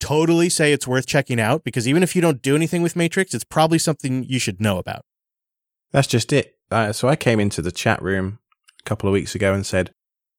totally 0.00 0.48
say 0.48 0.72
it's 0.72 0.88
worth 0.88 1.06
checking 1.06 1.40
out 1.40 1.62
because 1.62 1.86
even 1.86 2.02
if 2.02 2.16
you 2.16 2.22
don't 2.22 2.42
do 2.42 2.56
anything 2.56 2.82
with 2.82 2.96
Matrix, 2.96 3.34
it's 3.34 3.44
probably 3.44 3.78
something 3.78 4.24
you 4.24 4.40
should 4.40 4.60
know 4.60 4.78
about. 4.78 5.04
That's 5.92 6.08
just 6.08 6.32
it. 6.32 6.56
Uh, 6.70 6.92
so 6.92 7.08
I 7.08 7.14
came 7.14 7.38
into 7.38 7.62
the 7.62 7.70
chat 7.70 8.02
room 8.02 8.40
a 8.80 8.88
couple 8.88 9.08
of 9.08 9.12
weeks 9.12 9.36
ago 9.36 9.54
and 9.54 9.64
said, 9.64 9.94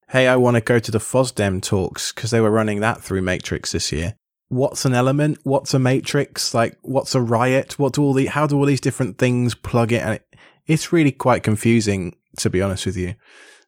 Hey, 0.10 0.28
I 0.28 0.36
want 0.36 0.56
to 0.56 0.62
go 0.62 0.80
to 0.80 0.92
the 0.92 1.00
FOSDEM 1.00 1.62
talks 1.62 2.12
because 2.12 2.32
they 2.32 2.42
were 2.42 2.52
running 2.52 2.82
that 2.82 3.02
through 3.02 3.22
Matrix 3.22 3.72
this 3.72 3.92
year. 3.92 4.16
What's 4.50 4.86
an 4.86 4.94
element? 4.94 5.40
What's 5.44 5.74
a 5.74 5.80
matrix? 5.80 6.54
Like, 6.54 6.78
what's 6.84 7.16
a 7.16 7.22
riot? 7.22 7.80
What 7.80 7.94
do 7.94 8.04
all 8.04 8.14
the, 8.14 8.28
how 8.28 8.46
do 8.46 8.56
all 8.56 8.66
these 8.66 8.82
different 8.82 9.18
things 9.18 9.56
plug 9.56 9.92
in? 9.92 10.02
And 10.02 10.14
it, 10.16 10.36
it's 10.68 10.94
really 10.94 11.12
quite 11.12 11.42
confusing, 11.42 12.16
to 12.38 12.52
be 12.52 12.62
honest 12.62 12.86
with 12.86 12.96
you. 12.96 13.16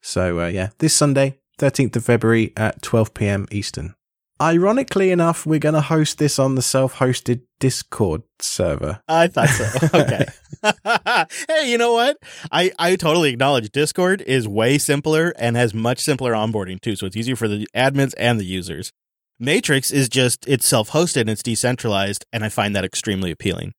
So, 0.01 0.41
uh, 0.41 0.47
yeah, 0.47 0.69
this 0.77 0.93
Sunday, 0.93 1.39
13th 1.57 1.95
of 1.95 2.05
February 2.05 2.53
at 2.55 2.83
12 2.83 3.15
p.m. 3.15 3.47
Eastern. 3.49 3.95
Ironically 4.41 5.11
enough, 5.11 5.45
we're 5.45 5.59
going 5.59 5.75
to 5.75 5.81
host 5.81 6.17
this 6.17 6.37
on 6.39 6.55
the 6.55 6.61
self-hosted 6.61 7.43
Discord 7.59 8.23
server. 8.41 9.01
I 9.07 9.27
thought 9.27 9.47
so. 9.47 9.87
Okay. 9.93 10.25
hey, 11.47 11.71
you 11.71 11.77
know 11.77 11.93
what? 11.93 12.17
I, 12.51 12.71
I 12.77 12.97
totally 12.97 13.29
acknowledge 13.29 13.69
Discord 13.69 14.21
is 14.21 14.47
way 14.47 14.77
simpler 14.77 15.33
and 15.37 15.55
has 15.55 15.73
much 15.73 15.99
simpler 15.99 16.33
onboarding 16.33 16.81
too. 16.81 16.95
So 16.97 17.05
it's 17.05 17.15
easier 17.15 17.35
for 17.35 17.47
the 17.47 17.67
admins 17.75 18.13
and 18.17 18.39
the 18.39 18.45
users. 18.45 18.91
Matrix 19.39 19.91
is 19.91 20.09
just, 20.09 20.45
it's 20.47 20.67
self 20.67 20.91
hosted 20.91 21.21
and 21.21 21.29
it's 21.29 21.43
decentralized. 21.43 22.25
And 22.33 22.43
I 22.43 22.49
find 22.49 22.75
that 22.75 22.85
extremely 22.85 23.31
appealing. 23.31 23.73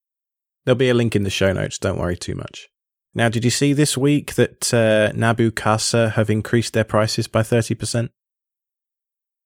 There'll 0.64 0.76
be 0.76 0.88
a 0.88 0.94
link 0.94 1.14
in 1.14 1.22
the 1.22 1.30
show 1.30 1.52
notes. 1.52 1.78
Don't 1.78 1.98
worry 1.98 2.16
too 2.16 2.34
much. 2.34 2.68
Now, 3.14 3.28
did 3.28 3.44
you 3.44 3.50
see 3.50 3.72
this 3.72 3.96
week 3.96 4.34
that 4.34 4.72
uh, 4.74 5.12
Nabu 5.14 5.50
Casa 5.50 6.10
have 6.10 6.28
increased 6.28 6.74
their 6.74 6.84
prices 6.84 7.26
by 7.28 7.40
30%? 7.40 8.10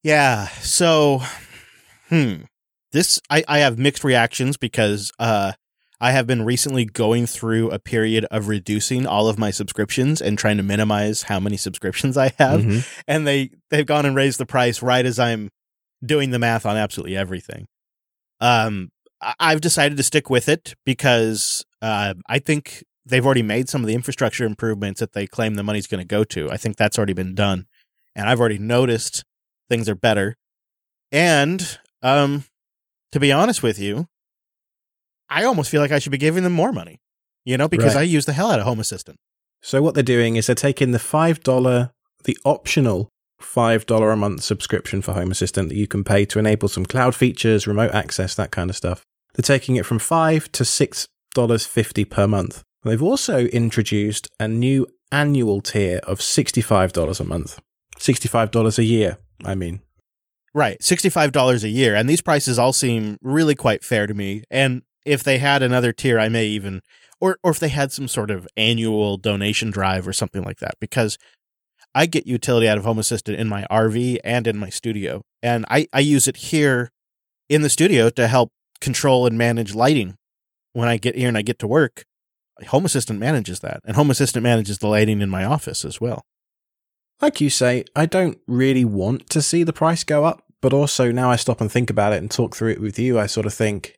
Yeah. 0.03 0.49
So, 0.49 1.23
hmm. 2.09 2.43
This, 2.93 3.21
I, 3.31 3.45
I 3.47 3.59
have 3.59 3.79
mixed 3.79 4.03
reactions 4.03 4.57
because, 4.57 5.13
uh, 5.21 5.53
I 6.01 6.13
have 6.13 6.27
been 6.27 6.45
recently 6.45 6.87
going 6.87 7.27
through 7.27 7.71
a 7.71 7.79
period 7.79 8.25
of 8.31 8.49
reducing 8.49 9.07
all 9.07 9.29
of 9.29 9.39
my 9.39 9.51
subscriptions 9.51 10.21
and 10.21 10.37
trying 10.39 10.57
to 10.57 10.63
minimize 10.63 11.25
how 11.25 11.39
many 11.39 11.57
subscriptions 11.57 12.17
I 12.17 12.33
have. 12.39 12.63
Mhm. 12.63 13.03
And 13.07 13.27
they, 13.27 13.51
they've 13.69 13.87
gone 13.87 14.07
and 14.07 14.17
raised 14.17 14.41
the 14.41 14.47
price 14.47 14.83
right 14.83 15.05
as 15.05 15.19
I'm 15.19 15.51
doing 16.05 16.31
the 16.31 16.39
math 16.39 16.67
on 16.67 16.77
absolutely 16.77 17.17
everything. 17.17 17.67
Um, 18.41 18.89
I've 19.39 19.61
decided 19.61 19.99
to 19.99 20.03
stick 20.03 20.31
with 20.31 20.49
it 20.49 20.75
because, 20.87 21.65
uh, 21.83 22.15
I 22.27 22.39
think 22.39 22.83
they've 23.07 23.25
already 23.25 23.43
made 23.43 23.69
some 23.69 23.83
of 23.83 23.87
the 23.87 23.95
infrastructure 23.95 24.45
improvements 24.47 25.01
that 25.01 25.13
they 25.13 25.27
claim 25.27 25.55
the 25.55 25.63
money's 25.63 25.87
going 25.87 26.01
to 26.01 26.07
go 26.09 26.25
to. 26.25 26.51
I 26.51 26.57
think 26.57 26.77
that's 26.77 26.97
already 26.99 27.13
been 27.13 27.35
done. 27.35 27.67
And 28.17 28.29
I've 28.29 28.41
already 28.41 28.59
noticed 28.59 29.23
things 29.71 29.89
are 29.89 29.95
better. 29.95 30.37
And, 31.11 31.79
um, 32.03 32.45
to 33.13 33.19
be 33.21 33.33
honest 33.33 33.63
with 33.63 33.79
you, 33.79 34.07
I 35.31 35.45
almost 35.45 35.71
feel 35.71 35.81
like 35.81 35.93
I 35.93 35.99
should 35.99 36.13
be 36.13 36.19
giving 36.19 36.45
them 36.45 36.53
more 36.53 36.73
money, 36.73 37.01
you 37.45 37.57
know, 37.57 37.69
because 37.69 37.95
Right. 37.95 38.03
I 38.03 38.05
use 38.05 38.27
the 38.27 38.33
hell 38.35 38.51
out 38.51 38.59
of 38.59 38.67
Home 38.67 38.81
Assistant. 38.81 39.17
So 39.63 39.81
what 39.83 39.95
they're 39.95 40.03
doing 40.03 40.37
is 40.37 40.47
they're 40.47 40.55
taking 40.55 40.91
the 40.93 40.99
$5, 40.99 41.91
the 42.25 42.37
optional 42.45 43.09
$5 43.41 44.13
a 44.13 44.17
month 44.17 44.43
subscription 44.43 45.03
for 45.03 45.13
Home 45.15 45.31
Assistant 45.31 45.69
that 45.71 45.77
you 45.77 45.87
can 45.87 46.05
pay 46.05 46.25
to 46.27 46.39
enable 46.39 46.69
some 46.69 46.85
cloud 46.85 47.15
features, 47.15 47.67
remote 47.67 47.93
access, 47.93 48.35
that 48.35 48.51
kind 48.51 48.69
of 48.71 48.77
stuff. 48.77 49.03
They're 49.35 49.43
taking 49.57 49.77
it 49.77 49.87
from 49.87 49.99
5 49.99 50.51
to 50.53 50.65
$6.50 50.65 52.05
per 52.11 52.27
month. 52.27 52.63
They've 52.83 53.03
also 53.03 53.47
introduced 53.47 54.29
a 54.39 54.49
new 54.49 54.87
annual 55.13 55.61
tier 55.61 56.01
of 56.05 56.19
$65 56.21 57.21
a 57.21 57.25
month. 57.25 57.61
$65 57.99 58.79
a 58.79 58.85
year, 58.85 59.19
I 59.45 59.55
mean. 59.55 59.81
Right, 60.53 60.81
$65 60.81 61.63
a 61.63 61.69
year. 61.69 61.95
And 61.95 62.09
these 62.09 62.21
prices 62.21 62.59
all 62.59 62.73
seem 62.73 63.19
really 63.23 63.55
quite 63.55 63.85
fair 63.85 64.07
to 64.07 64.15
me. 64.15 64.43
And 64.51 64.83
if 65.07 65.23
they 65.23 65.39
had 65.39 65.63
another 65.63 65.93
tier, 65.93 66.19
I 66.19 66.29
may 66.29 66.47
even, 66.47 66.81
or, 67.21 67.39
or 67.43 67.53
if 67.53 67.61
they 67.61 67.69
had 67.69 67.93
some 67.93 68.09
sort 68.09 68.31
of 68.31 68.49
annual 68.57 69.17
donation 69.17 69.71
drive 69.71 70.09
or 70.09 70.13
something 70.13 70.43
like 70.43 70.59
that, 70.59 70.75
because 70.81 71.19
I 71.95 72.07
get 72.07 72.27
utility 72.27 72.69
out 72.69 72.79
of 72.79 72.85
Home 72.85 72.99
Assistant 72.99 73.39
in 73.39 73.49
my 73.49 73.67
RV 73.71 74.19
and 74.25 74.47
in 74.47 74.59
my 74.59 74.71
studio. 74.71 75.23
And 75.43 75.65
I, 75.71 75.87
I 75.93 76.01
use 76.01 76.27
it 76.27 76.37
here 76.37 76.91
in 77.49 77.63
the 77.63 77.71
studio 77.71 78.11
to 78.11 78.29
help 78.29 78.51
control 78.81 79.27
and 79.27 79.39
manage 79.39 79.75
lighting 79.75 80.17
when 80.73 80.89
I 80.89 80.97
get 80.97 81.17
here 81.17 81.29
and 81.29 81.39
I 81.39 81.43
get 81.43 81.59
to 81.61 81.67
work. 81.67 82.05
Home 82.69 82.85
Assistant 82.85 83.19
manages 83.19 83.61
that, 83.61 83.81
and 83.85 83.97
Home 83.97 84.11
Assistant 84.11 84.43
manages 84.43 84.79
the 84.79 84.87
lighting 84.87 85.21
in 85.21 85.31
my 85.31 85.45
office 85.45 85.85
as 85.85 86.01
well. 86.01 86.23
Like 87.21 87.41
you 87.41 87.51
say, 87.51 87.85
I 87.95 88.07
don't 88.07 88.39
really 88.47 88.85
want 88.85 89.29
to 89.31 89.43
see 89.43 89.63
the 89.63 89.73
price 89.73 90.05
go 90.05 90.25
up, 90.25 90.43
but 90.61 90.73
also 90.73 91.13
now 91.13 91.31
I 91.31 91.37
stop 91.37 91.61
and 91.61 91.71
think 91.71 91.91
about 91.91 92.13
it 92.13 92.19
and 92.19 92.31
talk 92.31 92.57
through 92.57 92.71
it 92.71 92.81
with 92.81 92.99
you, 92.99 93.19
I 93.19 93.27
sort 93.27 93.47
of 93.47 93.55
think, 93.55 93.95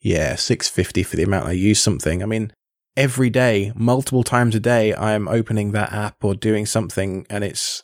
yeah, 0.00 0.36
650 0.36 1.02
for 1.02 1.16
the 1.16 1.22
amount 1.22 1.46
I 1.46 1.52
use 1.52 1.80
something. 1.80 2.22
I 2.22 2.26
mean, 2.26 2.52
every 2.96 3.30
day, 3.30 3.72
multiple 3.74 4.22
times 4.22 4.54
a 4.54 4.60
day, 4.60 4.94
I'm 4.94 5.28
opening 5.28 5.72
that 5.72 5.92
app 5.92 6.24
or 6.24 6.34
doing 6.34 6.66
something 6.66 7.26
and 7.28 7.44
it's 7.44 7.82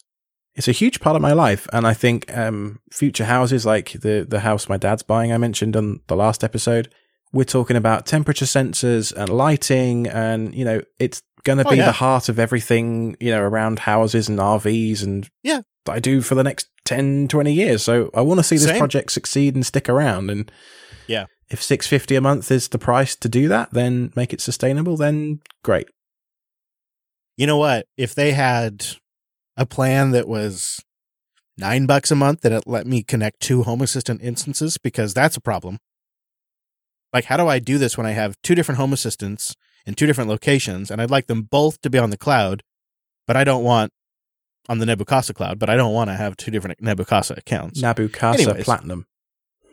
it's 0.56 0.68
a 0.68 0.72
huge 0.72 1.00
part 1.00 1.16
of 1.16 1.22
my 1.22 1.32
life. 1.32 1.68
And 1.72 1.86
I 1.86 1.94
think 1.94 2.36
um, 2.36 2.80
future 2.90 3.24
houses 3.24 3.64
like 3.64 3.92
the 3.92 4.26
the 4.28 4.40
house 4.40 4.68
my 4.68 4.76
dad's 4.76 5.02
buying, 5.02 5.32
I 5.32 5.38
mentioned 5.38 5.76
on 5.76 6.00
the 6.08 6.16
last 6.16 6.42
episode, 6.42 6.92
we're 7.32 7.44
talking 7.44 7.76
about 7.76 8.06
temperature 8.06 8.44
sensors 8.44 9.12
and 9.12 9.28
lighting, 9.28 10.06
and 10.08 10.54
you 10.54 10.64
know, 10.64 10.82
it's 10.98 11.22
going 11.44 11.58
to 11.58 11.66
Oh, 11.66 11.70
be 11.70 11.76
yeah. 11.78 11.86
the 11.86 11.92
heart 11.92 12.28
of 12.28 12.38
everything 12.38 13.16
you 13.20 13.30
know 13.30 13.40
around 13.42 13.80
houses 13.80 14.28
and 14.28 14.38
RVs 14.38 15.02
and 15.02 15.28
Yeah. 15.42 15.60
that 15.86 15.92
I 15.92 15.98
do 16.00 16.20
for 16.22 16.34
the 16.34 16.42
next 16.44 16.68
10, 16.84 17.28
20 17.28 17.52
years. 17.52 17.82
So 17.82 18.10
I 18.14 18.20
want 18.20 18.38
to 18.40 18.44
see 18.44 18.56
this 18.56 18.64
Same. 18.64 18.78
project 18.78 19.12
succeed 19.12 19.54
and 19.54 19.64
stick 19.64 19.88
around. 19.88 20.30
And 20.30 20.50
Yeah. 21.06 21.26
if 21.48 21.62
six 21.62 21.86
fifty 21.86 22.14
a 22.16 22.20
month 22.20 22.50
is 22.50 22.68
the 22.68 22.78
price 22.78 23.14
to 23.16 23.28
do 23.28 23.48
that, 23.48 23.70
then 23.72 24.12
make 24.16 24.32
it 24.32 24.40
sustainable. 24.40 24.96
Then 24.96 25.40
great. 25.64 25.88
You 27.36 27.46
know 27.46 27.56
what? 27.56 27.86
If 27.96 28.14
they 28.14 28.32
had 28.32 28.84
a 29.56 29.64
plan 29.66 30.10
that 30.12 30.28
was 30.28 30.80
nine 31.56 31.86
bucks 31.86 32.10
a 32.10 32.16
month 32.16 32.40
that 32.42 32.52
it 32.52 32.64
let 32.66 32.86
me 32.86 33.02
connect 33.02 33.40
two 33.40 33.62
Home 33.64 33.82
Assistant 33.82 34.20
instances, 34.22 34.78
because 34.78 35.12
that's 35.14 35.36
a 35.36 35.40
problem. 35.40 35.78
Like, 37.12 37.24
how 37.24 37.36
do 37.36 37.48
I 37.48 37.58
do 37.58 37.76
this 37.78 37.96
when 37.96 38.06
I 38.06 38.12
have 38.12 38.36
two 38.42 38.54
different 38.54 38.78
Home 38.78 38.92
Assistants 38.92 39.54
in 39.86 39.94
two 39.94 40.06
different 40.06 40.30
locations, 40.30 40.90
and 40.90 41.00
I'd 41.00 41.10
like 41.10 41.26
them 41.26 41.42
both 41.42 41.80
to 41.82 41.90
be 41.90 41.98
on 41.98 42.10
the 42.10 42.16
cloud, 42.18 42.62
but 43.26 43.36
I 43.36 43.44
don't 43.44 43.64
want 43.64 43.92
on 44.68 44.78
the 44.78 44.86
Nabu 44.86 45.04
Casa 45.04 45.34
cloud, 45.34 45.58
but 45.58 45.68
I 45.70 45.76
don't 45.76 45.92
want 45.94 46.10
to 46.10 46.14
have 46.14 46.36
two 46.36 46.50
different 46.50 46.80
Nabu 46.80 47.04
Casa 47.04 47.34
accounts. 47.36 47.80
Nabu 47.80 48.08
Casa 48.08 48.42
Anyways. 48.42 48.64
Platinum. 48.64 49.06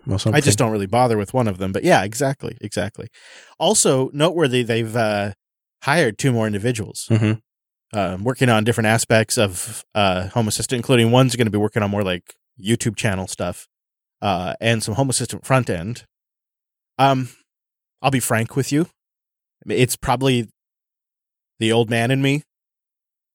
Or 0.09 0.17
something. 0.17 0.37
I 0.37 0.39
just 0.41 0.57
don't 0.57 0.71
really 0.71 0.85
bother 0.87 1.17
with 1.17 1.33
one 1.33 1.49
of 1.49 1.57
them. 1.57 1.73
But 1.73 1.83
yeah, 1.83 2.03
exactly, 2.03 2.57
exactly. 2.61 3.09
Also 3.59 4.09
noteworthy, 4.13 4.63
they've 4.63 4.95
uh, 4.95 5.33
hired 5.83 6.17
two 6.17 6.31
more 6.31 6.47
individuals 6.47 7.07
Mhm. 7.11 7.41
um, 7.93 8.23
working 8.23 8.47
on 8.47 8.63
different 8.63 8.87
aspects 8.87 9.37
of 9.37 9.83
uh, 9.93 10.29
Home 10.29 10.47
Assistant, 10.47 10.77
including 10.79 11.11
one's 11.11 11.35
going 11.35 11.45
to 11.47 11.51
be 11.51 11.57
working 11.57 11.83
on 11.83 11.91
more 11.91 12.03
like 12.03 12.35
YouTube 12.57 12.95
channel 12.95 13.27
stuff 13.27 13.67
uh, 14.21 14.53
and 14.61 14.81
some 14.81 14.95
Home 14.95 15.09
Assistant 15.09 15.45
front 15.45 15.69
end. 15.69 16.05
Um, 16.97 17.29
I'll 18.01 18.09
be 18.09 18.21
frank 18.21 18.55
with 18.55 18.71
you, 18.71 18.87
it's 19.65 19.95
probably 19.95 20.47
the 21.59 21.71
old 21.71 21.89
man 21.89 22.11
in 22.11 22.21
me. 22.21 22.43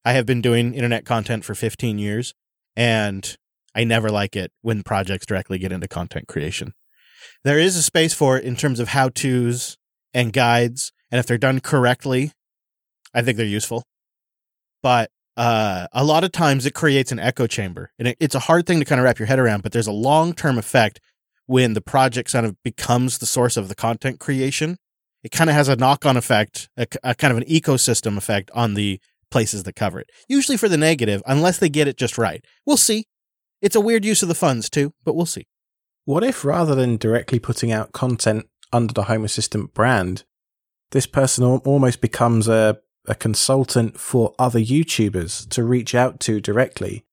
I 0.04 0.12
have 0.12 0.26
been 0.26 0.42
doing 0.42 0.74
internet 0.74 1.04
content 1.04 1.44
for 1.44 1.54
15 1.54 1.98
years, 1.98 2.34
and 2.76 3.36
I 3.74 3.84
never 3.84 4.10
like 4.10 4.36
it 4.36 4.52
when 4.60 4.82
projects 4.82 5.26
directly 5.26 5.58
get 5.58 5.72
into 5.72 5.88
content 5.88 6.28
creation. 6.28 6.72
There 7.44 7.58
is 7.58 7.76
a 7.76 7.82
space 7.82 8.14
for 8.14 8.36
it 8.36 8.44
in 8.44 8.56
terms 8.56 8.80
of 8.80 8.88
how 8.88 9.08
to's 9.08 9.76
and 10.14 10.32
guides, 10.32 10.92
and 11.10 11.18
if 11.18 11.26
they're 11.26 11.38
done 11.38 11.60
correctly, 11.60 12.32
I 13.14 13.22
think 13.22 13.36
they're 13.36 13.46
useful. 13.46 13.84
But 14.82 15.10
uh, 15.36 15.86
a 15.92 16.04
lot 16.04 16.24
of 16.24 16.32
times 16.32 16.66
it 16.66 16.74
creates 16.74 17.12
an 17.12 17.18
echo 17.18 17.46
chamber, 17.46 17.90
and 17.98 18.08
it, 18.08 18.16
it's 18.20 18.34
a 18.34 18.40
hard 18.40 18.66
thing 18.66 18.78
to 18.80 18.84
kind 18.84 19.00
of 19.00 19.04
wrap 19.04 19.18
your 19.18 19.26
head 19.26 19.38
around. 19.38 19.62
But 19.62 19.72
there's 19.72 19.86
a 19.86 19.92
long 19.92 20.34
term 20.34 20.58
effect 20.58 21.00
when 21.46 21.74
the 21.74 21.80
project 21.80 22.32
kind 22.32 22.46
of 22.46 22.56
becomes 22.62 23.18
the 23.18 23.26
source 23.26 23.56
of 23.56 23.68
the 23.68 23.74
content 23.74 24.20
creation. 24.20 24.76
It 25.22 25.30
kind 25.30 25.48
of 25.48 25.54
has 25.54 25.68
a 25.68 25.76
knock 25.76 26.04
on 26.04 26.16
effect, 26.16 26.68
a, 26.76 26.86
a 27.02 27.14
kind 27.14 27.30
of 27.30 27.38
an 27.38 27.44
ecosystem 27.44 28.16
effect 28.16 28.50
on 28.54 28.74
the 28.74 29.00
places 29.30 29.62
that 29.62 29.74
cover 29.74 30.00
it. 30.00 30.10
Usually 30.28 30.56
for 30.56 30.68
the 30.68 30.76
negative, 30.76 31.22
unless 31.26 31.58
they 31.58 31.68
get 31.68 31.88
it 31.88 31.96
just 31.96 32.18
right. 32.18 32.44
We'll 32.66 32.76
see. 32.76 33.06
It's 33.60 33.76
a 33.76 33.80
weird 33.80 34.04
use 34.04 34.22
of 34.22 34.28
the 34.28 34.34
funds 34.34 34.68
too, 34.68 34.92
but 35.04 35.14
we'll 35.14 35.26
see. 35.26 35.46
What 36.04 36.24
if 36.24 36.44
rather 36.44 36.74
than 36.74 36.96
directly 36.96 37.38
putting 37.38 37.70
out 37.70 37.92
content 37.92 38.46
under 38.72 38.92
the 38.92 39.04
Home 39.04 39.24
Assistant 39.24 39.72
brand, 39.72 40.24
this 40.90 41.06
person 41.06 41.44
almost 41.44 42.00
becomes 42.00 42.48
a, 42.48 42.78
a 43.06 43.14
consultant 43.14 43.98
for 44.00 44.34
other 44.38 44.58
YouTubers 44.58 45.48
to 45.50 45.62
reach 45.62 45.94
out 45.94 46.18
to 46.20 46.40
directly? 46.40 47.04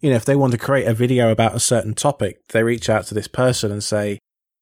You 0.00 0.10
know, 0.10 0.16
if 0.16 0.24
they 0.24 0.36
want 0.36 0.52
to 0.52 0.58
create 0.58 0.86
a 0.86 0.94
video 0.94 1.30
about 1.30 1.54
a 1.54 1.60
certain 1.60 1.94
topic, 1.94 2.40
they 2.48 2.62
reach 2.62 2.88
out 2.88 3.04
to 3.06 3.14
this 3.14 3.28
person 3.28 3.70
and 3.70 3.84
say, 3.84 4.18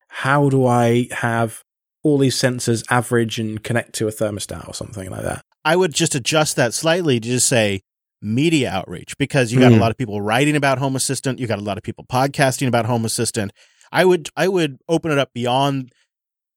How 0.09 0.49
do 0.49 0.67
I 0.67 1.09
have 1.13 1.63
all 2.07 2.19
these 2.19 2.37
sensors 2.37 2.85
average 2.91 3.39
and 3.39 3.63
connect 3.63 3.93
to 3.95 4.09
a 4.09 4.13
thermostat 4.13 4.67
or 4.69 4.75
something 4.75 5.11
like 5.11 5.23
that? 5.23 5.43
I 5.65 5.75
would 5.77 5.93
just 5.93 6.15
adjust 6.15 6.55
that 6.57 6.73
slightly 6.75 7.19
to 7.21 7.29
just 7.29 7.49
say 7.49 7.81
media 8.23 8.71
outreach 8.71 9.17
because 9.19 9.53
you 9.53 9.59
got 9.61 9.73
a 9.73 9.75
Mhm. 9.75 9.81
lot 9.81 9.91
of 9.91 9.99
people 9.99 10.21
writing 10.21 10.57
about 10.57 10.79
Home 10.79 10.97
Assistant, 10.97 11.39
you 11.39 11.47
got 11.47 11.59
a 11.59 11.63
lot 11.71 11.77
of 11.77 11.83
people 11.83 12.05
podcasting 12.05 12.69
about 12.69 12.87
Home 12.87 13.05
Assistant. 13.05 13.53
I 13.93 14.05
would 14.05 14.29
I 14.37 14.49
would 14.49 14.79
open 14.89 15.11
it 15.11 15.19
up 15.19 15.31
beyond 15.35 15.93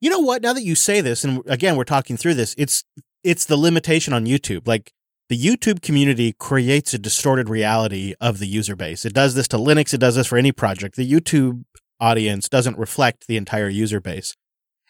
You 0.02 0.10
know 0.10 0.20
what? 0.20 0.42
Now 0.42 0.54
that 0.54 0.64
you 0.64 0.76
say 0.76 1.02
this 1.02 1.26
and 1.26 1.42
again 1.48 1.76
we're 1.76 1.84
talking 1.84 2.16
through 2.16 2.36
this, 2.36 2.56
it's 2.58 2.84
it's 3.24 3.44
the 3.46 3.58
limitation 3.58 4.14
on 4.14 4.26
YouTube. 4.26 4.66
Like 4.68 4.94
the 5.28 5.38
YouTube 5.38 5.82
community 5.82 6.34
creates 6.40 6.94
a 6.94 6.98
distorted 7.00 7.50
reality 7.50 8.14
of 8.22 8.40
the 8.40 8.48
user 8.48 8.76
base. 8.78 9.04
It 9.06 9.14
does 9.14 9.36
this 9.36 9.48
to 9.50 9.58
Linux, 9.58 9.94
it 9.94 10.00
does 10.00 10.16
this 10.16 10.28
for 10.28 10.38
any 10.38 10.52
project. 10.54 10.96
The 10.96 11.12
YouTube 11.12 11.66
audience 12.00 12.48
doesn't 12.48 12.78
reflect 12.78 13.28
the 13.28 13.36
entire 13.36 13.68
user 13.68 14.00
base. 14.00 14.34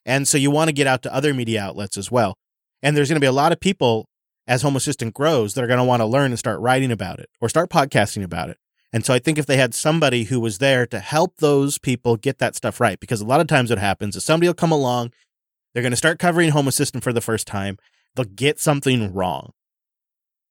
And 0.06 0.28
so 0.28 0.38
you 0.38 0.52
want 0.52 0.70
to 0.70 0.74
get 0.74 0.88
out 0.88 1.04
to 1.04 1.14
other 1.14 1.34
media 1.34 1.62
outlets 1.62 1.98
as 1.98 2.12
well. 2.12 2.38
And 2.82 2.96
there's 2.96 3.10
going 3.10 3.18
to 3.18 3.22
be 3.22 3.28
a 3.28 3.32
lot 3.32 3.52
of 3.52 3.60
people 3.60 4.08
as 4.48 4.62
Home 4.64 4.76
Assistant 4.76 5.14
grows 5.14 5.54
that 5.54 5.64
are 5.64 5.68
going 5.68 5.80
to 5.80 5.86
want 5.86 6.02
to 6.02 6.06
learn 6.06 6.32
and 6.32 6.40
start 6.40 6.60
writing 6.60 6.92
about 6.92 7.20
it 7.20 7.30
or 7.40 7.50
start 7.50 7.70
podcasting 7.70 8.24
about 8.24 8.50
it. 8.50 8.58
And 8.92 9.06
so 9.06 9.14
I 9.14 9.20
think 9.20 9.38
if 9.38 9.46
they 9.46 9.58
had 9.58 9.76
somebody 9.76 10.24
who 10.24 10.40
was 10.40 10.58
there 10.58 10.88
to 10.88 11.00
help 11.00 11.38
those 11.38 11.78
people 11.78 12.18
get 12.18 12.40
that 12.40 12.56
stuff 12.56 12.80
right, 12.80 13.00
because 13.00 13.22
a 13.22 13.26
lot 13.26 13.40
of 13.40 13.48
times 13.48 13.70
what 13.70 13.78
happens 13.78 14.16
is 14.16 14.26
somebody 14.26 14.48
will 14.48 14.56
come 14.56 14.72
along, 14.72 15.12
they're 15.74 15.84
going 15.84 15.92
to 15.92 15.98
start 15.98 16.18
covering 16.18 16.50
Home 16.50 16.68
Assistant 16.68 17.04
for 17.04 17.14
the 17.14 17.22
first 17.22 17.46
time, 17.46 17.78
they'll 18.16 18.26
get 18.26 18.60
something 18.60 19.14
wrong. 19.14 19.52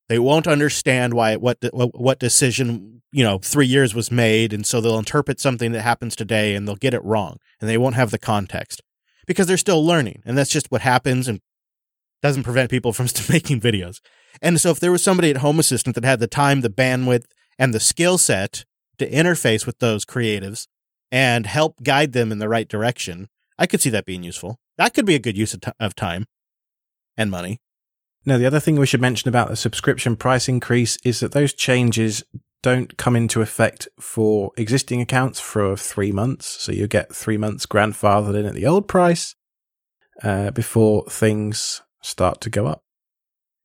They 0.08 0.20
won't 0.20 0.46
understand 0.46 1.12
why 1.12 1.36
what 1.36 1.58
what, 1.72 2.18
decision 2.18 3.02
you 3.12 3.22
know 3.22 3.38
three 3.38 3.66
years 3.66 3.94
was 3.94 4.10
made, 4.10 4.54
and 4.54 4.64
so 4.64 4.80
they'll 4.80 4.98
interpret 4.98 5.38
something 5.38 5.72
that 5.72 5.82
happens 5.82 6.16
today 6.16 6.54
and 6.54 6.66
they'll 6.66 6.76
get 6.76 6.94
it 6.94 7.04
wrong, 7.04 7.36
and 7.60 7.68
they 7.68 7.76
won't 7.76 7.96
have 7.96 8.10
the 8.10 8.18
context 8.18 8.80
because 9.28 9.46
they're 9.46 9.56
still 9.56 9.84
learning, 9.84 10.22
and 10.24 10.36
that's 10.36 10.50
just 10.50 10.72
what 10.72 10.80
happens, 10.80 11.28
and 11.28 11.40
doesn't 12.22 12.42
prevent 12.42 12.70
people 12.70 12.92
from 12.92 13.06
making 13.28 13.60
videos. 13.60 14.00
And 14.42 14.60
so 14.60 14.70
if 14.70 14.80
there 14.80 14.90
was 14.90 15.04
somebody 15.04 15.30
at 15.30 15.36
Home 15.36 15.60
Assistant 15.60 15.94
that 15.94 16.04
had 16.04 16.18
the 16.18 16.26
time, 16.26 16.62
the 16.62 16.70
bandwidth, 16.70 17.26
and 17.58 17.72
the 17.72 17.80
skill 17.80 18.18
set 18.18 18.64
to 18.98 19.08
interface 19.08 19.66
with 19.66 19.78
those 19.78 20.04
creatives 20.04 20.66
and 21.12 21.46
help 21.46 21.82
guide 21.82 22.12
them 22.12 22.32
in 22.32 22.38
the 22.38 22.48
right 22.48 22.68
direction, 22.68 23.28
I 23.58 23.66
could 23.66 23.80
see 23.80 23.90
that 23.90 24.06
being 24.06 24.22
useful. 24.22 24.58
That 24.76 24.94
could 24.94 25.06
be 25.06 25.14
a 25.14 25.20
good 25.20 25.36
use 25.36 25.54
of, 25.54 25.60
t- 25.60 25.72
of 25.78 25.94
time 25.94 26.26
and 27.16 27.30
money. 27.30 27.58
Now, 28.24 28.38
the 28.38 28.46
other 28.46 28.60
thing 28.60 28.76
we 28.76 28.86
should 28.86 29.00
mention 29.00 29.28
about 29.28 29.48
the 29.48 29.56
subscription 29.56 30.16
price 30.16 30.48
increase 30.48 30.98
is 31.04 31.20
that 31.20 31.32
those 31.32 31.52
changes 31.52 32.22
don't 32.62 32.96
come 32.96 33.14
into 33.14 33.40
effect 33.40 33.88
for 34.00 34.52
existing 34.56 35.00
accounts 35.00 35.38
for 35.38 35.76
three 35.76 36.12
months. 36.12 36.46
So 36.46 36.72
you 36.72 36.86
get 36.86 37.14
three 37.14 37.36
months 37.36 37.66
grandfathered 37.66 38.38
in 38.38 38.46
at 38.46 38.54
the 38.54 38.66
old 38.66 38.88
price 38.88 39.34
uh, 40.22 40.50
before 40.50 41.04
things 41.08 41.82
start 42.02 42.40
to 42.42 42.50
go 42.50 42.66
up. 42.66 42.82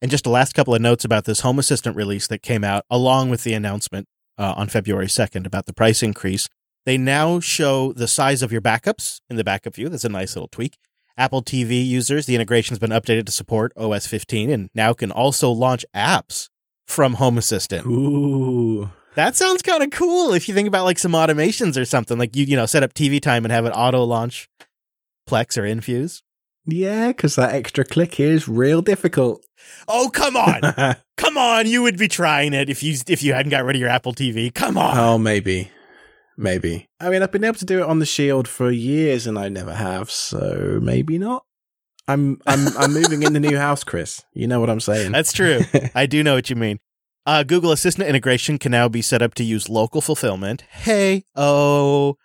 And 0.02 0.12
just 0.12 0.26
the 0.26 0.30
last 0.30 0.54
couple 0.54 0.76
of 0.76 0.82
notes 0.82 1.06
about 1.06 1.26
this 1.26 1.40
Home 1.40 1.60
Assistant 1.60 1.96
release 1.96 2.28
that 2.28 2.42
came 2.42 2.64
out 2.64 2.84
along 2.90 3.30
with 3.30 3.44
the 3.44 3.54
announcement 3.54 4.08
uh, 4.38 4.54
on 4.58 4.68
February 4.68 5.08
2nd 5.08 5.46
about 5.46 5.66
the 5.66 5.74
price 5.74 6.04
increase. 6.04 6.50
They 6.86 6.98
now 6.98 7.40
show 7.40 7.94
the 7.94 8.08
size 8.08 8.42
of 8.42 8.52
your 8.52 8.62
backups 8.62 9.22
in 9.30 9.38
the 9.38 9.44
backup 9.44 9.76
view. 9.76 9.88
That's 9.90 10.04
a 10.04 10.10
nice 10.10 10.36
little 10.36 10.50
tweak. 10.50 10.78
Apple 11.16 11.42
TV 11.42 11.86
users, 11.86 12.26
the 12.26 12.36
integration's 12.36 12.80
been 12.80 12.90
updated 12.90 13.28
to 13.28 13.32
support 13.32 13.72
OS 13.78 14.08
15 14.08 14.50
and 14.50 14.70
now 14.76 14.94
can 14.94 15.12
also 15.12 15.50
launch 15.50 15.86
apps 15.96 16.50
from 16.88 17.16
Home 17.16 17.38
Assistant. 17.38 17.86
Ooh. 17.88 18.90
That 19.16 19.36
sounds 19.36 19.62
kind 19.62 19.84
of 19.84 19.92
cool 19.92 20.34
if 20.34 20.48
you 20.48 20.56
think 20.56 20.68
about 20.68 20.86
like 20.86 20.98
some 20.98 21.12
automations 21.12 21.80
or 21.80 21.86
something. 21.86 22.18
Like 22.18 22.36
you, 22.36 22.46
you 22.46 22.56
know, 22.56 22.66
set 22.66 22.84
up 22.84 22.94
TV 22.94 23.22
time 23.22 23.46
and 23.46 23.52
have 23.52 23.66
it 23.66 23.72
auto 23.72 24.04
launch 24.04 24.50
Plex 25.30 25.58
or 25.58 25.66
Infuse. 25.66 26.24
Yeah, 26.66 27.08
because 27.08 27.36
that 27.36 27.54
extra 27.54 27.84
click 27.84 28.20
is 28.20 28.48
real 28.48 28.82
difficult. 28.82 29.46
Oh, 29.88 30.10
come 30.12 30.38
on. 30.38 30.62
come 30.62 30.96
Come 31.18 31.38
on, 31.38 31.68
you 31.68 31.82
would 31.84 31.98
be 31.98 32.08
trying 32.08 32.54
it 32.54 32.70
if 32.70 32.84
you 32.84 32.98
if 33.08 33.24
you 33.24 33.34
hadn't 33.34 33.52
got 33.52 33.64
rid 33.64 33.76
of 33.76 33.80
your 33.80 33.90
Apple 33.90 34.14
TV. 34.14 34.54
Come 34.54 34.78
on. 34.78 34.98
Oh, 34.98 35.18
maybe. 35.18 35.72
Maybe. 36.38 36.90
I 37.00 37.10
mean, 37.10 37.22
I've 37.22 37.32
been 37.32 37.44
able 37.44 37.60
to 37.60 37.66
do 37.66 37.80
it 37.80 37.86
on 37.86 38.00
the 38.00 38.06
Shield 38.06 38.48
for 38.48 38.72
years 38.72 39.28
and 39.28 39.38
I 39.38 39.50
never 39.50 39.74
have, 39.74 40.10
so 40.10 40.80
maybe 40.82 41.18
not. 41.18 41.46
I'm 42.08 42.42
I'm 42.46 42.78
I'm 42.78 42.94
moving 42.94 43.24
in 43.24 43.34
the 43.34 43.40
new 43.40 43.58
house, 43.58 43.84
Chris. 43.84 44.24
You 44.34 44.48
know 44.48 44.60
what 44.60 44.70
I'm 44.70 44.80
saying. 44.80 45.12
That's 45.12 45.32
true. 45.34 45.62
I 45.96 46.06
do 46.06 46.24
know 46.24 46.36
what 46.36 46.50
you 46.50 46.56
mean. 46.56 46.80
Uh, 47.26 47.44
Google 47.44 47.72
Assistant 47.72 48.08
integration 48.10 48.58
can 48.58 48.72
now 48.72 48.90
be 48.90 49.02
set 49.02 49.22
up 49.22 49.34
to 49.36 49.44
use 49.44 49.70
local 49.70 50.02
fulfillment. 50.02 50.64
Hey, 50.70 51.24
oh. 51.36 52.18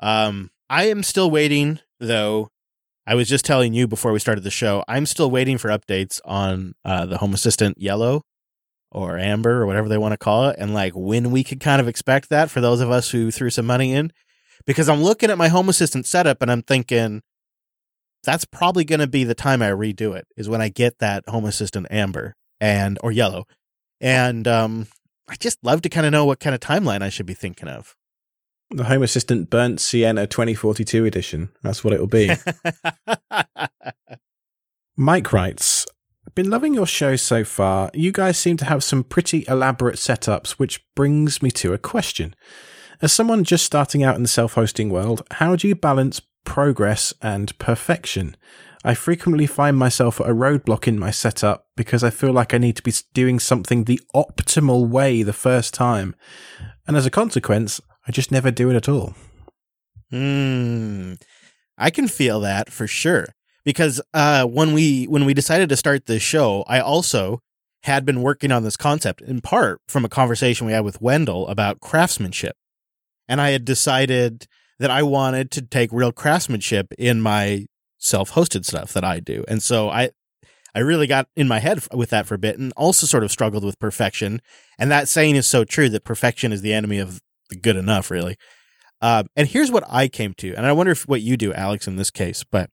Um, 0.00 0.50
I 0.68 0.88
am 0.88 1.04
still 1.04 1.30
waiting, 1.30 1.78
though. 2.00 2.50
I 3.06 3.14
was 3.14 3.28
just 3.28 3.44
telling 3.44 3.74
you 3.74 3.86
before 3.86 4.12
we 4.12 4.18
started 4.18 4.42
the 4.42 4.50
show, 4.50 4.82
I'm 4.88 5.06
still 5.06 5.30
waiting 5.30 5.58
for 5.58 5.68
updates 5.68 6.20
on 6.24 6.74
uh, 6.84 7.06
the 7.06 7.18
Home 7.18 7.34
Assistant 7.34 7.80
Yellow 7.80 8.22
or 8.90 9.18
Amber 9.18 9.62
or 9.62 9.66
whatever 9.66 9.88
they 9.88 9.98
want 9.98 10.12
to 10.12 10.18
call 10.18 10.48
it, 10.48 10.56
and 10.58 10.72
like 10.74 10.94
when 10.94 11.30
we 11.30 11.44
could 11.44 11.60
kind 11.60 11.80
of 11.80 11.86
expect 11.86 12.30
that 12.30 12.50
for 12.50 12.60
those 12.60 12.80
of 12.80 12.90
us 12.90 13.10
who 13.10 13.30
threw 13.30 13.50
some 13.50 13.66
money 13.66 13.92
in. 13.92 14.12
Because 14.66 14.88
I'm 14.88 15.02
looking 15.02 15.30
at 15.30 15.36
my 15.36 15.48
Home 15.48 15.68
Assistant 15.68 16.06
setup 16.06 16.40
and 16.40 16.50
I'm 16.50 16.62
thinking, 16.62 17.22
that's 18.24 18.44
probably 18.44 18.84
going 18.84 19.00
to 19.00 19.06
be 19.06 19.24
the 19.24 19.34
time 19.34 19.62
I 19.62 19.70
redo 19.70 20.16
it, 20.16 20.26
is 20.36 20.48
when 20.48 20.60
I 20.60 20.68
get 20.68 20.98
that 20.98 21.28
Home 21.28 21.44
Assistant 21.44 21.86
Amber 21.90 22.34
and 22.60 22.98
or 23.02 23.12
Yellow 23.12 23.44
and 24.00 24.46
um, 24.46 24.86
I 25.28 25.36
just 25.36 25.64
love 25.64 25.82
to 25.82 25.88
kind 25.88 26.06
of 26.06 26.12
know 26.12 26.24
what 26.26 26.38
kind 26.38 26.54
of 26.54 26.60
timeline 26.60 27.02
I 27.02 27.08
should 27.08 27.26
be 27.26 27.34
thinking 27.34 27.68
of. 27.68 27.96
The 28.70 28.84
Home 28.84 29.02
Assistant 29.02 29.48
Burnt 29.48 29.80
Sienna 29.80 30.26
2042 30.26 31.04
edition. 31.04 31.50
That's 31.62 31.82
what 31.82 31.94
it'll 31.94 32.06
be. 32.06 32.30
Mike 34.96 35.32
writes, 35.32 35.86
been 36.34 36.50
loving 36.50 36.74
your 36.74 36.86
show 36.86 37.16
so 37.16 37.44
far. 37.44 37.90
You 37.94 38.12
guys 38.12 38.36
seem 38.36 38.56
to 38.58 38.64
have 38.64 38.84
some 38.84 39.04
pretty 39.04 39.44
elaborate 39.48 39.96
setups, 39.96 40.52
which 40.52 40.84
brings 40.94 41.40
me 41.40 41.50
to 41.52 41.72
a 41.72 41.78
question. 41.78 42.34
As 43.00 43.12
someone 43.12 43.44
just 43.44 43.64
starting 43.64 44.02
out 44.02 44.16
in 44.16 44.22
the 44.22 44.28
self 44.28 44.54
hosting 44.54 44.90
world, 44.90 45.26
how 45.32 45.56
do 45.56 45.68
you 45.68 45.74
balance 45.74 46.20
progress 46.44 47.12
and 47.20 47.56
perfection? 47.58 48.36
I 48.84 48.94
frequently 48.94 49.46
find 49.46 49.78
myself 49.78 50.20
at 50.20 50.28
a 50.28 50.34
roadblock 50.34 50.86
in 50.86 50.98
my 50.98 51.10
setup 51.10 51.68
because 51.74 52.04
I 52.04 52.10
feel 52.10 52.32
like 52.32 52.52
I 52.52 52.58
need 52.58 52.76
to 52.76 52.82
be 52.82 52.92
doing 53.14 53.38
something 53.38 53.84
the 53.84 54.00
optimal 54.14 54.88
way 54.88 55.22
the 55.22 55.32
first 55.32 55.72
time. 55.72 56.14
And 56.86 56.96
as 56.96 57.06
a 57.06 57.10
consequence, 57.10 57.80
I 58.06 58.12
just 58.12 58.30
never 58.30 58.50
do 58.50 58.70
it 58.70 58.76
at 58.76 58.88
all. 58.88 59.14
Hmm. 60.10 61.14
I 61.78 61.90
can 61.90 62.08
feel 62.08 62.40
that 62.40 62.70
for 62.70 62.86
sure. 62.86 63.28
Because 63.64 64.02
uh, 64.12 64.44
when 64.44 64.74
we 64.74 65.06
when 65.06 65.24
we 65.24 65.32
decided 65.32 65.70
to 65.70 65.76
start 65.76 66.04
this 66.04 66.22
show, 66.22 66.64
I 66.68 66.80
also 66.80 67.40
had 67.84 68.04
been 68.04 68.22
working 68.22 68.52
on 68.52 68.64
this 68.64 68.76
concept 68.76 69.22
in 69.22 69.40
part 69.40 69.80
from 69.88 70.04
a 70.04 70.10
conversation 70.10 70.66
we 70.66 70.74
had 70.74 70.84
with 70.84 71.00
Wendell 71.00 71.48
about 71.48 71.80
craftsmanship. 71.80 72.56
And 73.26 73.40
I 73.40 73.50
had 73.50 73.64
decided 73.64 74.46
that 74.78 74.90
I 74.90 75.02
wanted 75.02 75.50
to 75.52 75.62
take 75.62 75.90
real 75.92 76.12
craftsmanship 76.12 76.92
in 76.98 77.20
my 77.20 77.66
self-hosted 77.98 78.64
stuff 78.64 78.92
that 78.92 79.04
I 79.04 79.20
do. 79.20 79.44
And 79.48 79.62
so 79.62 79.88
I 79.88 80.10
I 80.74 80.80
really 80.80 81.06
got 81.06 81.28
in 81.36 81.46
my 81.46 81.60
head 81.60 81.86
with 81.92 82.10
that 82.10 82.26
for 82.26 82.34
a 82.34 82.38
bit 82.38 82.58
and 82.58 82.72
also 82.76 83.06
sort 83.06 83.22
of 83.22 83.30
struggled 83.30 83.64
with 83.64 83.78
perfection. 83.78 84.42
And 84.78 84.90
that 84.90 85.08
saying 85.08 85.36
is 85.36 85.46
so 85.46 85.64
true 85.64 85.88
that 85.90 86.04
perfection 86.04 86.52
is 86.52 86.62
the 86.62 86.74
enemy 86.74 86.98
of 86.98 87.20
the 87.48 87.56
good 87.56 87.76
enough, 87.76 88.10
really. 88.10 88.36
Uh, 89.00 89.22
and 89.36 89.46
here's 89.46 89.70
what 89.70 89.84
I 89.88 90.08
came 90.08 90.34
to, 90.34 90.54
and 90.54 90.66
I 90.66 90.72
wonder 90.72 90.92
if 90.92 91.06
what 91.06 91.20
you 91.20 91.36
do, 91.36 91.52
Alex, 91.52 91.86
in 91.86 91.96
this 91.96 92.10
case, 92.10 92.42
but 92.42 92.70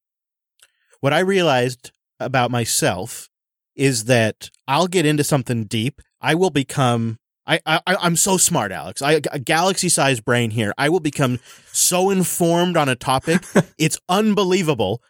what 1.02 1.14
I 1.14 1.20
realized 1.20 1.92
about 2.20 2.52
myself 2.52 3.28
is 3.76 4.06
that 4.06 4.50
I'll 4.68 4.88
get 4.88 5.06
into 5.06 5.24
something 5.24 5.66
deep. 5.66 6.02
I 6.22 6.36
will 6.36 6.50
become 6.50 7.18
I, 7.52 7.60
I 7.66 7.82
I'm 7.88 8.16
so 8.16 8.38
smart, 8.38 8.72
Alex. 8.72 9.02
I 9.02 9.22
a 9.32 9.40
galaxy 9.40 9.90
sized 9.90 10.26
brain 10.26 10.52
here. 10.52 10.74
I 10.78 10.90
will 10.90 11.00
become 11.00 11.40
so 11.72 12.10
informed 12.10 12.78
on 12.78 12.90
a 12.90 12.96
topic. 12.96 13.44
it's 13.78 14.00
unbelievable 14.10 15.02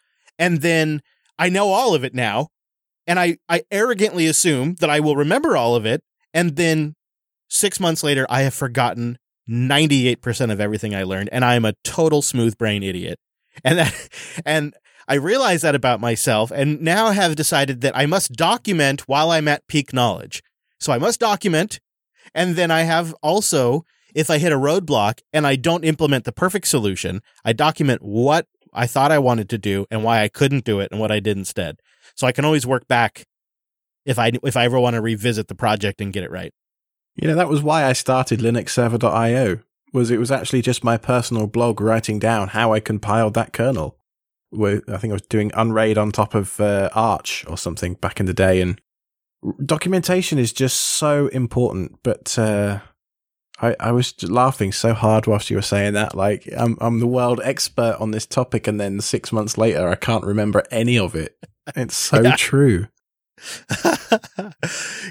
and 0.41 0.61
then 0.61 1.03
I 1.37 1.49
know 1.49 1.69
all 1.69 1.93
of 1.93 2.03
it 2.03 2.15
now, 2.15 2.47
and 3.05 3.19
I, 3.19 3.37
I 3.47 3.61
arrogantly 3.69 4.25
assume 4.25 4.75
that 4.79 4.89
I 4.89 4.99
will 4.99 5.15
remember 5.15 5.55
all 5.55 5.75
of 5.75 5.85
it, 5.85 6.01
and 6.33 6.55
then 6.55 6.95
six 7.47 7.79
months 7.79 8.03
later, 8.03 8.25
I 8.27 8.41
have 8.41 8.55
forgotten 8.55 9.19
98% 9.47 10.51
of 10.51 10.59
everything 10.59 10.95
I 10.95 11.03
learned, 11.03 11.29
and 11.31 11.45
I 11.45 11.53
am 11.53 11.63
a 11.63 11.75
total 11.83 12.23
smooth 12.23 12.57
brain 12.57 12.81
idiot. 12.81 13.19
And 13.63 13.77
that, 13.77 14.09
and 14.45 14.73
I 15.07 15.15
realize 15.15 15.61
that 15.61 15.75
about 15.75 16.01
myself, 16.01 16.49
and 16.49 16.81
now 16.81 17.11
have 17.11 17.35
decided 17.35 17.81
that 17.81 17.95
I 17.95 18.07
must 18.07 18.33
document 18.33 19.01
while 19.01 19.29
I'm 19.29 19.47
at 19.47 19.67
peak 19.67 19.93
knowledge. 19.93 20.41
So 20.79 20.91
I 20.91 20.97
must 20.97 21.19
document, 21.19 21.79
and 22.33 22.55
then 22.55 22.71
I 22.71 22.81
have 22.83 23.13
also 23.21 23.85
if 24.13 24.29
I 24.29 24.37
hit 24.37 24.51
a 24.51 24.57
roadblock 24.57 25.21
and 25.31 25.47
I 25.47 25.55
don't 25.55 25.85
implement 25.85 26.25
the 26.25 26.31
perfect 26.31 26.67
solution, 26.67 27.21
I 27.45 27.53
document 27.53 28.01
what 28.01 28.47
I 28.73 28.87
thought 28.87 29.11
I 29.11 29.19
wanted 29.19 29.49
to 29.49 29.57
do 29.57 29.85
and 29.91 30.03
why 30.03 30.21
I 30.21 30.27
couldn't 30.27 30.65
do 30.65 30.79
it 30.79 30.91
and 30.91 30.99
what 30.99 31.11
I 31.11 31.19
did 31.19 31.37
instead. 31.37 31.77
So 32.15 32.27
I 32.27 32.31
can 32.31 32.45
always 32.45 32.65
work 32.65 32.87
back 32.87 33.25
if 34.05 34.17
I 34.17 34.31
if 34.43 34.57
I 34.57 34.65
ever 34.65 34.79
want 34.79 34.95
to 34.95 35.01
revisit 35.01 35.47
the 35.47 35.55
project 35.55 36.01
and 36.01 36.13
get 36.13 36.23
it 36.23 36.31
right. 36.31 36.53
You 37.15 37.27
know, 37.27 37.35
that 37.35 37.49
was 37.49 37.61
why 37.61 37.85
I 37.85 37.93
started 37.93 38.39
linuxserver.io. 38.39 39.59
Was 39.93 40.09
it 40.09 40.19
was 40.19 40.31
actually 40.31 40.61
just 40.61 40.83
my 40.83 40.97
personal 40.97 41.47
blog 41.47 41.81
writing 41.81 42.17
down 42.19 42.49
how 42.49 42.73
I 42.73 42.79
compiled 42.79 43.33
that 43.33 43.53
kernel. 43.53 43.97
I 44.53 44.79
think 44.97 45.11
I 45.11 45.13
was 45.13 45.21
doing 45.21 45.51
Unraid 45.53 45.97
on 45.97 46.11
top 46.11 46.35
of 46.35 46.59
uh, 46.59 46.89
Arch 46.93 47.45
or 47.47 47.57
something 47.57 47.93
back 47.95 48.19
in 48.19 48.25
the 48.25 48.33
day, 48.33 48.61
and 48.61 48.81
documentation 49.65 50.37
is 50.39 50.53
just 50.53 50.77
so 50.77 51.27
important. 51.27 51.99
But 52.03 52.37
uh, 52.37 52.79
I, 53.61 53.75
I 53.79 53.91
was 53.91 54.21
laughing 54.23 54.71
so 54.71 54.93
hard 54.93 55.27
whilst 55.27 55.49
you 55.49 55.55
were 55.55 55.61
saying 55.61 55.93
that. 55.93 56.15
Like, 56.15 56.47
I'm, 56.57 56.77
I'm 56.81 56.99
the 56.99 57.07
world 57.07 57.41
expert 57.43 57.97
on 57.99 58.11
this 58.11 58.25
topic, 58.25 58.67
and 58.67 58.79
then 58.79 59.01
six 59.01 59.31
months 59.31 59.57
later, 59.57 59.87
I 59.87 59.95
can't 59.95 60.23
remember 60.23 60.63
any 60.71 60.97
of 60.97 61.15
it. 61.15 61.37
It's 61.75 61.95
so 61.95 62.23
true. 62.37 62.87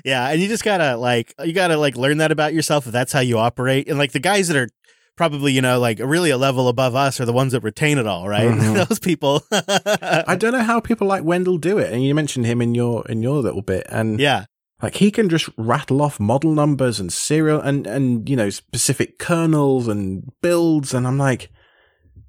yeah, 0.05 0.29
and 0.29 0.41
you 0.41 0.47
just 0.47 0.63
gotta 0.63 0.97
like 0.97 1.35
you 1.45 1.53
gotta 1.53 1.77
like 1.77 1.97
learn 1.97 2.19
that 2.19 2.31
about 2.31 2.55
yourself 2.55 2.87
if 2.87 2.93
that's 2.93 3.13
how 3.13 3.21
you 3.21 3.39
operate. 3.39 3.89
And 3.89 3.99
like 3.99 4.13
the 4.13 4.21
guys 4.21 4.47
that 4.49 4.57
are 4.57 4.69
probably 5.17 5.53
you 5.53 5.63
know 5.63 5.79
like 5.79 5.99
really 5.99 6.31
a 6.31 6.39
level 6.39 6.69
above 6.69 6.95
us 6.95 7.21
are 7.21 7.27
the 7.27 7.33
ones 7.33 7.53
that 7.53 7.63
retain 7.63 7.99
it 7.99 8.07
all, 8.07 8.29
right? 8.29 8.51
mm-hmm. 8.51 8.75
Those 8.89 8.99
people. 8.99 9.43
I 9.53 10.37
don't 10.37 10.53
know 10.53 10.63
how 10.63 10.81
people 10.81 11.07
like 11.07 11.25
Wendell 11.25 11.59
do 11.59 11.79
it, 11.79 11.93
and 11.93 12.05
you 12.05 12.15
mentioned 12.15 12.47
him 12.47 12.63
in 12.63 12.75
your 12.75 13.07
in 13.09 13.23
your 13.23 13.43
little 13.43 13.63
bit, 13.63 13.87
and 13.89 14.19
yeah, 14.21 14.47
like 14.83 14.97
he 14.97 15.11
can 15.11 15.29
just 15.29 15.49
rattle 15.57 16.01
off 16.01 16.19
model 16.19 16.55
numbers 16.55 16.99
and 17.01 17.13
serial 17.13 17.61
and, 17.61 17.87
and, 17.87 18.29
you 18.29 18.37
know, 18.37 18.51
specific 18.51 19.19
kernels 19.19 19.89
and 19.89 20.33
builds. 20.41 20.95
And 20.95 21.07
I'm 21.07 21.19
like, 21.19 21.51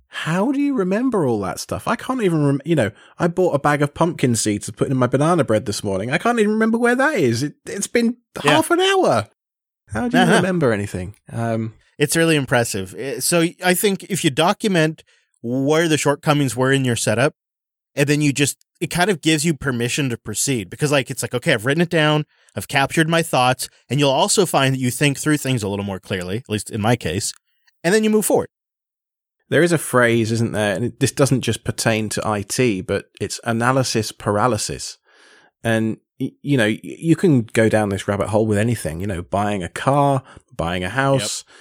how 0.07 0.51
do 0.51 0.59
you 0.59 0.73
remember 0.73 1.25
all 1.25 1.39
that 1.41 1.59
stuff? 1.59 1.87
I 1.87 1.95
can't 1.95 2.21
even 2.21 2.39
remember, 2.39 2.63
you 2.65 2.75
know, 2.75 2.91
I 3.17 3.27
bought 3.29 3.55
a 3.55 3.59
bag 3.59 3.81
of 3.81 3.93
pumpkin 3.93 4.35
seeds 4.35 4.65
to 4.65 4.73
put 4.73 4.89
in 4.89 4.97
my 4.97 5.07
banana 5.07 5.45
bread 5.45 5.65
this 5.65 5.83
morning. 5.83 6.11
I 6.11 6.17
can't 6.17 6.39
even 6.39 6.51
remember 6.51 6.77
where 6.77 6.95
that 6.95 7.15
is. 7.15 7.43
It, 7.43 7.55
has 7.67 7.87
been 7.87 8.17
yeah. 8.43 8.51
half 8.51 8.69
an 8.69 8.81
hour. 8.81 9.29
How 9.87 10.09
do 10.09 10.17
you 10.17 10.23
uh-huh. 10.23 10.35
remember 10.35 10.73
anything? 10.73 11.15
Um, 11.31 11.73
it's 12.01 12.15
really 12.15 12.35
impressive. 12.35 12.95
Eh, 12.97 13.19
so 13.19 13.45
I 13.63 13.75
think 13.75 14.05
if 14.05 14.23
you 14.23 14.31
document 14.31 15.03
where 15.43 15.87
the 15.87 15.97
shortcomings 15.97 16.55
were 16.55 16.71
in 16.71 16.83
your 16.83 16.95
setup, 16.95 17.35
and 17.95 18.07
then 18.09 18.21
you 18.21 18.33
just 18.33 18.65
it 18.79 18.87
kind 18.87 19.11
of 19.11 19.21
gives 19.21 19.45
you 19.45 19.53
permission 19.53 20.09
to 20.09 20.17
proceed 20.17 20.69
because 20.69 20.91
like 20.91 21.11
it's 21.11 21.21
like 21.21 21.33
okay 21.33 21.53
i've 21.53 21.65
written 21.65 21.81
it 21.81 21.89
down 21.89 22.25
i've 22.55 22.69
captured 22.69 23.09
my 23.09 23.21
thoughts 23.21 23.67
and 23.89 23.99
you'll 23.99 24.09
also 24.09 24.45
find 24.45 24.73
that 24.73 24.79
you 24.79 24.89
think 24.89 25.17
through 25.17 25.35
things 25.35 25.61
a 25.61 25.67
little 25.67 25.83
more 25.83 25.99
clearly 25.99 26.37
at 26.37 26.49
least 26.49 26.69
in 26.69 26.79
my 26.79 26.95
case 26.95 27.33
and 27.83 27.93
then 27.93 28.03
you 28.03 28.09
move 28.09 28.25
forward 28.25 28.47
there 29.49 29.61
is 29.61 29.73
a 29.73 29.77
phrase 29.77 30.31
isn't 30.31 30.53
there 30.53 30.77
and 30.77 30.93
this 30.99 31.11
doesn't 31.11 31.41
just 31.41 31.65
pertain 31.65 32.07
to 32.07 32.21
it 32.33 32.87
but 32.87 33.05
it's 33.19 33.41
analysis 33.43 34.13
paralysis 34.13 34.97
and 35.63 35.97
you 36.17 36.57
know 36.57 36.73
you 36.81 37.15
can 37.15 37.41
go 37.41 37.67
down 37.67 37.89
this 37.89 38.07
rabbit 38.07 38.29
hole 38.29 38.45
with 38.45 38.57
anything 38.57 39.01
you 39.01 39.07
know 39.07 39.21
buying 39.21 39.63
a 39.63 39.69
car 39.69 40.23
buying 40.55 40.83
a 40.83 40.89
house 40.89 41.43
yep. 41.45 41.55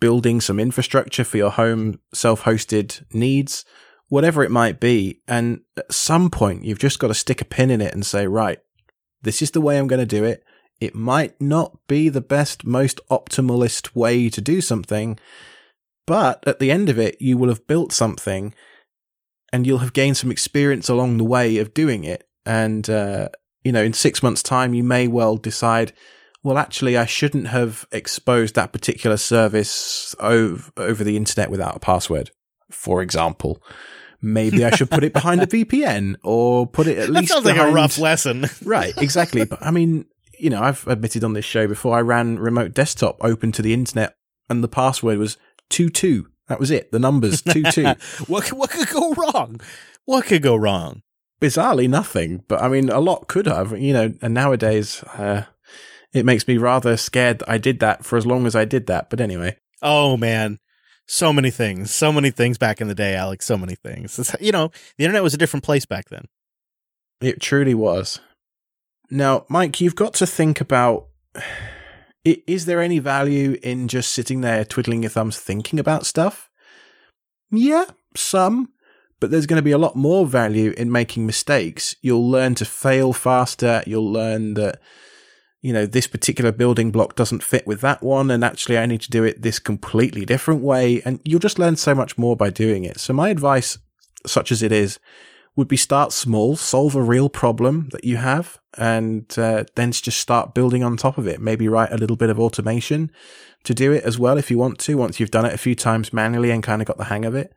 Building 0.00 0.40
some 0.40 0.58
infrastructure 0.58 1.24
for 1.24 1.36
your 1.36 1.50
home 1.50 2.00
self-hosted 2.14 3.04
needs 3.12 3.64
whatever 4.08 4.42
it 4.42 4.50
might 4.50 4.80
be. 4.80 5.20
And 5.26 5.60
at 5.76 5.92
some 5.92 6.30
point, 6.30 6.64
you've 6.64 6.78
just 6.78 6.98
got 6.98 7.08
to 7.08 7.14
stick 7.14 7.40
a 7.40 7.44
pin 7.44 7.70
in 7.70 7.80
it 7.80 7.94
and 7.94 8.04
say, 8.04 8.26
right, 8.26 8.58
this 9.22 9.40
is 9.40 9.52
the 9.52 9.60
way 9.60 9.78
I'm 9.78 9.86
going 9.86 10.00
to 10.00 10.06
do 10.06 10.24
it. 10.24 10.44
It 10.80 10.94
might 10.94 11.40
not 11.40 11.78
be 11.86 12.08
the 12.08 12.20
best, 12.20 12.64
most 12.64 13.00
optimalist 13.10 13.94
way 13.94 14.28
to 14.30 14.40
do 14.40 14.60
something, 14.60 15.18
but 16.06 16.42
at 16.46 16.58
the 16.58 16.70
end 16.70 16.88
of 16.88 16.98
it, 16.98 17.16
you 17.20 17.38
will 17.38 17.48
have 17.48 17.66
built 17.66 17.92
something 17.92 18.54
and 19.52 19.66
you'll 19.66 19.78
have 19.78 19.92
gained 19.92 20.16
some 20.16 20.30
experience 20.30 20.88
along 20.88 21.18
the 21.18 21.24
way 21.24 21.58
of 21.58 21.74
doing 21.74 22.04
it. 22.04 22.26
And, 22.44 22.88
uh, 22.88 23.28
you 23.62 23.72
know, 23.72 23.82
in 23.82 23.92
six 23.92 24.22
months' 24.22 24.42
time, 24.42 24.74
you 24.74 24.82
may 24.82 25.06
well 25.06 25.36
decide, 25.36 25.92
well, 26.42 26.58
actually, 26.58 26.96
I 26.96 27.06
shouldn't 27.06 27.48
have 27.48 27.86
exposed 27.92 28.54
that 28.54 28.72
particular 28.72 29.16
service 29.16 30.14
over, 30.18 30.70
over 30.76 31.04
the 31.04 31.16
internet 31.16 31.50
without 31.50 31.76
a 31.76 31.80
password, 31.80 32.30
for 32.70 33.02
example 33.02 33.62
maybe 34.22 34.64
I 34.64 34.70
should 34.74 34.90
put 34.90 35.04
it 35.04 35.12
behind 35.12 35.42
a 35.42 35.46
VPN 35.46 36.16
or 36.22 36.66
put 36.66 36.86
it 36.86 36.98
at 36.98 37.06
that 37.08 37.12
least. 37.20 37.32
Sounds 37.32 37.44
behind... 37.44 37.60
like 37.60 37.70
a 37.70 37.74
rough 37.74 37.98
lesson, 37.98 38.46
right? 38.64 38.92
Exactly, 38.98 39.44
but 39.44 39.64
I 39.64 39.70
mean, 39.70 40.06
you 40.38 40.50
know, 40.50 40.62
I've 40.62 40.86
admitted 40.86 41.24
on 41.24 41.34
this 41.34 41.44
show 41.44 41.66
before 41.66 41.96
I 41.96 42.00
ran 42.00 42.38
remote 42.38 42.74
desktop 42.74 43.18
open 43.22 43.52
to 43.52 43.62
the 43.62 43.74
internet 43.74 44.16
and 44.48 44.64
the 44.64 44.68
password 44.68 45.18
was 45.18 45.36
22. 45.70 46.26
That 46.48 46.58
was 46.58 46.70
it. 46.70 46.90
The 46.92 46.98
numbers 46.98 47.42
22. 47.42 47.94
what, 48.26 48.52
what 48.52 48.70
could 48.70 48.88
go 48.88 49.12
wrong? 49.12 49.60
What 50.04 50.26
could 50.26 50.42
go 50.42 50.56
wrong? 50.56 51.02
Bizarrely, 51.40 51.88
nothing. 51.88 52.44
But 52.48 52.62
I 52.62 52.68
mean, 52.68 52.90
a 52.90 53.00
lot 53.00 53.28
could 53.28 53.46
have, 53.46 53.78
you 53.78 53.92
know, 53.92 54.12
and 54.20 54.34
nowadays, 54.34 55.02
uh, 55.14 55.44
it 56.12 56.24
makes 56.24 56.46
me 56.46 56.56
rather 56.56 56.96
scared 56.96 57.40
that 57.40 57.50
I 57.50 57.58
did 57.58 57.80
that 57.80 58.04
for 58.04 58.16
as 58.16 58.26
long 58.26 58.46
as 58.46 58.54
I 58.56 58.64
did 58.64 58.86
that. 58.86 59.10
But 59.10 59.20
anyway. 59.20 59.56
Oh, 59.82 60.16
man. 60.16 60.58
So 61.06 61.32
many 61.32 61.50
things. 61.50 61.92
So 61.92 62.12
many 62.12 62.30
things 62.30 62.58
back 62.58 62.80
in 62.80 62.88
the 62.88 62.94
day, 62.94 63.14
Alex. 63.14 63.46
So 63.46 63.56
many 63.56 63.74
things. 63.74 64.18
It's, 64.18 64.34
you 64.40 64.52
know, 64.52 64.70
the 64.96 65.04
internet 65.04 65.22
was 65.22 65.34
a 65.34 65.38
different 65.38 65.64
place 65.64 65.86
back 65.86 66.08
then. 66.08 66.26
It 67.20 67.40
truly 67.40 67.74
was. 67.74 68.20
Now, 69.10 69.44
Mike, 69.48 69.80
you've 69.80 69.96
got 69.96 70.14
to 70.14 70.26
think 70.26 70.60
about 70.60 71.08
is 72.24 72.66
there 72.66 72.80
any 72.80 72.98
value 72.98 73.58
in 73.62 73.88
just 73.88 74.12
sitting 74.12 74.40
there 74.40 74.64
twiddling 74.64 75.02
your 75.02 75.10
thumbs 75.10 75.38
thinking 75.38 75.78
about 75.78 76.06
stuff? 76.06 76.50
Yeah, 77.50 77.86
some, 78.14 78.72
but 79.18 79.30
there's 79.30 79.46
going 79.46 79.58
to 79.58 79.62
be 79.62 79.72
a 79.72 79.78
lot 79.78 79.96
more 79.96 80.26
value 80.26 80.72
in 80.76 80.92
making 80.92 81.26
mistakes. 81.26 81.96
You'll 82.02 82.28
learn 82.28 82.54
to 82.56 82.64
fail 82.64 83.12
faster. 83.12 83.82
You'll 83.86 84.12
learn 84.12 84.54
that, 84.54 84.80
you 85.62 85.72
know, 85.72 85.86
this 85.86 86.06
particular 86.06 86.52
building 86.52 86.90
block 86.90 87.16
doesn't 87.16 87.42
fit 87.42 87.66
with 87.66 87.80
that 87.82 88.02
one. 88.02 88.30
And 88.30 88.44
actually, 88.44 88.78
I 88.78 88.86
need 88.86 89.02
to 89.02 89.10
do 89.10 89.24
it 89.24 89.42
this 89.42 89.58
completely 89.58 90.24
different 90.24 90.62
way. 90.62 91.02
And 91.04 91.20
you'll 91.24 91.40
just 91.40 91.58
learn 91.58 91.76
so 91.76 91.94
much 91.94 92.16
more 92.16 92.36
by 92.36 92.50
doing 92.50 92.84
it. 92.84 92.98
So 92.98 93.12
my 93.12 93.28
advice, 93.28 93.78
such 94.26 94.50
as 94.50 94.62
it 94.62 94.72
is, 94.72 94.98
would 95.56 95.68
be 95.68 95.76
start 95.76 96.12
small, 96.12 96.56
solve 96.56 96.94
a 96.94 97.02
real 97.02 97.28
problem 97.28 97.88
that 97.92 98.04
you 98.04 98.16
have, 98.16 98.58
and 98.78 99.26
uh, 99.36 99.64
then 99.74 99.92
just 99.92 100.18
start 100.18 100.54
building 100.54 100.82
on 100.82 100.96
top 100.96 101.18
of 101.18 101.26
it. 101.26 101.40
Maybe 101.40 101.68
write 101.68 101.92
a 101.92 101.98
little 101.98 102.16
bit 102.16 102.30
of 102.30 102.38
automation 102.38 103.10
to 103.64 103.74
do 103.74 103.92
it 103.92 104.04
as 104.04 104.18
well 104.18 104.38
if 104.38 104.50
you 104.50 104.56
want 104.56 104.78
to. 104.80 104.94
Once 104.94 105.20
you've 105.20 105.30
done 105.30 105.44
it 105.44 105.52
a 105.52 105.58
few 105.58 105.74
times 105.74 106.12
manually 106.12 106.50
and 106.50 106.62
kind 106.62 106.80
of 106.80 106.88
got 106.88 106.96
the 106.96 107.04
hang 107.04 107.24
of 107.24 107.34
it, 107.34 107.52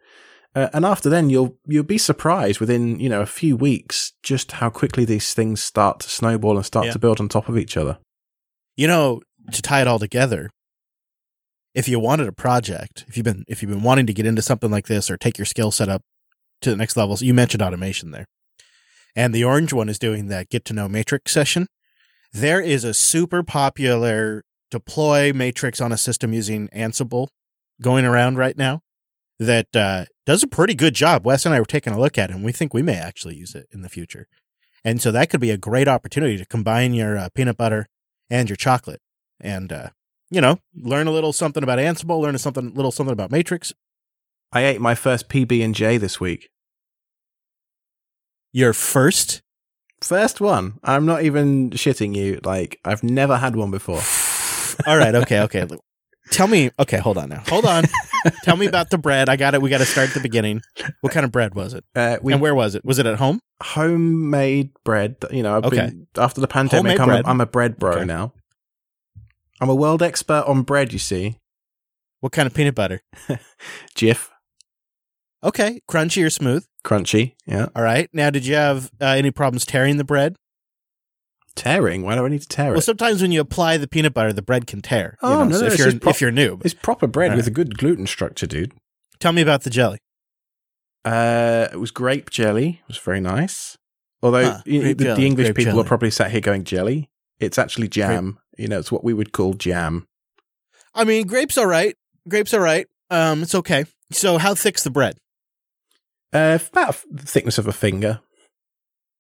uh, 0.55 0.69
and 0.73 0.85
after 0.85 1.09
then 1.09 1.29
you'll 1.29 1.57
you'll 1.65 1.83
be 1.83 1.97
surprised 1.97 2.59
within 2.59 2.99
you 2.99 3.09
know 3.09 3.21
a 3.21 3.25
few 3.25 3.55
weeks 3.55 4.13
just 4.21 4.53
how 4.53 4.69
quickly 4.69 5.05
these 5.05 5.33
things 5.33 5.63
start 5.63 5.99
to 6.01 6.09
snowball 6.09 6.57
and 6.57 6.65
start 6.65 6.87
yeah. 6.87 6.91
to 6.91 6.99
build 6.99 7.19
on 7.19 7.27
top 7.27 7.49
of 7.49 7.57
each 7.57 7.75
other. 7.75 7.97
You 8.75 8.87
know, 8.87 9.21
to 9.51 9.61
tie 9.61 9.81
it 9.81 9.87
all 9.87 9.99
together, 9.99 10.49
if 11.73 11.87
you 11.87 11.99
wanted 11.99 12.27
a 12.27 12.31
project, 12.33 13.05
if 13.07 13.17
you've 13.17 13.23
been 13.23 13.45
if 13.47 13.61
you've 13.61 13.71
been 13.71 13.83
wanting 13.83 14.05
to 14.07 14.13
get 14.13 14.25
into 14.25 14.41
something 14.41 14.71
like 14.71 14.87
this 14.87 15.09
or 15.09 15.17
take 15.17 15.37
your 15.37 15.45
skill 15.45 15.71
set 15.71 15.89
up 15.89 16.01
to 16.61 16.69
the 16.69 16.77
next 16.77 16.95
levels, 16.95 17.19
So 17.19 17.25
you 17.25 17.33
mentioned 17.33 17.61
automation 17.61 18.11
there. 18.11 18.25
And 19.15 19.33
the 19.33 19.43
orange 19.43 19.73
one 19.73 19.89
is 19.89 19.99
doing 19.99 20.27
that 20.27 20.49
get 20.49 20.65
to 20.65 20.73
know 20.73 20.87
matrix 20.87 21.31
session. 21.31 21.67
There 22.31 22.61
is 22.61 22.83
a 22.83 22.93
super 22.93 23.43
popular 23.43 24.43
deploy 24.71 25.33
matrix 25.33 25.79
on 25.79 25.91
a 25.91 25.97
system 25.97 26.33
using 26.33 26.67
Ansible 26.69 27.27
going 27.81 28.05
around 28.05 28.37
right 28.37 28.57
now 28.57 28.81
that 29.39 29.75
uh, 29.75 30.05
does 30.25 30.43
a 30.43 30.47
pretty 30.47 30.73
good 30.73 30.93
job. 30.93 31.25
Wes 31.25 31.45
and 31.45 31.53
I 31.53 31.59
were 31.59 31.65
taking 31.65 31.93
a 31.93 31.99
look 31.99 32.17
at 32.17 32.29
it, 32.29 32.35
and 32.35 32.43
we 32.43 32.51
think 32.51 32.73
we 32.73 32.81
may 32.81 32.95
actually 32.95 33.35
use 33.35 33.55
it 33.55 33.67
in 33.71 33.81
the 33.81 33.89
future. 33.89 34.27
And 34.83 35.01
so 35.01 35.11
that 35.11 35.29
could 35.29 35.39
be 35.39 35.51
a 35.51 35.57
great 35.57 35.87
opportunity 35.87 36.37
to 36.37 36.45
combine 36.45 36.93
your 36.93 37.17
uh, 37.17 37.29
peanut 37.33 37.57
butter 37.57 37.87
and 38.29 38.49
your 38.49 38.55
chocolate, 38.55 39.01
and 39.39 39.71
uh, 39.71 39.89
you 40.29 40.41
know, 40.41 40.59
learn 40.75 41.07
a 41.07 41.11
little 41.11 41.33
something 41.33 41.63
about 41.63 41.79
Ansible, 41.79 42.21
learn 42.21 42.35
a 42.35 42.39
something 42.39 42.73
little 42.73 42.91
something 42.91 43.13
about 43.13 43.31
Matrix. 43.31 43.73
I 44.51 44.65
ate 44.65 44.81
my 44.81 44.95
first 44.95 45.29
PB 45.29 45.63
and 45.63 45.73
J 45.73 45.97
this 45.97 46.19
week. 46.19 46.49
Your 48.51 48.73
first? 48.73 49.41
First 50.01 50.39
one. 50.39 50.79
I'm 50.83 51.05
not 51.05 51.23
even 51.23 51.71
shitting 51.71 52.15
you. 52.15 52.39
Like, 52.43 52.79
I've 52.85 53.03
never 53.03 53.37
had 53.37 53.55
one 53.55 53.71
before. 53.71 54.01
All 54.87 54.97
right. 54.97 55.15
Okay. 55.15 55.39
Okay. 55.41 55.65
Tell 56.29 56.47
me. 56.47 56.69
Okay. 56.77 56.97
Hold 56.97 57.17
on 57.17 57.29
now. 57.29 57.41
Hold 57.47 57.65
on. 57.65 57.85
Tell 58.43 58.55
me 58.55 58.65
about 58.65 58.89
the 58.89 58.97
bread. 58.97 59.29
I 59.29 59.35
got 59.35 59.53
it. 59.53 59.61
We 59.61 59.69
got 59.69 59.79
to 59.79 59.85
start 59.85 60.09
at 60.09 60.13
the 60.13 60.19
beginning. 60.19 60.61
What 61.01 61.13
kind 61.13 61.25
of 61.25 61.31
bread 61.31 61.55
was 61.55 61.73
it? 61.73 61.83
Uh, 61.95 62.17
we, 62.21 62.33
and 62.33 62.41
where 62.41 62.55
was 62.55 62.75
it? 62.75 62.85
Was 62.85 62.99
it 62.99 63.05
at 63.05 63.17
home? 63.17 63.39
Homemade 63.61 64.71
bread. 64.83 65.17
You 65.31 65.43
know, 65.43 65.57
I've 65.57 65.65
okay. 65.65 65.87
been, 65.87 66.07
after 66.17 66.41
the 66.41 66.47
pandemic, 66.47 66.99
I'm 66.99 67.09
a, 67.09 67.21
I'm 67.25 67.41
a, 67.41 67.45
bread 67.45 67.77
bro 67.77 67.93
okay. 67.93 68.05
now. 68.05 68.33
I'm 69.61 69.69
a 69.69 69.75
world 69.75 70.01
expert 70.01 70.43
on 70.47 70.63
bread, 70.63 70.93
you 70.93 70.99
see. 70.99 71.37
What 72.19 72.31
kind 72.31 72.47
of 72.47 72.53
peanut 72.53 72.75
butter? 72.75 73.01
Jif. 73.95 74.29
Okay. 75.43 75.81
Crunchy 75.89 76.25
or 76.25 76.29
smooth? 76.29 76.65
Crunchy, 76.85 77.35
yeah. 77.45 77.67
All 77.75 77.83
right. 77.83 78.09
Now, 78.13 78.29
did 78.29 78.45
you 78.45 78.55
have 78.55 78.91
uh, 79.01 79.05
any 79.05 79.31
problems 79.31 79.65
tearing 79.65 79.97
the 79.97 80.03
bread? 80.03 80.35
Tearing? 81.55 82.01
Why 82.01 82.15
do 82.15 82.25
I 82.25 82.29
need 82.29 82.41
to 82.41 82.47
tear 82.47 82.69
it? 82.69 82.71
Well, 82.73 82.81
sometimes 82.81 83.21
when 83.21 83.31
you 83.31 83.39
apply 83.39 83.77
the 83.77 83.87
peanut 83.87 84.13
butter, 84.13 84.33
the 84.33 84.41
bread 84.41 84.65
can 84.65 84.81
tear. 84.81 85.17
Oh, 85.21 85.43
know, 85.43 85.43
no, 85.45 85.55
so 85.55 85.61
no, 85.61 85.67
if, 85.67 85.79
you're, 85.79 85.99
pro- 85.99 86.09
if 86.09 86.21
you're 86.21 86.31
new. 86.31 86.59
It's 86.63 86.73
proper 86.73 87.05
bread 87.05 87.29
right. 87.29 87.37
with 87.37 87.47
a 87.47 87.51
good 87.51 87.77
gluten 87.77 88.07
structure, 88.07 88.47
dude. 88.47 88.73
Tell 89.19 89.31
me 89.31 89.41
about 89.41 89.63
the 89.63 89.69
jelly. 89.69 89.99
Uh, 91.05 91.67
it 91.71 91.79
was 91.79 91.91
grape 91.91 92.29
jelly. 92.29 92.81
It 92.81 92.87
was 92.87 92.97
very 92.97 93.19
nice. 93.19 93.77
Although 94.21 94.45
huh, 94.45 94.61
the, 94.65 94.93
the, 94.93 95.21
English 95.21 95.49
people 95.49 95.65
jelly. 95.65 95.81
are 95.81 95.87
probably 95.87 96.11
sat 96.11 96.31
here 96.31 96.41
going 96.41 96.63
jelly. 96.63 97.09
It's 97.39 97.57
actually 97.57 97.89
jam. 97.89 98.23
Grape. 98.23 98.37
You 98.57 98.67
know, 98.69 98.79
it's 98.79 98.91
what 98.91 99.03
we 99.03 99.13
would 99.13 99.31
call 99.31 99.53
jam. 99.53 100.07
I 100.95 101.03
mean, 101.03 101.27
grapes 101.27 101.57
all 101.57 101.65
right. 101.65 101.95
Grapes 102.27 102.53
all 102.53 102.61
right. 102.61 102.87
Um, 103.09 103.43
it's 103.43 103.55
okay. 103.55 103.85
So, 104.11 104.37
how 104.37 104.55
thick's 104.55 104.83
the 104.83 104.91
bread? 104.91 105.17
Uh, 106.31 106.57
about 106.71 107.03
the 107.09 107.25
thickness 107.25 107.57
of 107.57 107.67
a 107.67 107.73
finger. 107.73 108.21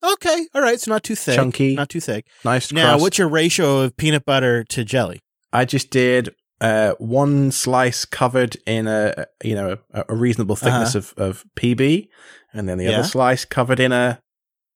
Okay, 0.03 0.47
all 0.53 0.61
right. 0.61 0.73
it's 0.73 0.87
not 0.87 1.03
too 1.03 1.15
thick, 1.15 1.35
chunky, 1.35 1.75
not 1.75 1.89
too 1.89 2.01
thick. 2.01 2.27
Nice. 2.43 2.71
Now, 2.71 2.91
crust. 2.91 3.01
what's 3.01 3.17
your 3.17 3.29
ratio 3.29 3.79
of 3.79 3.95
peanut 3.95 4.25
butter 4.25 4.63
to 4.65 4.83
jelly? 4.83 5.19
I 5.51 5.65
just 5.65 5.89
did 5.89 6.35
uh, 6.61 6.93
one 6.97 7.51
slice 7.51 8.05
covered 8.05 8.57
in 8.65 8.87
a 8.87 9.27
you 9.43 9.55
know 9.55 9.77
a, 9.93 10.05
a 10.09 10.15
reasonable 10.15 10.55
thickness 10.55 10.95
uh-huh. 10.95 11.23
of, 11.23 11.31
of 11.31 11.45
PB, 11.55 12.09
and 12.53 12.67
then 12.67 12.77
the 12.77 12.85
yeah. 12.85 12.99
other 12.99 13.03
slice 13.03 13.45
covered 13.45 13.79
in 13.79 13.91
a 13.91 14.19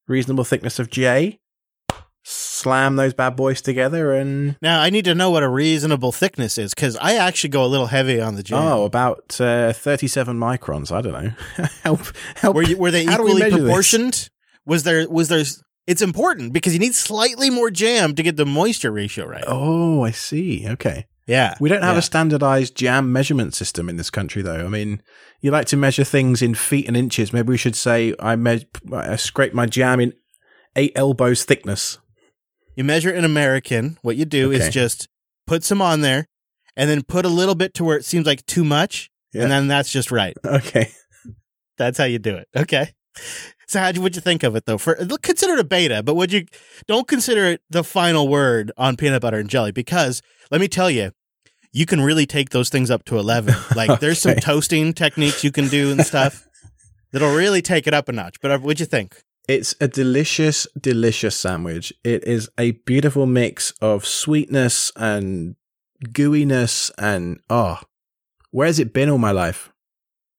reasonable 0.07 0.43
thickness 0.43 0.79
of 0.79 0.89
J 0.89 1.39
slam 2.29 2.97
those 2.97 3.13
bad 3.13 3.37
boys 3.37 3.61
together 3.61 4.11
and 4.11 4.57
now 4.61 4.81
i 4.81 4.89
need 4.89 5.05
to 5.05 5.15
know 5.15 5.29
what 5.29 5.43
a 5.43 5.47
reasonable 5.47 6.11
thickness 6.11 6.57
is 6.57 6.73
because 6.73 6.97
i 6.97 7.13
actually 7.13 7.49
go 7.49 7.63
a 7.63 7.67
little 7.67 7.87
heavy 7.87 8.19
on 8.19 8.35
the 8.35 8.43
jam 8.43 8.61
oh 8.61 8.83
about 8.83 9.39
uh, 9.39 9.71
37 9.71 10.37
microns 10.37 10.91
i 10.91 10.99
don't 10.99 11.13
know 11.13 11.65
help 11.83 12.01
help 12.35 12.53
were, 12.53 12.63
you, 12.63 12.75
were 12.75 12.91
they 12.91 13.03
equally 13.03 13.49
proportioned 13.49 14.13
this? 14.13 14.29
Was 14.67 14.84
there 14.84 15.10
was 15.10 15.30
there 15.30 15.43
it's 15.88 16.01
important 16.01 16.53
because 16.53 16.73
you 16.73 16.80
need 16.80 16.93
slightly 16.93 17.49
more 17.49 17.71
jam 17.71 18.13
to 18.13 18.21
get 18.21 18.36
the 18.36 18.45
moisture 18.45 18.91
ratio 18.91 19.25
right 19.25 19.43
oh 19.47 20.03
i 20.03 20.12
see 20.12 20.67
okay 20.67 21.08
yeah 21.25 21.56
we 21.60 21.69
don't 21.69 21.82
have 21.82 21.95
yeah. 21.95 21.99
a 21.99 22.03
standardized 22.03 22.75
jam 22.75 23.12
measurement 23.12 23.56
system 23.56 23.89
in 23.89 23.97
this 23.97 24.12
country 24.12 24.41
though 24.41 24.65
i 24.65 24.67
mean 24.67 25.01
you 25.41 25.49
like 25.49 25.65
to 25.65 25.77
measure 25.77 26.03
things 26.03 26.41
in 26.41 26.53
feet 26.53 26.88
and 26.88 26.95
inches 26.95 27.34
maybe 27.34 27.49
we 27.49 27.58
should 27.58 27.75
say 27.75 28.13
i, 28.19 28.36
me- 28.36 28.67
I 28.93 29.15
scrape 29.15 29.53
my 29.53 29.65
jam 29.65 29.99
in 29.99 30.13
eight 30.75 30.91
elbows 30.95 31.43
thickness 31.43 31.97
you 32.77 32.84
measure 32.84 33.12
in 33.12 33.25
American. 33.25 33.97
What 34.03 34.17
you 34.17 34.25
do 34.25 34.53
okay. 34.53 34.67
is 34.67 34.73
just 34.73 35.10
put 35.47 35.63
some 35.63 35.82
on 35.82 36.01
there 36.01 36.27
and 36.77 36.88
then 36.88 37.01
put 37.01 37.25
a 37.25 37.30
little 37.30 37.56
bit 37.56 37.73
to 37.73 37.84
where 37.84 37.97
it 37.97 38.06
seems 38.06 38.27
like 38.27 38.45
too 38.45 38.63
much. 38.63 39.10
Yeah. 39.34 39.41
And 39.41 39.51
then 39.51 39.67
that's 39.67 39.91
just 39.91 40.12
right. 40.12 40.38
Okay. 40.45 40.91
That's 41.77 41.97
how 41.97 42.06
you 42.06 42.19
do 42.19 42.36
it. 42.36 42.47
Okay. 42.56 42.93
So 43.67 43.82
how'd 43.82 43.95
you 43.95 44.01
what'd 44.01 44.15
you 44.15 44.21
think 44.21 44.43
of 44.43 44.56
it 44.56 44.65
though? 44.65 44.77
For 44.77 44.95
consider 45.21 45.53
it 45.53 45.60
a 45.60 45.63
beta, 45.63 46.01
but 46.01 46.15
would 46.15 46.32
you 46.32 46.45
don't 46.88 47.08
consider 47.08 47.45
it 47.45 47.62
the 47.69 47.84
final 47.84 48.27
word 48.27 48.71
on 48.77 48.95
peanut 48.95 49.21
butter 49.21 49.38
and 49.38 49.49
jelly 49.49 49.73
because 49.73 50.21
let 50.51 50.62
me 50.62 50.69
tell 50.69 50.89
you, 50.89 51.12
you 51.73 51.86
can 51.86 51.99
really 51.99 52.25
take 52.25 52.51
those 52.51 52.69
things 52.69 52.89
up 52.89 53.03
to 53.06 53.17
eleven. 53.17 53.56
Like 53.75 53.89
okay. 53.89 53.99
there's 53.99 54.19
some 54.19 54.36
toasting 54.36 54.93
techniques 54.93 55.43
you 55.43 55.51
can 55.51 55.67
do 55.67 55.91
and 55.91 56.06
stuff 56.06 56.47
that'll 57.12 57.36
really 57.36 57.62
take 57.62 57.88
it 57.88 57.93
up 57.93 58.08
a 58.08 58.13
notch. 58.13 58.38
But 58.41 58.51
uh, 58.51 58.60
what'd 58.60 58.80
you 58.80 58.86
think? 58.86 59.21
It's 59.47 59.75
a 59.80 59.88
delicious, 59.88 60.67
delicious 60.80 61.38
sandwich. 61.38 61.93
It 62.03 62.23
is 62.25 62.49
a 62.58 62.71
beautiful 62.71 63.25
mix 63.25 63.71
of 63.82 64.06
sweetness 64.06 64.91
and 64.95 65.56
gooiness 66.03 66.91
and 66.97 67.39
oh, 67.49 67.80
where 68.51 68.68
has 68.68 68.80
it 68.80 68.93
been 68.93 69.09
all 69.09 69.18
my 69.18 69.32
life? 69.32 69.72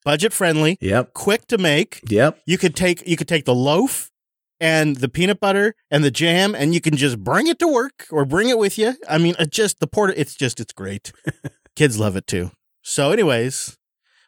Budget 0.09 0.33
friendly. 0.33 0.79
Yep. 0.81 1.13
Quick 1.13 1.47
to 1.49 1.59
make. 1.59 2.01
Yep. 2.09 2.41
You 2.47 2.57
could 2.57 2.75
take 2.75 3.07
you 3.07 3.15
could 3.15 3.29
take 3.29 3.45
the 3.45 3.55
loaf 3.55 4.11
and 4.59 4.97
the 4.97 5.09
peanut 5.11 5.39
butter 5.39 5.75
and 5.91 6.03
the 6.03 6.11
jam 6.11 6.55
and 6.55 6.73
you 6.73 6.81
can 6.81 6.97
just 6.97 7.23
bring 7.23 7.47
it 7.47 7.59
to 7.59 7.69
work 7.69 8.07
or 8.11 8.25
bring 8.25 8.49
it 8.49 8.57
with 8.57 8.79
you. 8.79 8.95
I 9.07 9.19
mean, 9.19 9.35
it 9.39 9.51
just 9.51 9.81
the 9.81 9.87
porter 9.87 10.15
it's 10.17 10.35
just 10.35 10.61
it's 10.61 10.73
great. 10.73 11.13
Kids 11.77 12.01
love 12.01 12.17
it 12.17 12.27
too. 12.27 12.53
So 12.81 13.13
anyways, 13.13 13.77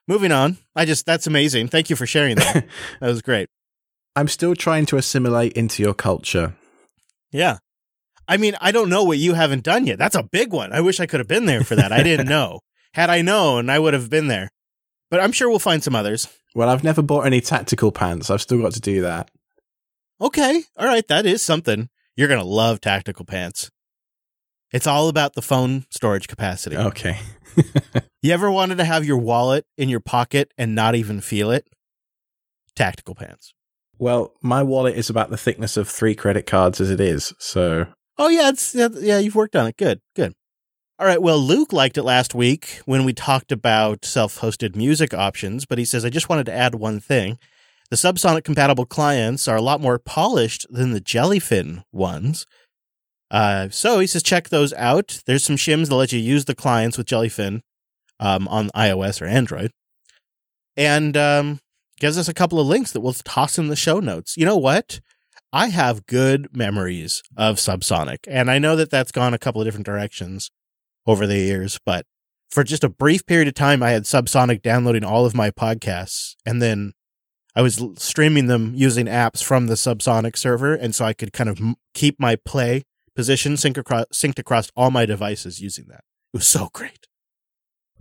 moving 0.06 0.32
on. 0.32 0.58
I 0.76 0.84
just 0.84 1.06
that's 1.06 1.26
amazing. 1.26 1.68
Thank 1.68 1.88
you 1.88 1.96
for 1.96 2.04
sharing 2.04 2.36
that. 2.36 2.66
that 3.00 3.06
was 3.08 3.22
great. 3.22 3.48
I'm 4.14 4.28
still 4.28 4.54
trying 4.54 4.84
to 4.84 4.98
assimilate 4.98 5.54
into 5.54 5.82
your 5.82 5.94
culture. 5.94 6.56
Yeah. 7.32 7.56
I 8.28 8.36
mean, 8.36 8.54
I 8.60 8.70
don't 8.70 8.90
know 8.90 9.04
what 9.04 9.16
you 9.16 9.32
haven't 9.32 9.64
done 9.64 9.86
yet. 9.86 9.98
That's 9.98 10.14
a 10.14 10.24
big 10.24 10.52
one. 10.52 10.74
I 10.74 10.82
wish 10.82 11.00
I 11.00 11.06
could 11.06 11.20
have 11.20 11.26
been 11.26 11.46
there 11.46 11.64
for 11.64 11.74
that. 11.74 11.90
I 11.90 12.02
didn't 12.02 12.28
know. 12.36 12.60
Had 12.92 13.08
I 13.08 13.22
known, 13.22 13.70
I 13.70 13.78
would 13.78 13.94
have 13.94 14.10
been 14.10 14.26
there. 14.26 14.50
But 15.10 15.20
I'm 15.20 15.32
sure 15.32 15.48
we'll 15.48 15.58
find 15.58 15.82
some 15.82 15.96
others. 15.96 16.28
Well, 16.54 16.68
I've 16.68 16.84
never 16.84 17.02
bought 17.02 17.26
any 17.26 17.40
tactical 17.40 17.92
pants. 17.92 18.30
I've 18.30 18.42
still 18.42 18.60
got 18.60 18.72
to 18.72 18.80
do 18.80 19.02
that. 19.02 19.30
Okay. 20.20 20.62
All 20.76 20.86
right. 20.86 21.06
That 21.08 21.26
is 21.26 21.42
something. 21.42 21.88
You're 22.16 22.28
going 22.28 22.40
to 22.40 22.46
love 22.46 22.80
tactical 22.80 23.24
pants. 23.24 23.70
It's 24.72 24.86
all 24.86 25.08
about 25.08 25.34
the 25.34 25.42
phone 25.42 25.86
storage 25.90 26.28
capacity. 26.28 26.76
Okay. 26.76 27.18
You 28.22 28.34
ever 28.34 28.50
wanted 28.50 28.76
to 28.78 28.84
have 28.84 29.06
your 29.06 29.16
wallet 29.16 29.64
in 29.78 29.88
your 29.88 30.00
pocket 30.00 30.52
and 30.58 30.74
not 30.74 30.94
even 30.94 31.22
feel 31.22 31.50
it? 31.50 31.66
Tactical 32.76 33.14
pants. 33.14 33.54
Well, 33.98 34.34
my 34.42 34.62
wallet 34.62 34.94
is 34.94 35.08
about 35.08 35.30
the 35.30 35.38
thickness 35.38 35.78
of 35.78 35.88
three 35.88 36.14
credit 36.14 36.46
cards 36.46 36.82
as 36.82 36.90
it 36.90 37.00
is, 37.00 37.32
so 37.38 37.86
Oh 38.18 38.28
yeah, 38.28 38.50
it's 38.50 38.74
yeah, 38.74 38.88
yeah 38.92 39.18
you've 39.18 39.34
worked 39.34 39.56
on 39.56 39.66
it. 39.66 39.78
Good, 39.78 40.00
good. 40.14 40.34
All 41.00 41.06
right. 41.06 41.22
Well, 41.22 41.38
Luke 41.38 41.72
liked 41.72 41.96
it 41.96 42.02
last 42.02 42.34
week 42.34 42.82
when 42.84 43.06
we 43.06 43.14
talked 43.14 43.50
about 43.52 44.04
self-hosted 44.04 44.76
music 44.76 45.14
options, 45.14 45.64
but 45.64 45.78
he 45.78 45.84
says 45.86 46.04
I 46.04 46.10
just 46.10 46.28
wanted 46.28 46.44
to 46.44 46.52
add 46.52 46.74
one 46.74 47.00
thing. 47.00 47.38
The 47.88 47.96
Subsonic 47.96 48.44
compatible 48.44 48.84
clients 48.84 49.48
are 49.48 49.56
a 49.56 49.62
lot 49.62 49.80
more 49.80 49.98
polished 49.98 50.66
than 50.68 50.92
the 50.92 51.00
Jellyfin 51.00 51.84
ones. 51.90 52.46
Uh, 53.30 53.70
so 53.70 53.98
he 53.98 54.06
says 54.06 54.22
check 54.22 54.50
those 54.50 54.74
out. 54.74 55.22
There's 55.24 55.42
some 55.42 55.56
shims 55.56 55.88
that 55.88 55.94
let 55.94 56.12
you 56.12 56.18
use 56.18 56.44
the 56.44 56.54
clients 56.54 56.98
with 56.98 57.06
Jellyfin 57.06 57.62
um, 58.18 58.46
on 58.48 58.68
iOS 58.76 59.22
or 59.22 59.24
Android, 59.24 59.70
and 60.76 61.16
um, 61.16 61.60
gives 61.98 62.18
us 62.18 62.28
a 62.28 62.34
couple 62.34 62.60
of 62.60 62.66
links 62.66 62.92
that 62.92 63.00
we'll 63.00 63.14
toss 63.14 63.56
in 63.56 63.68
the 63.68 63.74
show 63.74 64.00
notes. 64.00 64.36
You 64.36 64.44
know 64.44 64.58
what? 64.58 65.00
I 65.50 65.68
have 65.68 66.04
good 66.04 66.54
memories 66.54 67.22
of 67.38 67.56
Subsonic, 67.56 68.18
and 68.28 68.50
I 68.50 68.58
know 68.58 68.76
that 68.76 68.90
that's 68.90 69.12
gone 69.12 69.32
a 69.32 69.38
couple 69.38 69.62
of 69.62 69.66
different 69.66 69.86
directions 69.86 70.50
over 71.06 71.26
the 71.26 71.38
years, 71.38 71.78
but 71.84 72.06
for 72.50 72.64
just 72.64 72.84
a 72.84 72.88
brief 72.88 73.24
period 73.26 73.48
of 73.48 73.54
time, 73.54 73.82
I 73.82 73.90
had 73.90 74.04
Subsonic 74.04 74.62
downloading 74.62 75.04
all 75.04 75.24
of 75.24 75.34
my 75.34 75.50
podcasts, 75.50 76.34
and 76.44 76.60
then 76.60 76.92
I 77.54 77.62
was 77.62 77.82
streaming 77.96 78.46
them 78.46 78.72
using 78.74 79.06
apps 79.06 79.42
from 79.42 79.66
the 79.66 79.74
Subsonic 79.74 80.36
server, 80.36 80.74
and 80.74 80.94
so 80.94 81.04
I 81.04 81.12
could 81.12 81.32
kind 81.32 81.48
of 81.48 81.60
keep 81.94 82.18
my 82.18 82.36
play 82.36 82.84
position 83.14 83.56
sync 83.56 83.76
across, 83.76 84.06
synced 84.12 84.38
across 84.38 84.70
all 84.76 84.90
my 84.90 85.06
devices 85.06 85.60
using 85.60 85.86
that. 85.88 86.04
It 86.32 86.38
was 86.38 86.46
so 86.46 86.70
great. 86.72 87.06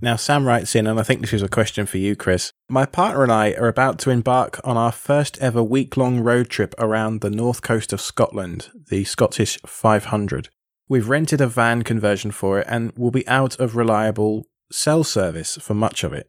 Now, 0.01 0.15
Sam 0.15 0.47
writes 0.47 0.75
in, 0.75 0.87
and 0.87 0.97
I 0.97 1.03
think 1.03 1.19
this 1.19 1.33
is 1.33 1.41
a 1.41 1.49
question 1.49 1.85
for 1.85 1.97
you, 1.97 2.15
Chris. 2.15 2.53
My 2.69 2.85
partner 2.85 3.23
and 3.23 3.31
I 3.31 3.51
are 3.53 3.67
about 3.67 3.99
to 3.99 4.11
embark 4.11 4.61
on 4.63 4.77
our 4.77 4.93
first 4.93 5.37
ever 5.39 5.61
week 5.61 5.97
long 5.97 6.21
road 6.21 6.49
trip 6.49 6.73
around 6.77 7.19
the 7.19 7.29
north 7.29 7.61
coast 7.61 7.91
of 7.91 7.99
Scotland, 7.99 8.69
the 8.89 9.03
Scottish 9.03 9.59
500. 9.65 10.49
We've 10.89 11.07
rented 11.07 11.39
a 11.39 11.47
van 11.47 11.83
conversion 11.83 12.31
for 12.31 12.59
it 12.59 12.67
and 12.67 12.91
we'll 12.97 13.11
be 13.11 13.27
out 13.27 13.59
of 13.59 13.75
reliable 13.75 14.47
cell 14.71 15.03
service 15.03 15.55
for 15.61 15.75
much 15.75 16.03
of 16.03 16.13
it. 16.13 16.27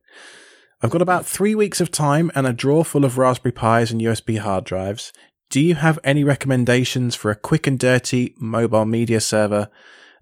I've 0.82 0.90
got 0.90 1.02
about 1.02 1.26
three 1.26 1.54
weeks 1.54 1.80
of 1.80 1.90
time 1.90 2.30
and 2.34 2.46
a 2.46 2.52
drawer 2.52 2.84
full 2.84 3.06
of 3.06 3.16
Raspberry 3.16 3.52
Pis 3.52 3.90
and 3.90 4.00
USB 4.00 4.38
hard 4.38 4.64
drives. 4.64 5.12
Do 5.48 5.60
you 5.60 5.74
have 5.74 5.98
any 6.04 6.24
recommendations 6.24 7.16
for 7.16 7.30
a 7.30 7.36
quick 7.36 7.66
and 7.66 7.78
dirty 7.78 8.34
mobile 8.38 8.84
media 8.84 9.20
server 9.20 9.68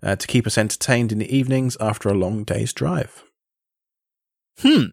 uh, 0.02 0.16
to 0.16 0.26
keep 0.26 0.46
us 0.46 0.56
entertained 0.56 1.10
in 1.10 1.18
the 1.18 1.36
evenings 1.36 1.76
after 1.80 2.08
a 2.08 2.14
long 2.14 2.44
day's 2.44 2.72
drive? 2.72 3.24
Hmm. 4.60 4.86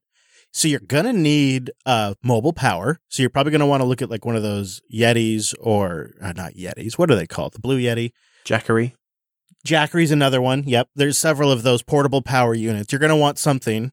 So 0.51 0.67
you're 0.67 0.79
gonna 0.79 1.13
need 1.13 1.71
uh 1.85 2.13
mobile 2.23 2.53
power. 2.53 2.99
So 3.09 3.21
you're 3.21 3.29
probably 3.29 3.51
gonna 3.51 3.67
want 3.67 3.81
to 3.81 3.87
look 3.87 4.01
at 4.01 4.09
like 4.09 4.25
one 4.25 4.35
of 4.35 4.43
those 4.43 4.81
Yetis 4.93 5.53
or 5.59 6.11
uh, 6.21 6.31
not 6.31 6.53
Yetis. 6.53 6.97
What 6.97 7.11
are 7.11 7.15
they 7.15 7.27
called? 7.27 7.53
The 7.53 7.59
Blue 7.59 7.79
Yeti. 7.79 8.11
Jackery? 8.45 8.93
Jackery's 9.65 10.11
another 10.11 10.41
one. 10.41 10.63
Yep. 10.65 10.89
There's 10.95 11.17
several 11.17 11.51
of 11.51 11.63
those 11.63 11.83
portable 11.83 12.21
power 12.21 12.53
units. 12.53 12.93
You're 12.93 12.99
gonna 12.99 13.17
want 13.17 13.37
something 13.37 13.91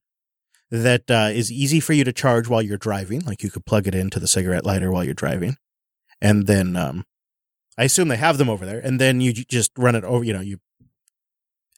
that 0.71 1.11
uh, 1.11 1.31
is 1.33 1.51
easy 1.51 1.81
for 1.81 1.95
you 1.95 2.05
to 2.05 2.13
charge 2.13 2.47
while 2.49 2.63
you're 2.63 2.79
driving. 2.79 3.21
Like 3.21 3.43
you 3.43 3.51
could 3.51 3.67
plug 3.67 3.89
it 3.89 3.95
into 3.95 4.21
the 4.21 4.29
cigarette 4.29 4.65
lighter 4.65 4.93
while 4.93 5.03
you're 5.03 5.15
driving, 5.15 5.57
and 6.21 6.47
then 6.47 6.77
um, 6.77 7.05
I 7.77 7.85
assume 7.85 8.09
they 8.09 8.17
have 8.17 8.39
them 8.39 8.51
over 8.51 8.65
there. 8.67 8.79
And 8.79 9.01
then 9.01 9.21
you 9.21 9.33
just 9.33 9.73
run 9.77 9.95
it 9.95 10.05
over. 10.05 10.25
You 10.25 10.35
know, 10.35 10.41
you 10.41 10.59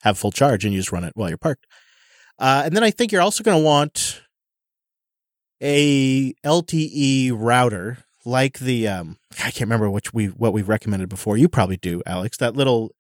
have 0.03 0.19
full 0.19 0.33
charge 0.33 0.65
and 0.65 0.75
you 0.75 0.81
just 0.81 0.93
run 0.93 1.05
it 1.05 1.13
while 1.15 1.29
you're 1.29 1.39
parked. 1.39 1.67
Uh, 2.39 2.63
and 2.65 2.77
then 2.77 2.83
I 2.85 2.91
think 2.91 3.13
you're 3.13 3.23
also 3.23 3.45
going 3.45 3.57
to 3.57 3.65
want 3.65 4.23
a 5.63 6.35
LTE 6.45 7.33
router 7.35 7.99
like 8.27 8.59
the 8.59 8.89
um 8.89 9.19
I 9.39 9.51
can't 9.51 9.63
remember 9.63 9.91
which 9.91 10.13
we 10.13 10.27
what 10.27 10.53
we've 10.53 10.69
recommended 10.69 11.09
before. 11.09 11.37
You 11.37 11.49
probably 11.49 11.77
do, 11.77 12.03
Alex. 12.07 12.37
That 12.39 12.57
little 12.57 12.95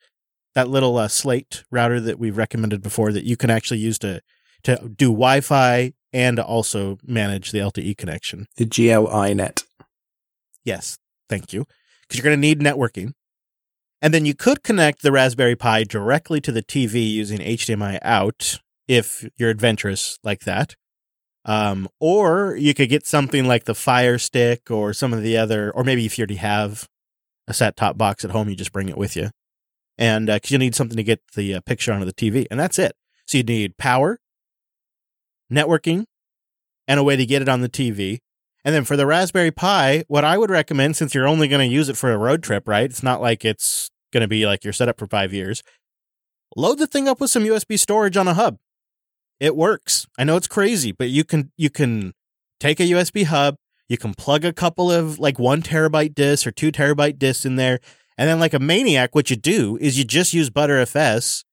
that 0.55 0.69
little 0.69 0.97
uh, 0.97 1.09
slate 1.09 1.65
router 1.71 2.01
that 2.01 2.19
we've 2.19 2.37
recommended 2.37 2.83
before 2.83 3.13
that 3.13 3.25
you 3.25 3.37
can 3.37 3.51
actually 3.51 3.81
use 3.81 3.99
to 3.99 4.21
to 4.65 4.77
do 4.97 5.09
Wi-Fi 5.09 5.93
and 6.13 6.39
also 6.39 6.99
manage 7.05 7.51
the 7.51 7.59
LTE 7.59 7.97
connection. 7.99 8.47
The 8.57 8.65
GL.iNet. 8.65 9.65
Yes, 10.65 10.97
thank 11.29 11.53
you. 11.53 11.67
Because 12.03 12.19
you're 12.19 12.25
going 12.25 12.41
to 12.41 12.41
need 12.41 12.61
networking. 12.61 13.13
And 14.01 14.15
then 14.15 14.25
you 14.25 14.35
could 14.35 14.63
connect 14.63 15.03
the 15.03 15.13
Raspberry 15.13 15.57
Pi 15.57 15.85
directly 15.85 16.41
to 16.43 16.53
the 16.53 16.63
TV 16.63 17.11
using 17.11 17.39
HDMI 17.39 17.99
out 18.03 18.61
if 18.87 19.29
you're 19.37 19.51
adventurous 19.51 20.19
like 20.23 20.41
that. 20.41 20.77
Um, 21.47 21.89
or 22.01 22.57
you 22.57 22.75
could 22.75 22.89
get 22.89 23.07
something 23.07 23.47
like 23.47 23.65
the 23.65 23.75
Fire 23.75 24.19
Stick 24.19 24.71
or 24.71 24.95
some 24.95 25.13
of 25.13 25.23
the 25.23 25.37
other, 25.37 25.71
or 25.73 25.85
maybe 25.85 26.07
if 26.07 26.17
you 26.17 26.23
already 26.23 26.37
have 26.37 26.89
a 27.47 27.55
set 27.55 27.77
top 27.77 27.99
box 27.99 28.25
at 28.25 28.31
home, 28.31 28.49
you 28.49 28.57
just 28.57 28.73
bring 28.73 28.89
it 28.89 28.97
with 28.97 29.15
you. 29.17 29.31
And 29.97 30.27
because 30.27 30.51
you 30.51 30.59
need 30.59 30.75
something 30.75 30.97
to 30.97 31.05
get 31.05 31.21
the 31.35 31.55
uh, 31.55 31.61
picture 31.61 31.93
onto 31.93 32.05
the 32.05 32.13
TV, 32.13 32.47
and 32.51 32.59
that's 32.59 32.79
it. 32.79 32.97
So 33.27 33.39
you 33.39 33.45
need 33.45 33.77
power, 33.79 34.19
networking, 35.51 36.05
and 36.89 37.01
a 37.01 37.05
way 37.05 37.17
to 37.17 37.27
get 37.27 37.43
it 37.43 37.49
on 37.49 37.61
the 37.61 37.69
TV. 37.69 38.19
And 38.65 38.75
then 38.75 38.85
for 38.85 38.97
the 38.97 39.07
Raspberry 39.07 39.51
Pi, 39.51 40.05
what 40.09 40.25
I 40.25 40.39
would 40.39 40.51
recommend, 40.51 40.97
since 40.97 41.15
you're 41.15 41.29
only 41.29 41.49
going 41.49 41.69
to 41.69 41.73
use 41.73 41.89
it 41.89 41.97
for 41.97 42.13
a 42.13 42.19
road 42.19 42.43
trip, 42.43 42.67
right? 42.67 42.85
It's 42.85 43.03
not 43.03 43.21
like 43.21 43.45
it's 43.45 43.91
going 44.13 44.23
to 44.23 44.29
be 44.29 44.47
like 44.47 44.65
your 44.65 44.73
setup 44.73 44.99
for 44.99 45.07
five 45.07 45.33
years. 45.33 45.63
Load 46.57 46.79
the 46.79 46.87
thing 46.87 47.09
up 47.09 47.21
with 47.21 47.31
some 47.31 47.45
USB 47.45 47.79
storage 47.79 48.17
on 48.17 48.29
a 48.29 48.35
hub. 48.35 48.59
It 49.41 49.57
works. 49.57 50.07
I 50.19 50.25
know 50.25 50.37
it's 50.37 50.47
crazy, 50.47 50.93
but 50.93 51.11
you 51.11 51.25
can 51.25 51.51
you 51.57 51.69
can 51.69 52.15
take 52.61 52.81
a 52.81 52.85
USB 52.85 53.25
hub, 53.25 53.57
you 53.89 53.99
can 53.99 54.15
plug 54.15 54.45
a 54.45 54.53
couple 54.53 54.91
of 54.91 55.19
like 55.19 55.39
one 55.39 55.61
terabyte 55.61 56.15
disks 56.15 56.47
or 56.47 56.53
two 56.53 56.71
terabyte 56.71 57.19
disks 57.19 57.45
in 57.45 57.57
there, 57.57 57.81
and 58.17 58.29
then 58.29 58.41
like 58.41 58.55
a 58.55 58.59
maniac, 58.59 59.15
what 59.15 59.31
you 59.31 59.37
do 59.37 59.77
is 59.81 59.99
you 59.99 60.05
just 60.05 60.33
use 60.33 60.51
Btrfs 60.51 61.45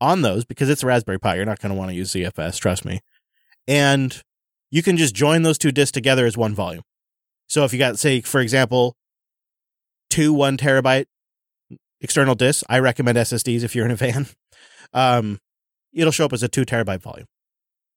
on 0.00 0.22
those 0.22 0.44
because 0.44 0.68
it's 0.68 0.82
a 0.82 0.86
Raspberry 0.86 1.18
Pi. 1.18 1.36
You're 1.36 1.44
not 1.44 1.60
going 1.60 1.72
to 1.72 1.78
want 1.78 1.90
to 1.90 1.94
use 1.96 2.12
ZFS, 2.12 2.58
trust 2.58 2.84
me. 2.84 3.00
And 3.68 4.22
you 4.70 4.82
can 4.82 4.96
just 4.96 5.14
join 5.14 5.42
those 5.42 5.58
two 5.58 5.72
disks 5.72 5.92
together 5.92 6.26
as 6.26 6.36
one 6.36 6.54
volume. 6.54 6.82
So 7.48 7.64
if 7.64 7.72
you 7.72 7.78
got, 7.78 7.98
say, 7.98 8.20
for 8.20 8.40
example, 8.40 8.96
two 10.10 10.32
one 10.32 10.56
terabyte 10.56 11.06
external 12.00 12.34
disks, 12.34 12.64
I 12.68 12.78
recommend 12.78 13.18
SSDs 13.18 13.62
if 13.62 13.74
you're 13.74 13.86
in 13.86 13.92
a 13.92 13.96
van. 13.96 14.26
Um, 14.92 15.40
it'll 15.92 16.12
show 16.12 16.24
up 16.24 16.32
as 16.32 16.44
a 16.44 16.48
two 16.48 16.64
terabyte 16.64 17.02
volume, 17.02 17.26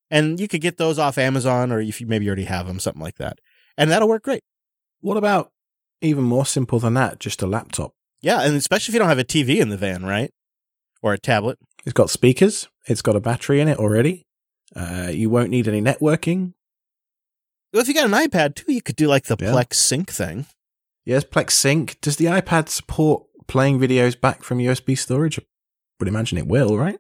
and 0.10 0.40
you 0.40 0.48
could 0.48 0.60
get 0.60 0.78
those 0.78 0.98
off 0.98 1.20
Amazon 1.20 1.72
or 1.72 1.80
if 1.80 2.02
you 2.02 2.08
maybe 2.08 2.26
already 2.26 2.46
have 2.46 2.66
them, 2.66 2.80
something 2.80 3.02
like 3.02 3.18
that, 3.18 3.38
and 3.78 3.92
that'll 3.92 4.10
work 4.10 4.24
great. 4.24 4.42
What 5.00 5.16
about 5.16 5.52
even 6.02 6.24
more 6.24 6.48
simple 6.48 6.80
than 6.80 6.96
that? 6.96 7.20
Just 7.20 7.44
a 7.44 7.48
laptop. 7.48 7.94
Yeah, 8.22 8.42
and 8.42 8.56
especially 8.56 8.92
if 8.92 8.94
you 8.96 9.00
don't 9.00 9.10
have 9.10 9.20
a 9.20 9.24
TV 9.24 9.60
in 9.62 9.70
the 9.70 9.78
van, 9.78 10.06
right, 10.06 10.32
or 11.02 11.14
a 11.14 11.18
tablet. 11.18 11.58
It's 11.86 11.94
got 11.94 12.10
speakers. 12.10 12.68
It's 12.88 13.02
got 13.02 13.16
a 13.16 13.20
battery 13.22 13.62
in 13.62 13.68
it 13.68 13.78
already. 13.78 14.26
Uh, 14.76 15.10
you 15.12 15.30
won't 15.30 15.50
need 15.50 15.68
any 15.68 15.82
networking. 15.82 16.54
Well, 17.74 17.82
if 17.82 17.88
you 17.88 17.94
got 17.94 18.06
an 18.06 18.12
iPad 18.12 18.56
too, 18.56 18.72
you 18.74 18.82
could 18.82 18.96
do 18.96 19.08
like 19.08 19.26
the 19.26 19.38
Yeah. 19.40 19.52
Plex 19.52 19.76
Sync 19.76 20.12
thing. 20.12 20.48
Yes, 21.06 21.24
Plex 21.24 21.52
Sync. 21.52 22.00
Does 22.02 22.18
the 22.18 22.26
iPad 22.26 22.68
support 22.70 23.24
playing 23.48 23.80
videos 23.80 24.20
back 24.20 24.44
from 24.44 24.58
USB 24.60 24.98
storage? 24.98 25.40
I 25.40 25.44
would 26.00 26.08
imagine 26.08 26.38
it 26.38 26.48
will, 26.48 26.78
right? 26.78 26.98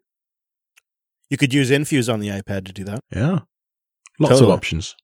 You 1.29 1.37
could 1.37 1.53
use 1.53 1.69
Infuse 1.69 2.09
on 2.09 2.19
the 2.19 2.29
iPad 2.29 2.65
to 2.65 2.73
do 2.73 2.83
that. 2.85 3.01
Yeah. 3.13 3.39
Lots 4.19 4.33
Totally. 4.35 4.51
of 4.51 4.57
options. 4.57 4.95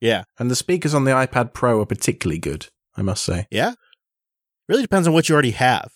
Yeah, 0.00 0.24
And 0.38 0.50
the 0.50 0.56
speakers 0.56 0.92
on 0.94 1.04
the 1.04 1.12
iPad 1.12 1.54
Pro 1.54 1.80
are 1.80 1.86
particularly 1.86 2.38
good, 2.38 2.66
I 2.96 3.02
must 3.02 3.24
say. 3.24 3.46
yeah. 3.50 3.74
Really 4.68 4.82
depends 4.82 5.06
on 5.06 5.14
what 5.14 5.28
you 5.28 5.34
already 5.34 5.52
have. 5.52 5.92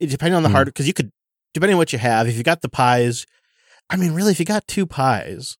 It 0.00 0.08
depending 0.10 0.34
on 0.34 0.42
the 0.42 0.48
Hmm. 0.48 0.54
hard 0.54 0.66
because 0.66 0.86
you 0.86 0.92
could 0.94 1.10
depending 1.52 1.74
on 1.74 1.78
what 1.78 1.92
you 1.92 1.98
have. 1.98 2.26
If 2.28 2.36
you 2.36 2.42
got 2.42 2.62
the 2.62 2.68
Pis, 2.68 3.26
I 3.90 3.96
mean, 3.96 4.12
really, 4.12 4.32
if 4.32 4.40
you 4.40 4.44
got 4.46 4.66
two 4.66 4.86
Pis, 4.86 5.56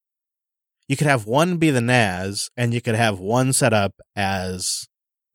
you 0.89 0.97
could 0.97 1.07
have 1.07 1.26
one 1.26 1.57
be 1.57 1.70
the 1.70 1.80
NAS, 1.80 2.51
and 2.57 2.74
you 2.74 2.80
could 2.80 2.95
have 2.95 3.18
one 3.18 3.53
set 3.53 3.72
up 3.72 3.95
as, 4.16 4.87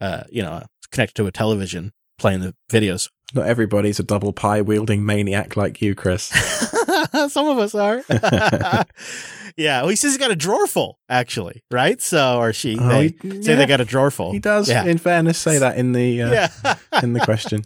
uh, 0.01 0.23
you 0.29 0.41
know, 0.43 0.63
connected 0.91 1.15
to 1.15 1.27
a 1.27 1.31
television 1.31 1.91
playing 2.17 2.41
the 2.41 2.53
videos. 2.69 3.09
Not 3.33 3.47
everybody's 3.47 3.99
a 3.99 4.03
double 4.03 4.33
Pi 4.33 4.61
wielding 4.61 5.05
maniac 5.05 5.55
like 5.55 5.81
you, 5.81 5.95
Chris. 5.95 6.31
Some 7.29 7.47
of 7.47 7.57
us 7.57 7.75
are. 7.75 8.03
yeah. 9.57 9.81
Well, 9.81 9.89
he 9.89 9.95
says 9.95 10.11
he's 10.11 10.17
got 10.17 10.31
a 10.31 10.35
drawer 10.35 10.67
full, 10.67 10.99
actually, 11.09 11.63
right? 11.71 12.01
So, 12.01 12.39
or 12.39 12.53
she, 12.53 12.77
Oh, 12.79 12.87
they 12.89 13.15
he- 13.21 13.41
say 13.41 13.51
yeah, 13.51 13.55
they 13.57 13.65
got 13.65 13.81
a 13.81 13.85
drawer 13.85 14.11
full. 14.11 14.31
He 14.31 14.39
does, 14.39 14.69
Yeah. 14.69 14.85
in 14.85 14.97
fairness, 14.97 15.37
say 15.37 15.57
that 15.59 15.77
in 15.77 15.91
the 15.93 16.21
uh, 16.21 16.31
yeah. 16.31 16.75
in 17.03 17.13
the 17.13 17.19
question. 17.21 17.63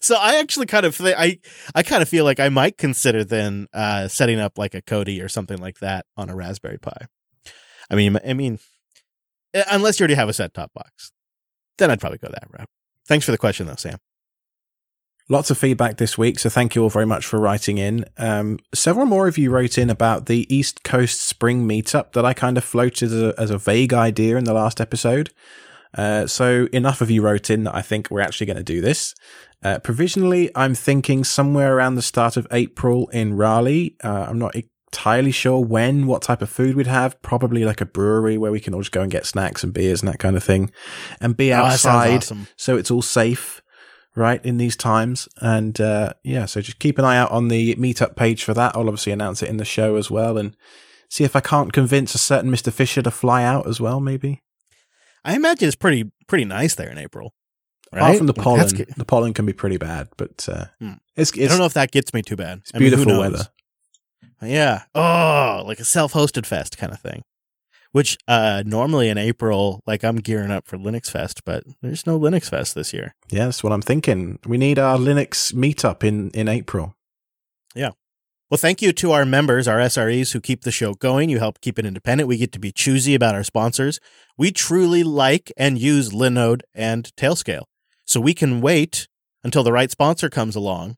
so 0.00 0.16
I 0.16 0.36
actually 0.36 0.66
kind 0.66 0.86
of, 0.86 1.00
I, 1.00 1.38
I 1.74 1.82
kind 1.82 2.02
of 2.02 2.08
feel 2.08 2.24
like 2.24 2.38
I 2.40 2.48
might 2.48 2.78
consider 2.78 3.24
then 3.24 3.66
uh, 3.72 4.08
setting 4.08 4.38
up 4.40 4.56
like 4.58 4.74
a 4.74 4.82
Kodi 4.82 5.22
or 5.24 5.28
something 5.28 5.58
like 5.58 5.78
that 5.80 6.06
on 6.16 6.30
a 6.30 6.36
Raspberry 6.36 6.78
Pi. 6.78 7.06
I 7.90 7.94
mean, 7.96 8.18
I 8.26 8.32
mean, 8.34 8.58
uh, 9.54 9.62
unless 9.70 9.98
you 9.98 10.04
already 10.04 10.14
have 10.14 10.28
a 10.28 10.32
set 10.32 10.54
top 10.54 10.72
box, 10.74 11.12
then 11.78 11.90
I'd 11.90 12.00
probably 12.00 12.18
go 12.18 12.28
that 12.28 12.48
route. 12.50 12.68
Thanks 13.06 13.26
for 13.26 13.32
the 13.32 13.38
question, 13.38 13.66
though, 13.66 13.74
Sam. 13.76 13.98
Lots 15.30 15.50
of 15.50 15.56
feedback 15.56 15.96
this 15.96 16.18
week, 16.18 16.38
so 16.38 16.50
thank 16.50 16.74
you 16.74 16.82
all 16.82 16.90
very 16.90 17.06
much 17.06 17.24
for 17.24 17.40
writing 17.40 17.78
in. 17.78 18.04
Um, 18.18 18.58
several 18.74 19.06
more 19.06 19.26
of 19.26 19.38
you 19.38 19.50
wrote 19.50 19.78
in 19.78 19.88
about 19.88 20.26
the 20.26 20.46
East 20.54 20.84
Coast 20.84 21.22
Spring 21.22 21.66
Meetup 21.66 22.12
that 22.12 22.26
I 22.26 22.34
kind 22.34 22.58
of 22.58 22.64
floated 22.64 23.04
as 23.04 23.22
a, 23.22 23.34
as 23.38 23.50
a 23.50 23.56
vague 23.56 23.94
idea 23.94 24.36
in 24.36 24.44
the 24.44 24.52
last 24.52 24.82
episode. 24.82 25.30
Uh, 25.96 26.26
so 26.26 26.68
enough 26.74 27.00
of 27.00 27.10
you 27.10 27.22
wrote 27.22 27.48
in 27.48 27.64
that 27.64 27.74
I 27.74 27.80
think 27.80 28.10
we're 28.10 28.20
actually 28.20 28.46
going 28.46 28.58
to 28.58 28.62
do 28.62 28.82
this. 28.82 29.14
Uh, 29.62 29.78
provisionally, 29.78 30.50
I'm 30.54 30.74
thinking 30.74 31.24
somewhere 31.24 31.74
around 31.74 31.94
the 31.94 32.02
start 32.02 32.36
of 32.36 32.46
April 32.50 33.08
in 33.08 33.34
Raleigh. 33.34 33.96
Uh, 34.04 34.26
I'm 34.28 34.38
not 34.38 34.54
entirely 34.92 35.32
sure 35.32 35.58
when, 35.64 36.06
what 36.06 36.20
type 36.20 36.42
of 36.42 36.50
food 36.50 36.76
we'd 36.76 36.86
have. 36.86 37.20
Probably 37.22 37.64
like 37.64 37.80
a 37.80 37.86
brewery 37.86 38.36
where 38.36 38.52
we 38.52 38.60
can 38.60 38.74
all 38.74 38.80
just 38.82 38.92
go 38.92 39.00
and 39.00 39.10
get 39.10 39.24
snacks 39.24 39.64
and 39.64 39.72
beers 39.72 40.02
and 40.02 40.08
that 40.12 40.18
kind 40.18 40.36
of 40.36 40.44
thing, 40.44 40.70
and 41.18 41.34
be 41.34 41.50
Oh, 41.50 41.56
outside, 41.62 42.18
awesome. 42.18 42.46
so 42.56 42.76
it's 42.76 42.90
all 42.90 43.00
safe, 43.00 43.62
right, 44.16 44.44
in 44.44 44.56
these 44.56 44.76
times. 44.76 45.28
And 45.40 45.80
uh, 45.80 46.14
yeah, 46.22 46.46
so 46.46 46.60
just 46.60 46.78
keep 46.78 46.98
an 46.98 47.04
eye 47.04 47.16
out 47.16 47.30
on 47.30 47.48
the 47.48 47.74
meetup 47.76 48.16
page 48.16 48.44
for 48.44 48.54
that. 48.54 48.74
I'll 48.74 48.88
obviously 48.88 49.12
announce 49.12 49.42
it 49.42 49.48
in 49.48 49.56
the 49.56 49.64
show 49.64 49.96
as 49.96 50.10
well, 50.10 50.38
and 50.38 50.56
see 51.08 51.24
if 51.24 51.36
I 51.36 51.40
can't 51.40 51.72
convince 51.72 52.14
a 52.14 52.18
certain 52.18 52.50
Mister 52.50 52.70
Fisher 52.70 53.02
to 53.02 53.10
fly 53.10 53.44
out 53.44 53.66
as 53.68 53.80
well, 53.80 54.00
maybe. 54.00 54.42
I 55.24 55.34
imagine 55.36 55.66
it's 55.68 55.76
pretty 55.76 56.10
pretty 56.26 56.44
nice 56.44 56.74
there 56.74 56.90
in 56.90 56.98
April. 56.98 57.34
Right? 57.92 58.00
Apart 58.00 58.18
from 58.18 58.26
the 58.26 58.32
Like, 58.36 58.44
pollen, 58.44 58.86
the 58.96 59.04
pollen 59.04 59.34
can 59.34 59.46
be 59.46 59.52
pretty 59.52 59.76
bad, 59.76 60.08
but 60.16 60.48
uh, 60.48 60.64
Hmm. 60.80 60.92
it's 61.16 61.32
I 61.38 61.46
don't 61.46 61.58
know 61.58 61.64
if 61.64 61.74
that 61.74 61.92
gets 61.92 62.12
me 62.12 62.22
too 62.22 62.34
bad. 62.34 62.58
it's 62.58 62.72
I 62.74 62.78
mean, 62.78 62.90
beautiful 62.90 63.12
knows? 63.12 63.20
weather. 63.20 63.48
Yeah. 64.42 64.82
Oh, 64.96 65.62
like 65.64 65.78
a 65.78 65.84
self-hosted 65.84 66.44
fest 66.44 66.76
kind 66.76 66.92
of 66.92 67.00
thing. 67.00 67.22
Which 67.94 68.18
uh 68.26 68.64
normally 68.66 69.08
in 69.08 69.18
April, 69.18 69.80
like 69.86 70.02
I'm 70.02 70.16
gearing 70.16 70.50
up 70.50 70.66
for 70.66 70.76
Linux 70.76 71.08
Fest, 71.08 71.44
but 71.44 71.62
there's 71.80 72.08
no 72.08 72.18
Linux 72.18 72.50
Fest 72.50 72.74
this 72.74 72.92
year. 72.92 73.14
Yeah, 73.30 73.44
that's 73.44 73.62
what 73.62 73.72
I'm 73.72 73.82
thinking. 73.82 74.40
We 74.44 74.58
need 74.58 74.80
our 74.80 74.98
Linux 74.98 75.54
meetup 75.54 76.02
in 76.02 76.30
in 76.30 76.48
April. 76.48 76.96
Yeah. 77.72 77.90
Well, 78.50 78.58
thank 78.58 78.82
you 78.82 78.92
to 78.94 79.12
our 79.12 79.24
members, 79.24 79.68
our 79.68 79.78
SREs 79.78 80.32
who 80.32 80.40
keep 80.40 80.62
the 80.62 80.72
show 80.72 80.94
going. 80.94 81.30
You 81.30 81.38
help 81.38 81.60
keep 81.60 81.78
it 81.78 81.86
independent. 81.86 82.26
We 82.26 82.36
get 82.36 82.50
to 82.54 82.58
be 82.58 82.72
choosy 82.72 83.14
about 83.14 83.36
our 83.36 83.44
sponsors. 83.44 84.00
We 84.36 84.50
truly 84.50 85.04
like 85.04 85.52
and 85.56 85.78
use 85.78 86.10
Linode 86.10 86.62
and 86.74 87.14
Tailscale. 87.16 87.66
So 88.04 88.20
we 88.20 88.34
can 88.34 88.60
wait 88.60 89.06
until 89.44 89.62
the 89.62 89.72
right 89.72 89.90
sponsor 89.90 90.28
comes 90.28 90.56
along 90.56 90.96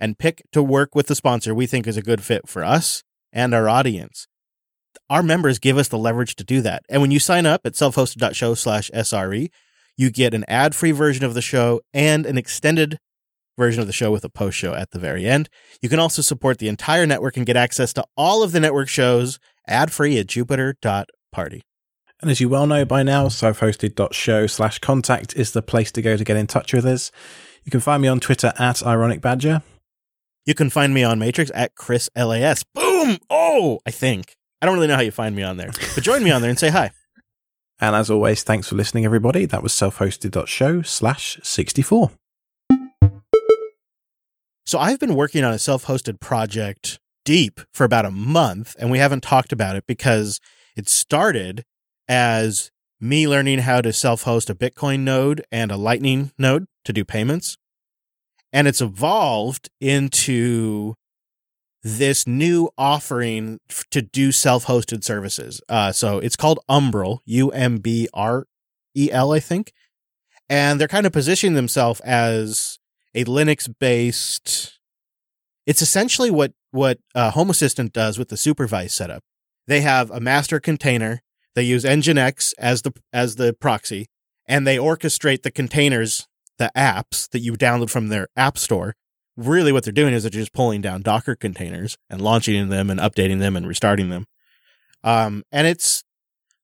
and 0.00 0.18
pick 0.18 0.42
to 0.52 0.62
work 0.62 0.94
with 0.94 1.06
the 1.06 1.14
sponsor 1.14 1.54
we 1.54 1.66
think 1.66 1.86
is 1.86 1.98
a 1.98 2.02
good 2.02 2.22
fit 2.22 2.48
for 2.48 2.64
us 2.64 3.04
and 3.30 3.54
our 3.54 3.68
audience. 3.68 4.26
Our 5.10 5.22
members 5.24 5.58
give 5.58 5.76
us 5.76 5.88
the 5.88 5.98
leverage 5.98 6.36
to 6.36 6.44
do 6.44 6.62
that. 6.62 6.84
And 6.88 7.02
when 7.02 7.10
you 7.10 7.18
sign 7.18 7.44
up 7.44 7.62
at 7.64 7.74
self-hosted.show 7.74 8.54
slash 8.54 8.90
SRE, 8.94 9.50
you 9.96 10.10
get 10.10 10.32
an 10.32 10.44
ad-free 10.46 10.92
version 10.92 11.24
of 11.24 11.34
the 11.34 11.42
show 11.42 11.80
and 11.92 12.24
an 12.24 12.38
extended 12.38 12.98
version 13.58 13.80
of 13.80 13.88
the 13.88 13.92
show 13.92 14.12
with 14.12 14.24
a 14.24 14.30
post 14.30 14.56
show 14.56 14.72
at 14.72 14.92
the 14.92 15.00
very 15.00 15.26
end. 15.26 15.50
You 15.82 15.88
can 15.88 15.98
also 15.98 16.22
support 16.22 16.58
the 16.58 16.68
entire 16.68 17.06
network 17.06 17.36
and 17.36 17.44
get 17.44 17.56
access 17.56 17.92
to 17.94 18.04
all 18.16 18.44
of 18.44 18.52
the 18.52 18.60
network 18.60 18.88
shows 18.88 19.40
ad-free 19.66 20.16
at 20.18 20.28
jupiter.party. 20.28 21.62
And 22.22 22.30
as 22.30 22.40
you 22.40 22.48
well 22.48 22.66
know 22.66 22.84
by 22.84 23.02
now, 23.02 23.28
self-hosted.show 23.28 24.46
slash 24.46 24.78
contact 24.78 25.34
is 25.34 25.50
the 25.52 25.60
place 25.60 25.90
to 25.92 26.02
go 26.02 26.16
to 26.16 26.24
get 26.24 26.36
in 26.36 26.46
touch 26.46 26.72
with 26.72 26.86
us. 26.86 27.10
You 27.64 27.70
can 27.70 27.80
find 27.80 28.00
me 28.00 28.08
on 28.08 28.20
Twitter 28.20 28.52
at 28.58 28.82
Ironic 28.86 29.20
Badger. 29.20 29.62
You 30.46 30.54
can 30.54 30.70
find 30.70 30.94
me 30.94 31.02
on 31.02 31.18
Matrix 31.18 31.50
at 31.52 31.74
Chris 31.74 32.08
LAS. 32.16 32.62
Boom! 32.62 33.18
Oh, 33.28 33.80
I 33.84 33.90
think. 33.90 34.36
I 34.62 34.66
don't 34.66 34.74
really 34.74 34.88
know 34.88 34.96
how 34.96 35.02
you 35.02 35.10
find 35.10 35.34
me 35.34 35.42
on 35.42 35.56
there, 35.56 35.70
but 35.94 36.04
join 36.04 36.22
me 36.22 36.30
on 36.30 36.42
there 36.42 36.50
and 36.50 36.58
say 36.58 36.70
hi. 36.70 36.90
And 37.82 37.96
as 37.96 38.10
always, 38.10 38.42
thanks 38.42 38.68
for 38.68 38.74
listening, 38.74 39.06
everybody. 39.06 39.46
That 39.46 39.62
was 39.62 39.72
self-hosted.show 39.72 40.82
slash 40.82 41.40
64. 41.42 42.10
So 44.66 44.78
I've 44.78 45.00
been 45.00 45.14
working 45.14 45.44
on 45.44 45.54
a 45.54 45.58
self-hosted 45.58 46.20
project 46.20 47.00
deep 47.24 47.62
for 47.72 47.84
about 47.84 48.04
a 48.04 48.10
month, 48.10 48.76
and 48.78 48.90
we 48.90 48.98
haven't 48.98 49.22
talked 49.22 49.50
about 49.50 49.76
it 49.76 49.84
because 49.86 50.40
it 50.76 50.90
started 50.90 51.64
as 52.06 52.70
me 53.00 53.26
learning 53.26 53.60
how 53.60 53.80
to 53.80 53.94
self-host 53.94 54.50
a 54.50 54.54
Bitcoin 54.54 55.00
node 55.00 55.42
and 55.50 55.72
a 55.72 55.78
Lightning 55.78 56.32
node 56.36 56.66
to 56.84 56.92
do 56.92 57.02
payments. 57.02 57.56
And 58.52 58.68
it's 58.68 58.82
evolved 58.82 59.70
into 59.80 60.96
this 61.82 62.26
new 62.26 62.68
offering 62.76 63.58
to 63.90 64.02
do 64.02 64.32
self-hosted 64.32 65.02
services. 65.02 65.60
Uh, 65.68 65.92
so 65.92 66.18
it's 66.18 66.36
called 66.36 66.60
Umbrel, 66.68 67.20
U 67.24 67.50
M 67.50 67.78
B 67.78 68.08
R 68.12 68.46
E 68.94 69.10
L, 69.10 69.32
I 69.32 69.40
think. 69.40 69.72
And 70.48 70.80
they're 70.80 70.88
kind 70.88 71.06
of 71.06 71.12
positioning 71.12 71.54
themselves 71.54 72.00
as 72.00 72.78
a 73.14 73.24
Linux-based. 73.24 74.78
It's 75.66 75.82
essentially 75.82 76.30
what 76.30 76.52
what 76.72 76.98
uh, 77.14 77.30
Home 77.30 77.50
Assistant 77.50 77.92
does 77.92 78.18
with 78.18 78.28
the 78.28 78.36
supervised 78.36 78.92
setup. 78.92 79.22
They 79.66 79.80
have 79.80 80.10
a 80.10 80.20
master 80.20 80.60
container. 80.60 81.22
They 81.54 81.62
use 81.62 81.84
Nginx 81.84 82.54
as 82.58 82.82
the 82.82 82.92
as 83.12 83.36
the 83.36 83.52
proxy, 83.52 84.06
and 84.46 84.66
they 84.66 84.76
orchestrate 84.76 85.42
the 85.42 85.50
containers, 85.50 86.26
the 86.58 86.70
apps 86.76 87.28
that 87.30 87.40
you 87.40 87.54
download 87.54 87.90
from 87.90 88.08
their 88.08 88.28
app 88.36 88.58
store. 88.58 88.94
Really, 89.40 89.72
what 89.72 89.84
they're 89.84 89.92
doing 89.92 90.12
is 90.12 90.22
they're 90.22 90.30
just 90.30 90.52
pulling 90.52 90.82
down 90.82 91.02
Docker 91.02 91.34
containers 91.34 91.96
and 92.10 92.20
launching 92.20 92.68
them 92.68 92.90
and 92.90 93.00
updating 93.00 93.38
them 93.38 93.56
and 93.56 93.66
restarting 93.66 94.10
them. 94.10 94.26
Um, 95.02 95.44
and 95.50 95.66
it's 95.66 96.04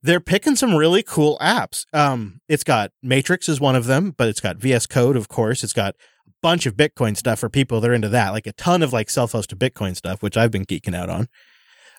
they're 0.03 0.21
picking 0.21 0.57
some 0.57 0.75
really 0.75 1.03
cool 1.03 1.39
apps. 1.41 1.87
Um, 1.95 2.41
it's 2.49 2.65
got 2.65 2.93
Matrix 3.03 3.49
is 3.49 3.61
one 3.61 3.77
of 3.77 3.87
them, 3.87 4.15
but 4.17 4.29
it's 4.29 4.41
got 4.41 4.59
VS 4.59 4.87
Code, 4.87 5.17
of 5.17 5.29
course. 5.29 5.65
It's 5.65 5.73
got 5.73 5.95
a 6.27 6.31
bunch 6.43 6.67
of 6.67 6.77
Bitcoin 6.77 7.17
stuff 7.17 7.39
for 7.39 7.49
people 7.49 7.81
that 7.81 7.91
are 7.91 7.95
into 7.95 8.11
that, 8.11 8.31
like 8.31 8.47
a 8.47 8.53
ton 8.53 8.83
of 8.83 8.93
like 8.93 9.09
self-hosted 9.09 9.59
Bitcoin 9.59 9.97
stuff, 9.97 10.23
which 10.23 10.37
I've 10.37 10.51
been 10.51 10.67
geeking 10.67 10.95
out 10.95 11.09
on. 11.09 11.29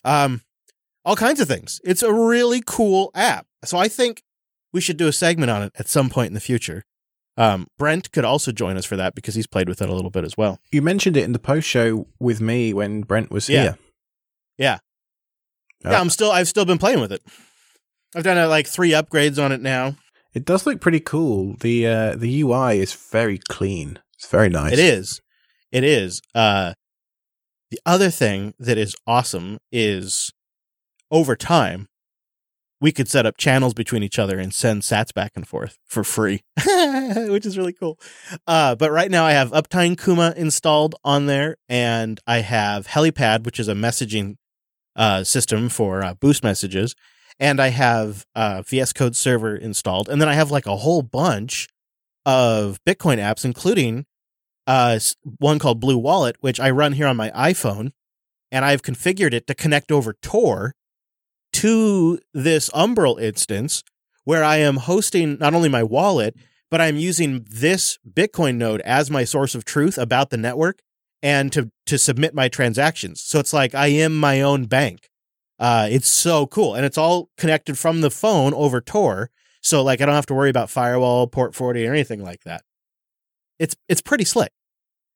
Um, 0.06 0.42
all 1.04 1.16
kinds 1.16 1.40
of 1.40 1.48
things. 1.48 1.82
It's 1.84 2.04
a 2.04 2.14
really 2.14 2.62
cool 2.66 3.10
app. 3.16 3.48
So 3.66 3.78
I 3.78 3.88
think 3.88 4.24
we 4.72 4.82
should 4.82 4.98
do 4.98 5.08
a 5.08 5.14
segment 5.14 5.50
on 5.50 5.64
it 5.64 5.72
at 5.80 5.88
some 5.88 6.10
point 6.10 6.28
in 6.28 6.34
the 6.34 6.40
future. 6.40 6.84
Um, 7.38 7.68
Brent 7.78 8.12
could 8.12 8.26
also 8.26 8.52
join 8.52 8.78
us 8.78 8.86
for 8.86 8.96
that 8.98 9.14
because 9.14 9.36
he's 9.36 9.46
played 9.48 9.70
with 9.70 9.82
it 9.82 9.90
a 9.90 9.94
little 9.94 10.10
bit 10.10 10.24
as 10.24 10.36
well. 10.36 10.60
You 10.72 10.82
mentioned 10.82 11.16
it 11.18 11.24
in 11.24 11.34
the 11.34 11.40
post 11.40 11.68
show 11.68 12.08
with 12.20 12.42
me 12.42 12.74
when 12.74 13.02
Brent 13.02 13.30
was 13.32 13.48
Yeah. 13.48 13.62
here. 13.62 13.78
Yeah. 14.58 14.74
Uh, 15.86 15.92
yeah, 15.92 16.00
I'm 16.02 16.10
still 16.10 16.32
I've 16.32 16.48
still 16.48 16.66
been 16.66 16.80
playing 16.80 17.00
with 17.00 17.12
it. 17.12 17.22
I've 18.16 18.24
done 18.24 18.38
uh, 18.40 18.48
like 18.48 18.66
three 18.68 18.92
upgrades 18.92 19.44
on 19.44 19.52
it 19.52 19.62
now. 19.62 19.96
It 20.34 20.46
does 20.46 20.66
look 20.66 20.82
pretty 20.82 21.00
cool. 21.00 21.56
The 21.60 21.86
uh, 21.88 22.16
the 22.16 22.42
UI 22.42 22.80
is 22.80 22.94
very 22.94 23.38
clean. 23.50 24.00
It's 24.16 24.28
very 24.28 24.50
nice. 24.50 24.74
It 24.74 24.80
is. 24.80 25.22
It 25.72 25.84
is. 25.84 26.22
Uh, 26.34 26.74
the 27.70 27.80
other 27.86 28.10
thing 28.10 28.54
that 28.58 28.78
is 28.80 28.96
awesome 29.06 29.60
is 29.72 30.32
over 31.12 31.36
time, 31.36 31.88
we 32.80 32.92
could 32.92 33.08
set 33.08 33.26
up 33.26 33.38
channels 33.38 33.74
between 33.74 34.04
each 34.04 34.20
other 34.20 34.40
and 34.40 34.54
send 34.54 34.84
sats 34.84 35.14
back 35.14 35.32
and 35.36 35.48
forth 35.48 35.80
for 35.86 36.04
free, 36.04 36.44
which 36.66 37.46
is 37.46 37.58
really 37.58 37.74
cool. 37.74 38.00
Uh, 38.46 38.76
but 38.76 38.92
right 38.92 39.10
now 39.10 39.26
I 39.26 39.32
have 39.32 39.52
Uptime 39.52 40.02
Kuma 40.02 40.34
installed 40.38 40.96
on 41.04 41.26
there 41.26 41.58
and 41.68 42.20
I 42.28 42.40
have 42.40 42.88
Helipad, 42.88 43.46
which 43.46 43.60
is 43.60 43.68
a 43.68 43.74
messaging 43.74 44.36
uh, 44.96 45.24
system 45.24 45.70
for 45.70 46.04
uh, 46.04 46.14
boost 46.14 46.44
messages. 46.44 46.96
And 47.40 47.60
I 47.60 47.68
have 47.70 48.26
uh, 48.36 48.64
VS 48.64 48.94
Code 48.94 49.16
server 49.16 49.56
installed. 49.56 50.10
And 50.10 50.20
then 50.22 50.30
I 50.30 50.34
have 50.34 50.50
like 50.50 50.66
a 50.66 50.78
whole 50.78 51.04
bunch 51.04 51.68
of 52.26 52.84
Bitcoin 52.84 53.18
apps, 53.18 53.46
including 53.46 54.06
uh, 54.68 55.00
one 55.40 55.60
called 55.60 55.80
Blue 55.80 55.98
Wallet, 55.98 56.36
which 56.42 56.60
I 56.60 56.70
run 56.70 56.94
here 56.94 57.08
on 57.08 57.16
my 57.16 57.30
iPhone, 57.32 57.92
and 58.52 58.66
I've 58.66 58.82
configured 58.82 59.34
it 59.34 59.48
to 59.48 59.56
connect 59.56 59.92
over 59.92 60.14
Tor 60.22 60.74
to 61.58 62.20
this 62.36 62.70
Umbrel 62.70 63.20
instance 63.20 63.84
where 64.26 64.44
I 64.44 64.58
am 64.58 64.78
hosting 64.78 65.40
not 65.40 65.56
only 65.56 65.70
my 65.70 65.82
wallet, 65.82 66.36
but 66.70 66.80
I'm 66.80 66.98
using 66.98 67.48
this 67.50 67.98
Bitcoin 68.08 68.58
node 68.58 68.82
as 68.82 69.10
my 69.10 69.24
source 69.24 69.56
of 69.56 69.66
truth 69.66 69.98
about 69.98 70.30
the 70.30 70.38
network 70.38 70.82
and 71.24 71.52
to 71.54 71.72
to 71.88 71.98
submit 71.98 72.36
my 72.36 72.48
transactions. 72.48 73.22
So 73.22 73.40
it's 73.40 73.54
like 73.54 73.74
I 73.74 73.88
am 73.88 74.16
my 74.16 74.40
own 74.42 74.66
bank. 74.66 75.10
Uh, 75.58 75.88
it's 75.90 76.08
so 76.08 76.46
cool, 76.46 76.76
and 76.76 76.86
it's 76.86 76.98
all 76.98 77.32
connected 77.38 77.80
from 77.80 78.02
the 78.02 78.12
phone 78.12 78.54
over 78.54 78.80
Tor. 78.80 79.32
So 79.60 79.82
like 79.82 80.00
I 80.00 80.06
don't 80.06 80.14
have 80.14 80.28
to 80.28 80.36
worry 80.36 80.52
about 80.52 80.70
firewall, 80.70 81.26
port 81.26 81.56
forwarding, 81.56 81.88
or 81.90 81.94
anything 81.94 82.24
like 82.24 82.44
that. 82.44 82.62
It's 83.58 83.76
it's 83.90 84.02
pretty 84.02 84.26
slick. 84.26 84.52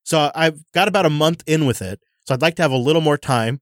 So 0.03 0.31
I've 0.33 0.63
got 0.71 0.87
about 0.87 1.05
a 1.05 1.11
month 1.11 1.43
in 1.45 1.67
with 1.67 1.83
it. 1.83 1.99
So 2.25 2.33
I'd 2.33 2.41
like 2.41 2.55
to 2.55 2.63
have 2.63 2.71
a 2.71 2.77
little 2.77 3.01
more 3.01 3.17
time 3.19 3.61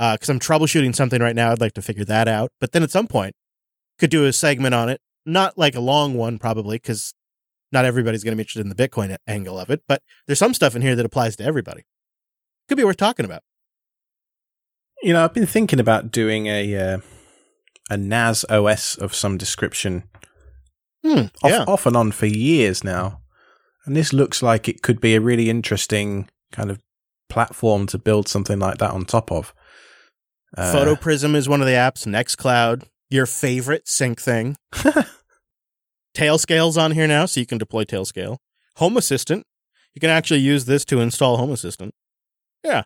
because 0.00 0.30
I'm 0.30 0.40
troubleshooting 0.40 0.94
something 0.96 1.20
right 1.20 1.36
now. 1.36 1.52
I'd 1.52 1.60
like 1.60 1.74
to 1.74 1.82
figure 1.82 2.04
that 2.06 2.26
out. 2.26 2.50
But 2.58 2.72
then 2.72 2.82
at 2.82 2.90
some 2.90 3.06
point, 3.06 3.34
could 3.98 4.10
do 4.10 4.24
a 4.24 4.32
segment 4.32 4.74
on 4.74 4.88
it. 4.88 5.00
Not 5.26 5.58
like 5.58 5.74
a 5.74 5.80
long 5.80 6.14
one, 6.14 6.38
probably, 6.38 6.76
because 6.76 7.12
not 7.70 7.84
everybody's 7.84 8.24
going 8.24 8.32
to 8.32 8.36
be 8.36 8.42
interested 8.42 8.62
in 8.62 8.70
the 8.70 8.88
Bitcoin 8.88 9.14
angle 9.26 9.58
of 9.58 9.68
it. 9.70 9.82
But 9.86 10.02
there's 10.26 10.38
some 10.38 10.54
stuff 10.54 10.74
in 10.74 10.82
here 10.82 10.96
that 10.96 11.04
applies 11.04 11.36
to 11.36 11.44
everybody. 11.44 11.84
Could 12.68 12.78
be 12.78 12.84
worth 12.84 12.96
talking 12.96 13.26
about. 13.26 13.42
You 15.02 15.12
know, 15.12 15.24
I've 15.24 15.34
been 15.34 15.46
thinking 15.46 15.80
about 15.80 16.10
doing 16.10 16.46
a 16.46 16.76
uh, 16.76 16.98
a 17.90 17.96
NAS 17.96 18.44
OS 18.48 18.96
of 18.96 19.14
some 19.14 19.36
description 19.36 20.04
Hmm, 21.04 21.26
off, 21.42 21.50
yeah. 21.50 21.64
off 21.66 21.86
and 21.86 21.96
on 21.96 22.12
for 22.12 22.26
years 22.26 22.84
now. 22.84 23.20
And 23.86 23.96
this 23.96 24.12
looks 24.12 24.42
like 24.42 24.68
it 24.68 24.82
could 24.82 25.00
be 25.00 25.14
a 25.14 25.20
really 25.20 25.48
interesting 25.48 26.28
kind 26.52 26.70
of 26.70 26.78
platform 27.30 27.86
to 27.86 27.98
build 27.98 28.28
something 28.28 28.58
like 28.58 28.78
that 28.78 28.90
on 28.90 29.04
top 29.06 29.32
of. 29.32 29.54
Uh, 30.56 30.72
Photo 30.72 30.96
Prism 30.96 31.34
is 31.34 31.48
one 31.48 31.60
of 31.60 31.66
the 31.66 31.74
apps. 31.74 32.06
Nextcloud, 32.06 32.84
your 33.08 33.26
favorite 33.26 33.86
Syncthing. 33.86 34.56
Tailscale's 36.14 36.76
on 36.76 36.92
here 36.92 37.06
now, 37.06 37.26
so 37.26 37.40
you 37.40 37.46
can 37.46 37.58
deploy 37.58 37.84
Tailscale. 37.84 38.38
Home 38.76 38.96
Assistant, 38.96 39.46
you 39.94 40.00
can 40.00 40.10
actually 40.10 40.40
use 40.40 40.64
this 40.64 40.84
to 40.86 41.00
install 41.00 41.36
Home 41.36 41.52
Assistant. 41.52 41.94
Yeah, 42.64 42.82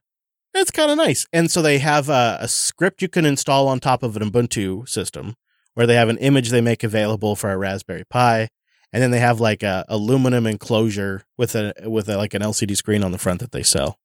it's 0.55 0.71
kind 0.71 0.91
of 0.91 0.97
nice. 0.97 1.27
And 1.33 1.51
so 1.51 1.63
they 1.63 1.79
have 1.79 2.09
a, 2.09 2.39
a, 2.41 2.49
script 2.49 3.03
you 3.03 3.09
can 3.09 3.25
install 3.25 3.67
on 3.69 3.81
top 3.81 4.03
of 4.03 4.17
an 4.17 4.31
Ubuntu 4.31 4.89
system 4.89 5.35
where 5.75 5.87
they 5.87 5.97
have 5.97 6.09
an 6.09 6.19
image 6.19 6.51
they 6.51 6.61
make 6.61 6.85
available 6.85 7.35
for 7.35 7.51
a 7.51 7.57
Raspberry 7.57 8.05
Pi. 8.09 8.49
And 8.93 9.03
then 9.03 9.11
they 9.11 9.19
have 9.19 9.41
like 9.41 9.65
a 9.65 9.85
aluminum 9.89 10.47
enclosure 10.47 11.25
with 11.37 11.57
a 11.57 11.75
with 11.85 12.09
a, 12.09 12.17
like 12.17 12.33
an 12.33 12.43
LCD 12.43 12.77
screen 12.77 13.03
on 13.03 13.11
the 13.11 13.19
front 13.19 13.41
that 13.41 13.51
they 13.51 13.65
sell. 13.65 13.99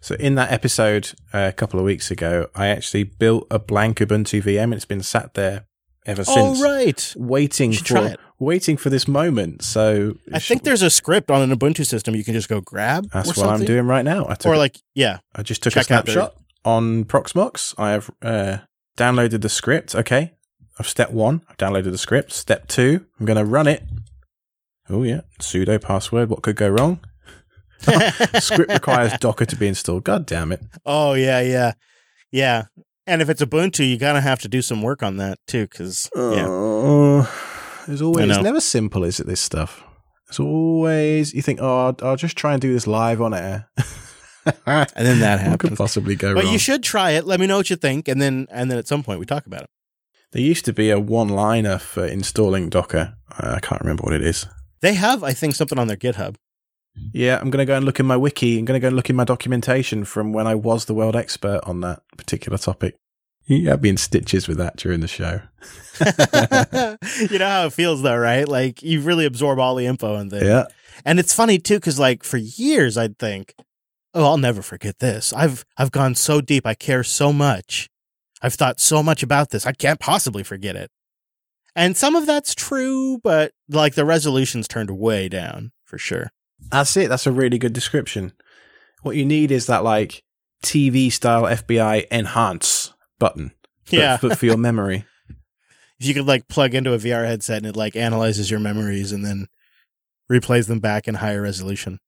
So 0.00 0.14
in 0.16 0.34
that 0.36 0.50
episode 0.50 1.12
uh, 1.32 1.46
a 1.48 1.52
couple 1.52 1.78
of 1.78 1.84
weeks 1.84 2.10
ago, 2.10 2.48
I 2.54 2.68
actually 2.68 3.04
built 3.04 3.46
a 3.50 3.58
blank 3.58 3.98
Ubuntu 3.98 4.42
VM. 4.42 4.74
It's 4.74 4.86
been 4.86 5.02
sat 5.02 5.34
there 5.34 5.66
ever 6.06 6.22
oh, 6.26 6.34
since. 6.34 6.60
Oh 6.60 6.64
right, 6.64 7.14
waiting 7.16 7.72
for 7.72 8.16
waiting 8.38 8.76
for 8.76 8.90
this 8.90 9.06
moment. 9.06 9.62
So 9.62 10.16
I 10.32 10.38
think 10.38 10.62
there's 10.62 10.82
a 10.82 10.90
script 10.90 11.30
on 11.30 11.42
an 11.42 11.56
Ubuntu 11.56 11.86
system 11.86 12.14
you 12.14 12.24
can 12.24 12.34
just 12.34 12.48
go 12.48 12.60
grab. 12.60 13.10
That's 13.10 13.28
what 13.28 13.36
something. 13.36 13.60
I'm 13.60 13.66
doing 13.66 13.86
right 13.86 14.04
now. 14.04 14.26
I 14.28 14.34
took 14.34 14.52
or 14.52 14.56
like 14.56 14.80
yeah, 14.94 15.18
I 15.34 15.42
just 15.42 15.62
took 15.62 15.76
a 15.76 15.84
snapshot 15.84 16.34
on 16.64 17.04
Proxmox. 17.04 17.74
I 17.78 17.90
have 17.90 18.10
uh, 18.22 18.58
downloaded 18.96 19.42
the 19.42 19.48
script. 19.48 19.94
Okay, 19.94 20.32
of 20.78 20.88
step 20.88 21.10
one, 21.10 21.42
I've 21.48 21.58
downloaded 21.58 21.92
the 21.92 21.98
script. 21.98 22.32
Step 22.32 22.68
two, 22.68 23.06
I'm 23.18 23.26
going 23.26 23.38
to 23.38 23.44
run 23.44 23.66
it. 23.66 23.82
Oh 24.88 25.02
yeah, 25.02 25.20
sudo 25.40 25.80
password. 25.80 26.30
What 26.30 26.42
could 26.42 26.56
go 26.56 26.68
wrong? 26.68 27.00
Script 28.40 28.72
requires 28.72 29.12
Docker 29.18 29.46
to 29.46 29.56
be 29.56 29.68
installed. 29.68 30.04
God 30.04 30.26
damn 30.26 30.52
it. 30.52 30.62
Oh, 30.84 31.14
yeah, 31.14 31.40
yeah. 31.40 31.72
Yeah. 32.30 32.64
And 33.06 33.20
if 33.20 33.28
it's 33.28 33.42
Ubuntu, 33.42 33.88
you 33.88 33.98
gotta 33.98 34.20
have 34.20 34.40
to 34.42 34.48
do 34.48 34.62
some 34.62 34.82
work 34.82 35.02
on 35.02 35.16
that 35.16 35.38
too, 35.46 35.66
because 35.66 36.08
yeah. 36.14 36.46
Uh, 36.46 37.26
there's 37.86 38.02
always 38.02 38.30
it's 38.30 38.40
never 38.40 38.60
simple, 38.60 39.02
is 39.02 39.18
it? 39.18 39.26
This 39.26 39.40
stuff. 39.40 39.82
It's 40.28 40.38
always 40.38 41.34
you 41.34 41.42
think, 41.42 41.58
oh, 41.60 41.86
I'll, 41.86 41.96
I'll 42.08 42.16
just 42.16 42.36
try 42.36 42.52
and 42.52 42.62
do 42.62 42.72
this 42.72 42.86
live 42.86 43.20
on 43.20 43.34
air, 43.34 43.68
and 44.66 44.86
then 44.94 45.18
that 45.18 45.40
happens. 45.40 45.50
What 45.50 45.60
could 45.60 45.76
possibly 45.76 46.14
go 46.14 46.34
but 46.34 46.44
wrong? 46.44 46.52
you 46.52 46.58
should 46.60 46.84
try 46.84 47.12
it. 47.12 47.26
Let 47.26 47.40
me 47.40 47.48
know 47.48 47.56
what 47.56 47.68
you 47.68 47.74
think, 47.74 48.06
and 48.06 48.22
then 48.22 48.46
and 48.50 48.70
then 48.70 48.78
at 48.78 48.86
some 48.86 49.02
point 49.02 49.18
we 49.18 49.26
talk 49.26 49.46
about 49.46 49.62
it. 49.62 49.70
There 50.30 50.42
used 50.42 50.64
to 50.66 50.72
be 50.72 50.90
a 50.90 51.00
one-liner 51.00 51.78
for 51.78 52.06
installing 52.06 52.68
Docker. 52.68 53.16
I 53.36 53.58
can't 53.58 53.80
remember 53.80 54.02
what 54.04 54.12
it 54.12 54.22
is. 54.22 54.46
They 54.82 54.94
have, 54.94 55.24
I 55.24 55.32
think, 55.32 55.56
something 55.56 55.76
on 55.76 55.88
their 55.88 55.96
GitHub. 55.96 56.36
Yeah, 57.12 57.38
I'm 57.40 57.50
going 57.50 57.58
to 57.58 57.66
go 57.66 57.76
and 57.76 57.84
look 57.84 58.00
in 58.00 58.06
my 58.06 58.16
wiki. 58.16 58.58
I'm 58.58 58.64
going 58.64 58.78
to 58.78 58.80
go 58.80 58.88
and 58.88 58.96
look 58.96 59.10
in 59.10 59.16
my 59.16 59.24
documentation 59.24 60.04
from 60.04 60.32
when 60.32 60.46
I 60.46 60.54
was 60.54 60.84
the 60.84 60.94
world 60.94 61.16
expert 61.16 61.60
on 61.64 61.80
that 61.80 62.02
particular 62.16 62.58
topic. 62.58 62.96
You 63.46 63.68
had 63.68 63.82
me 63.82 63.88
in 63.88 63.96
stitches 63.96 64.46
with 64.46 64.58
that 64.58 64.76
during 64.76 65.00
the 65.00 65.08
show. 65.08 65.40
you 67.32 67.38
know 67.38 67.48
how 67.48 67.66
it 67.66 67.72
feels, 67.72 68.02
though, 68.02 68.16
right? 68.16 68.46
Like 68.46 68.82
you 68.82 69.00
really 69.00 69.24
absorb 69.24 69.58
all 69.58 69.74
the 69.74 69.86
info 69.86 70.14
and 70.16 70.30
things. 70.30 70.44
Yeah. 70.44 70.66
And 71.04 71.18
it's 71.18 71.34
funny 71.34 71.58
too, 71.58 71.76
because 71.76 71.98
like 71.98 72.22
for 72.22 72.36
years, 72.36 72.96
I'd 72.96 73.18
think, 73.18 73.54
"Oh, 74.14 74.24
I'll 74.24 74.36
never 74.38 74.62
forget 74.62 74.98
this. 74.98 75.32
I've 75.32 75.64
I've 75.76 75.90
gone 75.90 76.14
so 76.14 76.40
deep. 76.40 76.66
I 76.66 76.74
care 76.74 77.02
so 77.02 77.32
much. 77.32 77.88
I've 78.42 78.54
thought 78.54 78.78
so 78.78 79.02
much 79.02 79.22
about 79.22 79.50
this. 79.50 79.66
I 79.66 79.72
can't 79.72 79.98
possibly 79.98 80.42
forget 80.42 80.76
it." 80.76 80.90
And 81.74 81.96
some 81.96 82.14
of 82.16 82.26
that's 82.26 82.54
true, 82.54 83.18
but 83.18 83.52
like 83.68 83.94
the 83.94 84.04
resolution's 84.04 84.68
turned 84.68 84.90
way 84.90 85.28
down 85.28 85.72
for 85.84 85.98
sure. 85.98 86.30
That's 86.70 86.96
it. 86.96 87.08
That's 87.08 87.26
a 87.26 87.32
really 87.32 87.58
good 87.58 87.72
description. 87.72 88.32
What 89.02 89.16
you 89.16 89.24
need 89.24 89.50
is 89.50 89.66
that 89.66 89.84
like 89.84 90.22
TV 90.64 91.10
style 91.10 91.42
FBI 91.42 92.06
enhance 92.10 92.92
button. 93.18 93.52
Yeah. 93.88 94.18
But 94.20 94.38
for 94.38 94.46
your 94.46 94.56
memory. 94.56 95.04
if 96.00 96.06
you 96.06 96.14
could 96.14 96.26
like 96.26 96.48
plug 96.48 96.74
into 96.74 96.92
a 96.92 96.98
VR 96.98 97.26
headset 97.26 97.58
and 97.58 97.66
it 97.66 97.76
like 97.76 97.96
analyzes 97.96 98.50
your 98.50 98.60
memories 98.60 99.12
and 99.12 99.24
then 99.24 99.46
replays 100.30 100.68
them 100.68 100.80
back 100.80 101.08
in 101.08 101.16
higher 101.16 101.42
resolution. 101.42 101.98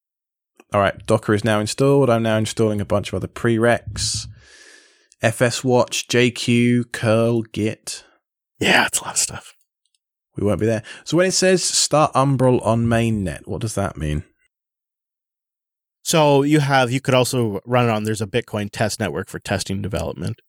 All 0.73 0.79
right. 0.79 1.05
Docker 1.05 1.33
is 1.33 1.43
now 1.43 1.59
installed. 1.59 2.09
I'm 2.09 2.23
now 2.23 2.37
installing 2.37 2.81
a 2.81 2.85
bunch 2.85 3.09
of 3.09 3.15
other 3.15 3.27
prereqs. 3.27 4.27
FS 5.21 5.63
Watch, 5.63 6.07
JQ, 6.07 6.91
curl, 6.91 7.43
git. 7.43 8.03
Yeah, 8.59 8.85
it's 8.85 8.99
a 8.99 9.03
lot 9.03 9.13
of 9.13 9.19
stuff. 9.19 9.53
We 10.35 10.45
won't 10.45 10.59
be 10.59 10.65
there. 10.65 10.83
So 11.03 11.17
when 11.17 11.27
it 11.27 11.31
says 11.31 11.63
start 11.63 12.11
Umbrel 12.13 12.65
on 12.65 12.85
mainnet, 12.85 13.45
what 13.45 13.61
does 13.61 13.75
that 13.75 13.97
mean? 13.97 14.23
So 16.03 16.43
you 16.43 16.59
have 16.59 16.91
you 16.91 17.01
could 17.01 17.13
also 17.13 17.59
run 17.65 17.85
it 17.85 17.91
on 17.91 18.03
there's 18.03 18.21
a 18.21 18.27
Bitcoin 18.27 18.69
test 18.71 18.99
network 18.99 19.29
for 19.29 19.39
testing 19.39 19.81
development. 19.81 20.41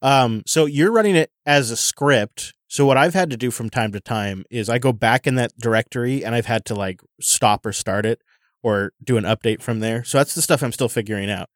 Um, 0.00 0.42
so 0.46 0.64
you're 0.64 0.92
running 0.92 1.16
it 1.16 1.30
as 1.44 1.70
a 1.70 1.76
script. 1.76 2.54
So 2.68 2.86
what 2.86 2.96
I've 2.96 3.12
had 3.12 3.28
to 3.30 3.36
do 3.36 3.50
from 3.50 3.68
time 3.68 3.92
to 3.92 4.00
time 4.00 4.44
is 4.50 4.70
I 4.70 4.78
go 4.78 4.92
back 4.92 5.26
in 5.26 5.34
that 5.34 5.52
directory 5.58 6.24
and 6.24 6.34
I've 6.34 6.46
had 6.46 6.64
to 6.66 6.74
like 6.74 7.00
stop 7.20 7.66
or 7.66 7.72
start 7.72 8.06
it 8.06 8.22
or 8.62 8.92
do 9.02 9.16
an 9.16 9.24
update 9.24 9.60
from 9.60 9.80
there. 9.80 10.04
So 10.04 10.18
that's 10.18 10.34
the 10.34 10.40
stuff 10.40 10.62
I'm 10.62 10.72
still 10.72 10.88
figuring 10.88 11.30
out. 11.30 11.50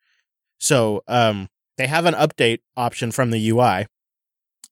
So 0.59 1.03
um, 1.07 1.49
they 1.79 1.87
have 1.87 2.05
an 2.05 2.15
update 2.15 2.59
option 2.77 3.13
from 3.13 3.31
the 3.31 3.49
UI. 3.49 3.87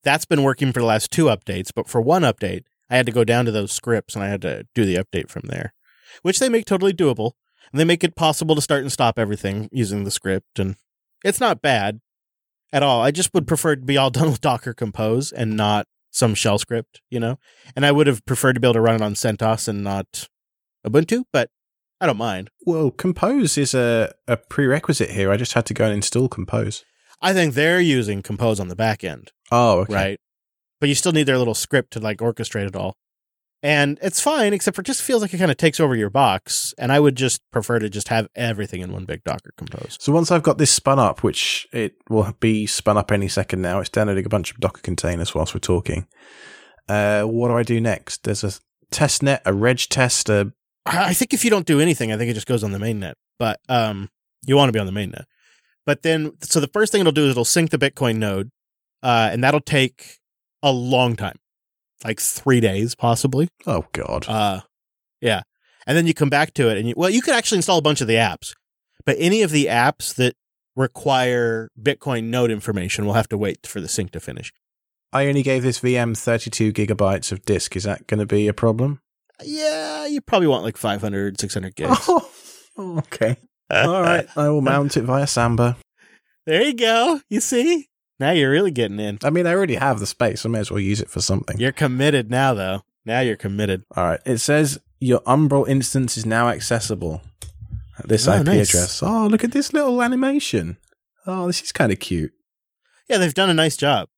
That's 0.03 0.27
been 0.27 0.43
working 0.43 0.73
for 0.73 0.81
the 0.81 0.87
last 0.87 1.11
two 1.11 1.27
updates, 1.27 1.71
but 1.75 1.89
for 1.89 2.01
one 2.01 2.23
update, 2.23 2.65
I 2.91 2.97
had 2.97 3.07
to 3.07 3.13
go 3.13 3.25
down 3.25 3.47
to 3.47 3.53
those 3.53 3.73
scripts 3.73 4.15
and 4.15 4.23
I 4.23 4.29
had 4.29 4.43
to 4.43 4.67
do 4.75 4.85
the 4.85 4.97
update 4.97 5.31
from 5.31 5.45
there, 5.47 5.73
which 6.23 6.41
they 6.41 6.49
make 6.49 6.67
totally 6.67 6.93
doable. 6.93 7.33
And 7.75 7.81
they 7.81 7.85
make 7.85 8.05
it 8.05 8.15
possible 8.15 8.55
to 8.55 8.61
start 8.61 8.83
and 8.83 8.93
stop 8.93 9.19
everything 9.19 9.69
using 9.73 10.05
the 10.05 10.13
script. 10.13 10.61
And 10.61 10.77
it's 11.25 11.41
not 11.41 11.61
bad 11.61 11.99
at 12.73 12.85
all. 12.85 13.03
I 13.03 13.11
just 13.11 13.35
would 13.35 13.49
prefer 13.49 13.75
to 13.75 13.83
be 13.83 13.97
all 13.97 14.11
done 14.13 14.31
with 14.31 14.41
Docker 14.41 14.73
Compose 14.73 15.33
and 15.33 15.57
not 15.57 15.89
some 16.13 16.37
shell 16.37 16.57
script, 16.59 17.01
you 17.11 17.19
know? 17.19 17.37
And 17.75 17.85
I 17.85 17.91
would 17.91 18.07
have 18.07 18.25
preferred 18.27 18.53
to 18.53 18.61
be 18.61 18.69
able 18.69 18.75
to 18.75 18.81
run 18.81 18.95
it 18.95 19.03
on 19.03 19.15
CentOS 19.15 19.67
and 19.67 19.83
not 19.83 20.29
Ubuntu, 20.87 21.25
but 21.33 21.51
I 22.01 22.07
don't 22.07 22.17
mind. 22.17 22.49
Well, 22.65 22.93
Compose 22.93 23.59
is 23.59 23.75
a, 23.75 24.15
a 24.29 24.37
prerequisite 24.37 25.11
here. 25.11 25.33
I 25.33 25.37
just 25.37 25.55
had 25.55 25.67
to 25.67 25.75
go 25.75 25.87
and 25.87 25.95
install 25.95 26.29
Compose. 26.29 26.85
I 27.21 27.33
think 27.33 27.55
they're 27.55 27.81
using 27.81 28.23
Compose 28.23 28.61
on 28.61 28.69
the 28.69 28.77
back 28.77 29.03
end. 29.03 29.33
Oh, 29.51 29.81
okay. 29.81 29.95
Right. 29.95 30.21
But 30.79 30.89
you 30.89 30.95
still 30.95 31.11
need 31.11 31.25
their 31.25 31.39
little 31.39 31.55
script 31.55 31.95
to 31.95 31.99
like 31.99 32.19
orchestrate 32.19 32.69
it 32.69 32.77
all 32.77 32.95
and 33.65 33.99
it's 34.03 34.21
fine 34.21 34.53
except 34.53 34.75
for 34.77 34.83
it 34.83 34.87
just 34.87 35.03
feels 35.03 35.23
like 35.23 35.33
it 35.33 35.39
kind 35.39 35.51
of 35.51 35.57
takes 35.57 35.81
over 35.81 35.97
your 35.97 36.11
box 36.11 36.75
and 36.79 36.93
i 36.93 37.01
would 37.01 37.17
just 37.17 37.41
prefer 37.51 37.79
to 37.79 37.89
just 37.89 38.09
have 38.09 38.29
everything 38.37 38.83
in 38.83 38.93
one 38.93 39.05
big 39.07 39.25
docker 39.25 39.53
compose 39.57 39.97
so 39.99 40.13
once 40.13 40.31
i've 40.31 40.43
got 40.43 40.59
this 40.59 40.71
spun 40.71 40.99
up 40.99 41.23
which 41.25 41.67
it 41.73 41.97
will 42.09 42.33
be 42.39 42.67
spun 42.67 42.97
up 42.97 43.11
any 43.11 43.27
second 43.27 43.63
now 43.63 43.81
it's 43.81 43.89
downloading 43.89 44.27
a 44.27 44.29
bunch 44.29 44.53
of 44.53 44.61
docker 44.61 44.83
containers 44.83 45.35
whilst 45.35 45.55
we're 45.55 45.59
talking 45.61 46.07
uh, 46.87 47.23
what 47.23 47.49
do 47.49 47.57
i 47.57 47.63
do 47.63 47.81
next? 47.81 48.25
There's 48.25 48.45
a 48.45 48.53
test 48.91 49.23
net 49.23 49.43
a 49.47 49.53
reg 49.53 49.79
test 49.89 50.29
a 50.29 50.53
i 50.87 51.15
think 51.15 51.33
if 51.33 51.43
you 51.43 51.51
don't 51.51 51.67
do 51.67 51.81
anything 51.81 52.13
i 52.13 52.17
think 52.17 52.31
it 52.31 52.35
just 52.35 52.47
goes 52.47 52.63
on 52.63 52.73
the 52.73 52.79
main 52.79 53.01
net 53.01 53.17
but 53.39 53.59
um, 53.69 54.09
you 54.47 54.55
want 54.55 54.69
to 54.69 54.73
be 54.73 54.79
on 54.79 54.87
the 54.87 54.93
main 54.93 55.11
net 55.11 55.25
but 55.87 56.03
then 56.03 56.33
so 56.43 56.61
the 56.61 56.69
first 56.69 56.93
thing 56.93 57.01
it'll 57.01 57.13
do 57.13 57.25
is 57.25 57.31
it'll 57.31 57.45
sync 57.45 57.71
the 57.71 57.79
bitcoin 57.79 58.17
node 58.17 58.51
uh, 59.03 59.31
and 59.33 59.43
that'll 59.43 59.61
take 59.61 60.19
a 60.63 60.71
long 60.71 61.17
time 61.17 61.37
like 62.05 62.21
three 62.21 62.61
days, 62.61 62.95
possibly. 62.95 63.49
Oh 63.67 63.87
God. 63.93 64.27
Uh, 64.29 64.61
yeah. 65.21 65.43
And 65.87 65.97
then 65.97 66.07
you 66.07 66.15
come 66.15 66.31
back 66.31 66.55
to 66.55 66.69
it, 66.71 66.79
and 66.79 66.89
you, 66.89 66.95
well, 66.97 67.11
you 67.11 67.21
could 67.21 67.35
actually 67.35 67.59
install 67.59 67.79
a 67.79 67.83
bunch 67.83 68.01
of 68.01 68.07
the 68.07 68.15
apps, 68.15 68.55
but 69.05 69.17
any 69.19 69.43
of 69.43 69.51
the 69.51 69.67
apps 69.67 70.15
that 70.15 70.35
require 70.77 71.71
Bitcoin 71.81 72.25
node 72.25 72.51
information 72.51 73.05
will 73.05 73.13
have 73.13 73.29
to 73.29 73.39
wait 73.39 73.67
for 73.67 73.81
the 73.81 73.89
sync 73.89 74.11
to 74.13 74.21
finish. 74.21 74.53
I 75.13 75.29
only 75.29 75.43
gave 75.43 75.63
this 75.63 75.81
VM 75.81 76.17
32 76.17 76.73
gigabytes 76.73 77.31
of 77.31 77.45
disk. 77.45 77.77
Is 77.77 77.85
that 77.85 78.07
going 78.07 78.19
to 78.19 78.27
be 78.27 78.49
a 78.49 78.55
problem? 78.55 79.01
Yeah, 79.43 80.07
you 80.07 80.21
probably 80.21 80.49
want 80.49 80.65
like 80.65 80.77
500, 80.77 81.39
600 81.41 81.77
gigs. 81.77 82.07
Oh, 82.09 82.29
okay. 82.99 83.37
All 83.71 84.03
right. 84.03 84.27
I 84.37 84.49
will 84.49 84.61
mount 84.61 84.97
it 84.97 85.03
via 85.03 85.27
Samba. 85.27 85.77
There 86.47 86.63
you 86.63 86.75
go. 86.75 87.21
You 87.29 87.41
see? 87.41 87.89
Now 88.21 88.31
you're 88.31 88.51
really 88.51 88.71
getting 88.71 89.01
in. 89.01 89.19
I 89.25 89.31
mean, 89.31 89.47
I 89.47 89.55
already 89.55 89.75
have 89.75 90.01
the 90.01 90.07
space. 90.07 90.47
I 90.47 90.49
may 90.49 90.61
as 90.61 90.71
well 90.71 90.81
use 90.81 91.01
it 91.01 91.11
for 91.11 91.21
something. 91.21 91.59
You're 91.59 91.73
committed 91.73 92.31
now, 92.31 92.55
though. 92.55 92.83
Now 93.05 93.21
you're 93.21 93.37
committed. 93.37 93.85
All 93.97 94.05
right. 94.05 94.21
It 94.25 94.39
says 94.39 94.81
your 95.01 95.21
Umbrel 95.21 95.69
instance 95.69 96.17
is 96.17 96.25
now 96.25 96.49
accessible 96.49 97.23
at 97.99 98.09
this 98.09 98.29
oh, 98.29 98.39
IP 98.39 98.47
nice. 98.47 98.69
address. 98.69 99.03
Oh, 99.03 99.27
look 99.27 99.45
at 99.45 99.53
this 99.53 99.73
little 99.73 100.03
animation. 100.03 100.79
Oh, 101.27 101.47
this 101.47 101.63
is 101.63 101.73
kind 101.73 101.93
of 101.93 101.99
cute. 101.99 102.33
Yeah, 103.09 103.19
they've 103.19 103.35
done 103.35 103.51
a 103.51 103.55
nice 103.55 103.77
job. 103.77 104.09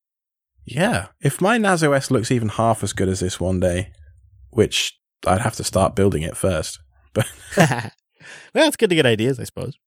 Yeah. 0.63 1.07
If 1.21 1.41
my 1.41 1.57
NAS 1.57 1.83
OS 1.83 2.11
looks 2.11 2.31
even 2.31 2.49
half 2.49 2.83
as 2.83 2.93
good 2.93 3.09
as 3.09 3.19
this 3.19 3.39
one 3.39 3.59
day, 3.59 3.91
which 4.51 4.97
I'd 5.25 5.41
have 5.41 5.55
to 5.55 5.63
start 5.63 5.95
building 5.95 6.23
it 6.23 6.37
first. 6.37 6.79
But 7.13 7.27
well, 7.57 7.91
it's 8.67 8.77
good 8.77 8.89
to 8.89 8.95
get 8.95 9.05
ideas, 9.05 9.39
I 9.39 9.45
suppose. 9.45 9.77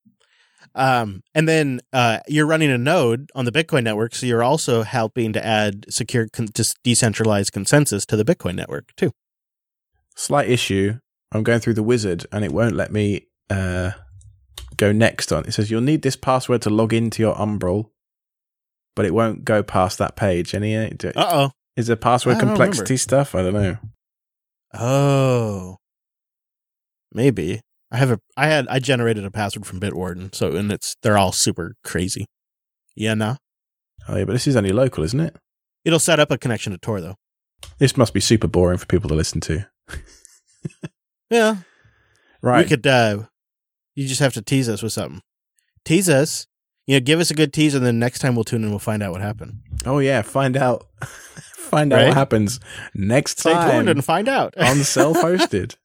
Um, 0.75 1.23
and 1.35 1.49
then 1.49 1.81
uh, 1.93 2.21
you're 2.29 2.47
running 2.47 2.71
a 2.71 2.79
node 2.79 3.31
on 3.35 3.45
the 3.45 3.53
Bitcoin 3.53 3.83
network, 3.83 4.15
so 4.15 4.27
you're 4.27 4.43
also 4.43 4.83
helping 4.83 5.33
to 5.33 5.45
add 5.45 5.87
secure, 5.93 6.29
con- 6.33 6.49
decentralized 6.85 7.53
consensus 7.53 8.07
to 8.07 8.17
the 8.17 8.25
Bitcoin 8.25 8.55
network 8.55 8.95
too. 8.97 9.11
Slight 10.15 10.49
issue 10.49 10.99
I'm 11.33 11.43
going 11.43 11.61
through 11.61 11.75
the 11.75 11.83
wizard 11.83 12.27
and 12.33 12.45
it 12.45 12.53
won't 12.53 12.75
let 12.75 12.93
me 12.93 13.27
uh, 13.49 13.93
go 14.77 14.93
next 14.93 15.33
on. 15.33 15.45
It 15.45 15.53
says 15.53 15.71
you'll 15.71 15.81
need 15.81 16.03
this 16.03 16.17
password 16.17 16.63
to 16.63 16.71
log 16.71 16.93
into 16.93 17.23
your 17.23 17.35
Umbrel, 17.35 17.91
but 18.97 19.07
it 19.07 19.15
won't 19.15 19.45
go 19.45 19.63
past 19.63 19.99
that 19.99 20.17
page. 20.17 20.55
Any 20.55 20.77
uh 20.77 20.91
oh. 21.17 21.51
Is 21.77 21.87
there 21.87 21.97
password 21.97 22.41
complexity 22.41 22.95
remember. 22.95 22.99
stuff? 22.99 23.35
I 23.35 23.43
don't 23.43 23.55
know. 23.55 23.77
Oh. 24.75 25.77
Maybe. 27.13 27.61
I 27.93 27.97
have 27.97 28.11
a 28.11 28.21
I 28.37 28.47
had 28.47 28.67
I 28.69 28.79
generated 28.79 29.25
a 29.25 29.31
password 29.31 29.67
from 29.67 29.81
Bitwarden, 29.81 30.35
so 30.35 30.55
and 30.57 30.71
it's 30.71 30.97
they're 31.03 31.19
all 31.19 31.33
super 31.33 31.75
crazy. 31.85 32.27
Yeah, 32.95 33.15
no. 33.15 33.37
Oh 34.09 34.17
yeah, 34.17 34.25
but 34.25 34.33
this 34.33 34.47
is 34.47 34.57
only 34.57 34.73
local, 34.73 35.03
isn't 35.05 35.21
it? 35.21 35.37
It'll 35.85 35.99
set 35.99 36.21
up 36.21 36.31
a 36.31 36.39
connection 36.39 36.73
to 36.73 36.79
Tor 36.79 37.01
though. 37.01 37.17
This 37.79 37.97
must 37.97 38.15
be 38.15 38.21
super 38.21 38.47
boring 38.49 38.79
for 38.79 38.87
people 38.87 39.09
to 39.09 39.15
listen 39.15 39.41
to. 39.43 39.67
Yeah. 41.31 41.59
Right. 42.43 42.65
We 42.65 42.69
could 42.69 42.87
uh 42.87 43.25
you 43.95 44.09
just 44.09 44.21
have 44.21 44.35
to 44.35 44.43
tease 44.43 44.69
us 44.69 44.83
with 44.83 44.93
something. 44.93 45.21
Tease 45.85 46.09
us. 46.09 46.47
You 46.87 46.97
know, 46.97 47.01
give 47.01 47.21
us 47.21 47.31
a 47.31 47.35
good 47.35 47.53
tease 47.53 47.75
and 47.75 47.87
then 47.87 47.99
next 48.01 48.19
time 48.19 48.35
we'll 48.35 48.43
tune 48.45 48.65
in 48.65 48.71
we'll 48.71 48.79
find 48.81 49.01
out 49.03 49.13
what 49.13 49.21
happened. 49.21 49.61
oh 49.87 50.01
yeah, 50.01 50.23
find 50.23 50.57
out 50.57 50.87
find 51.05 51.93
out 51.93 52.05
what 52.09 52.15
happens 52.15 52.59
next 52.95 53.39
Stay 53.39 53.53
time 53.53 53.71
tuned 53.71 53.89
and 53.91 54.05
find 54.05 54.29
out. 54.29 54.57
on 54.59 54.77
self-hosted. 54.83 55.77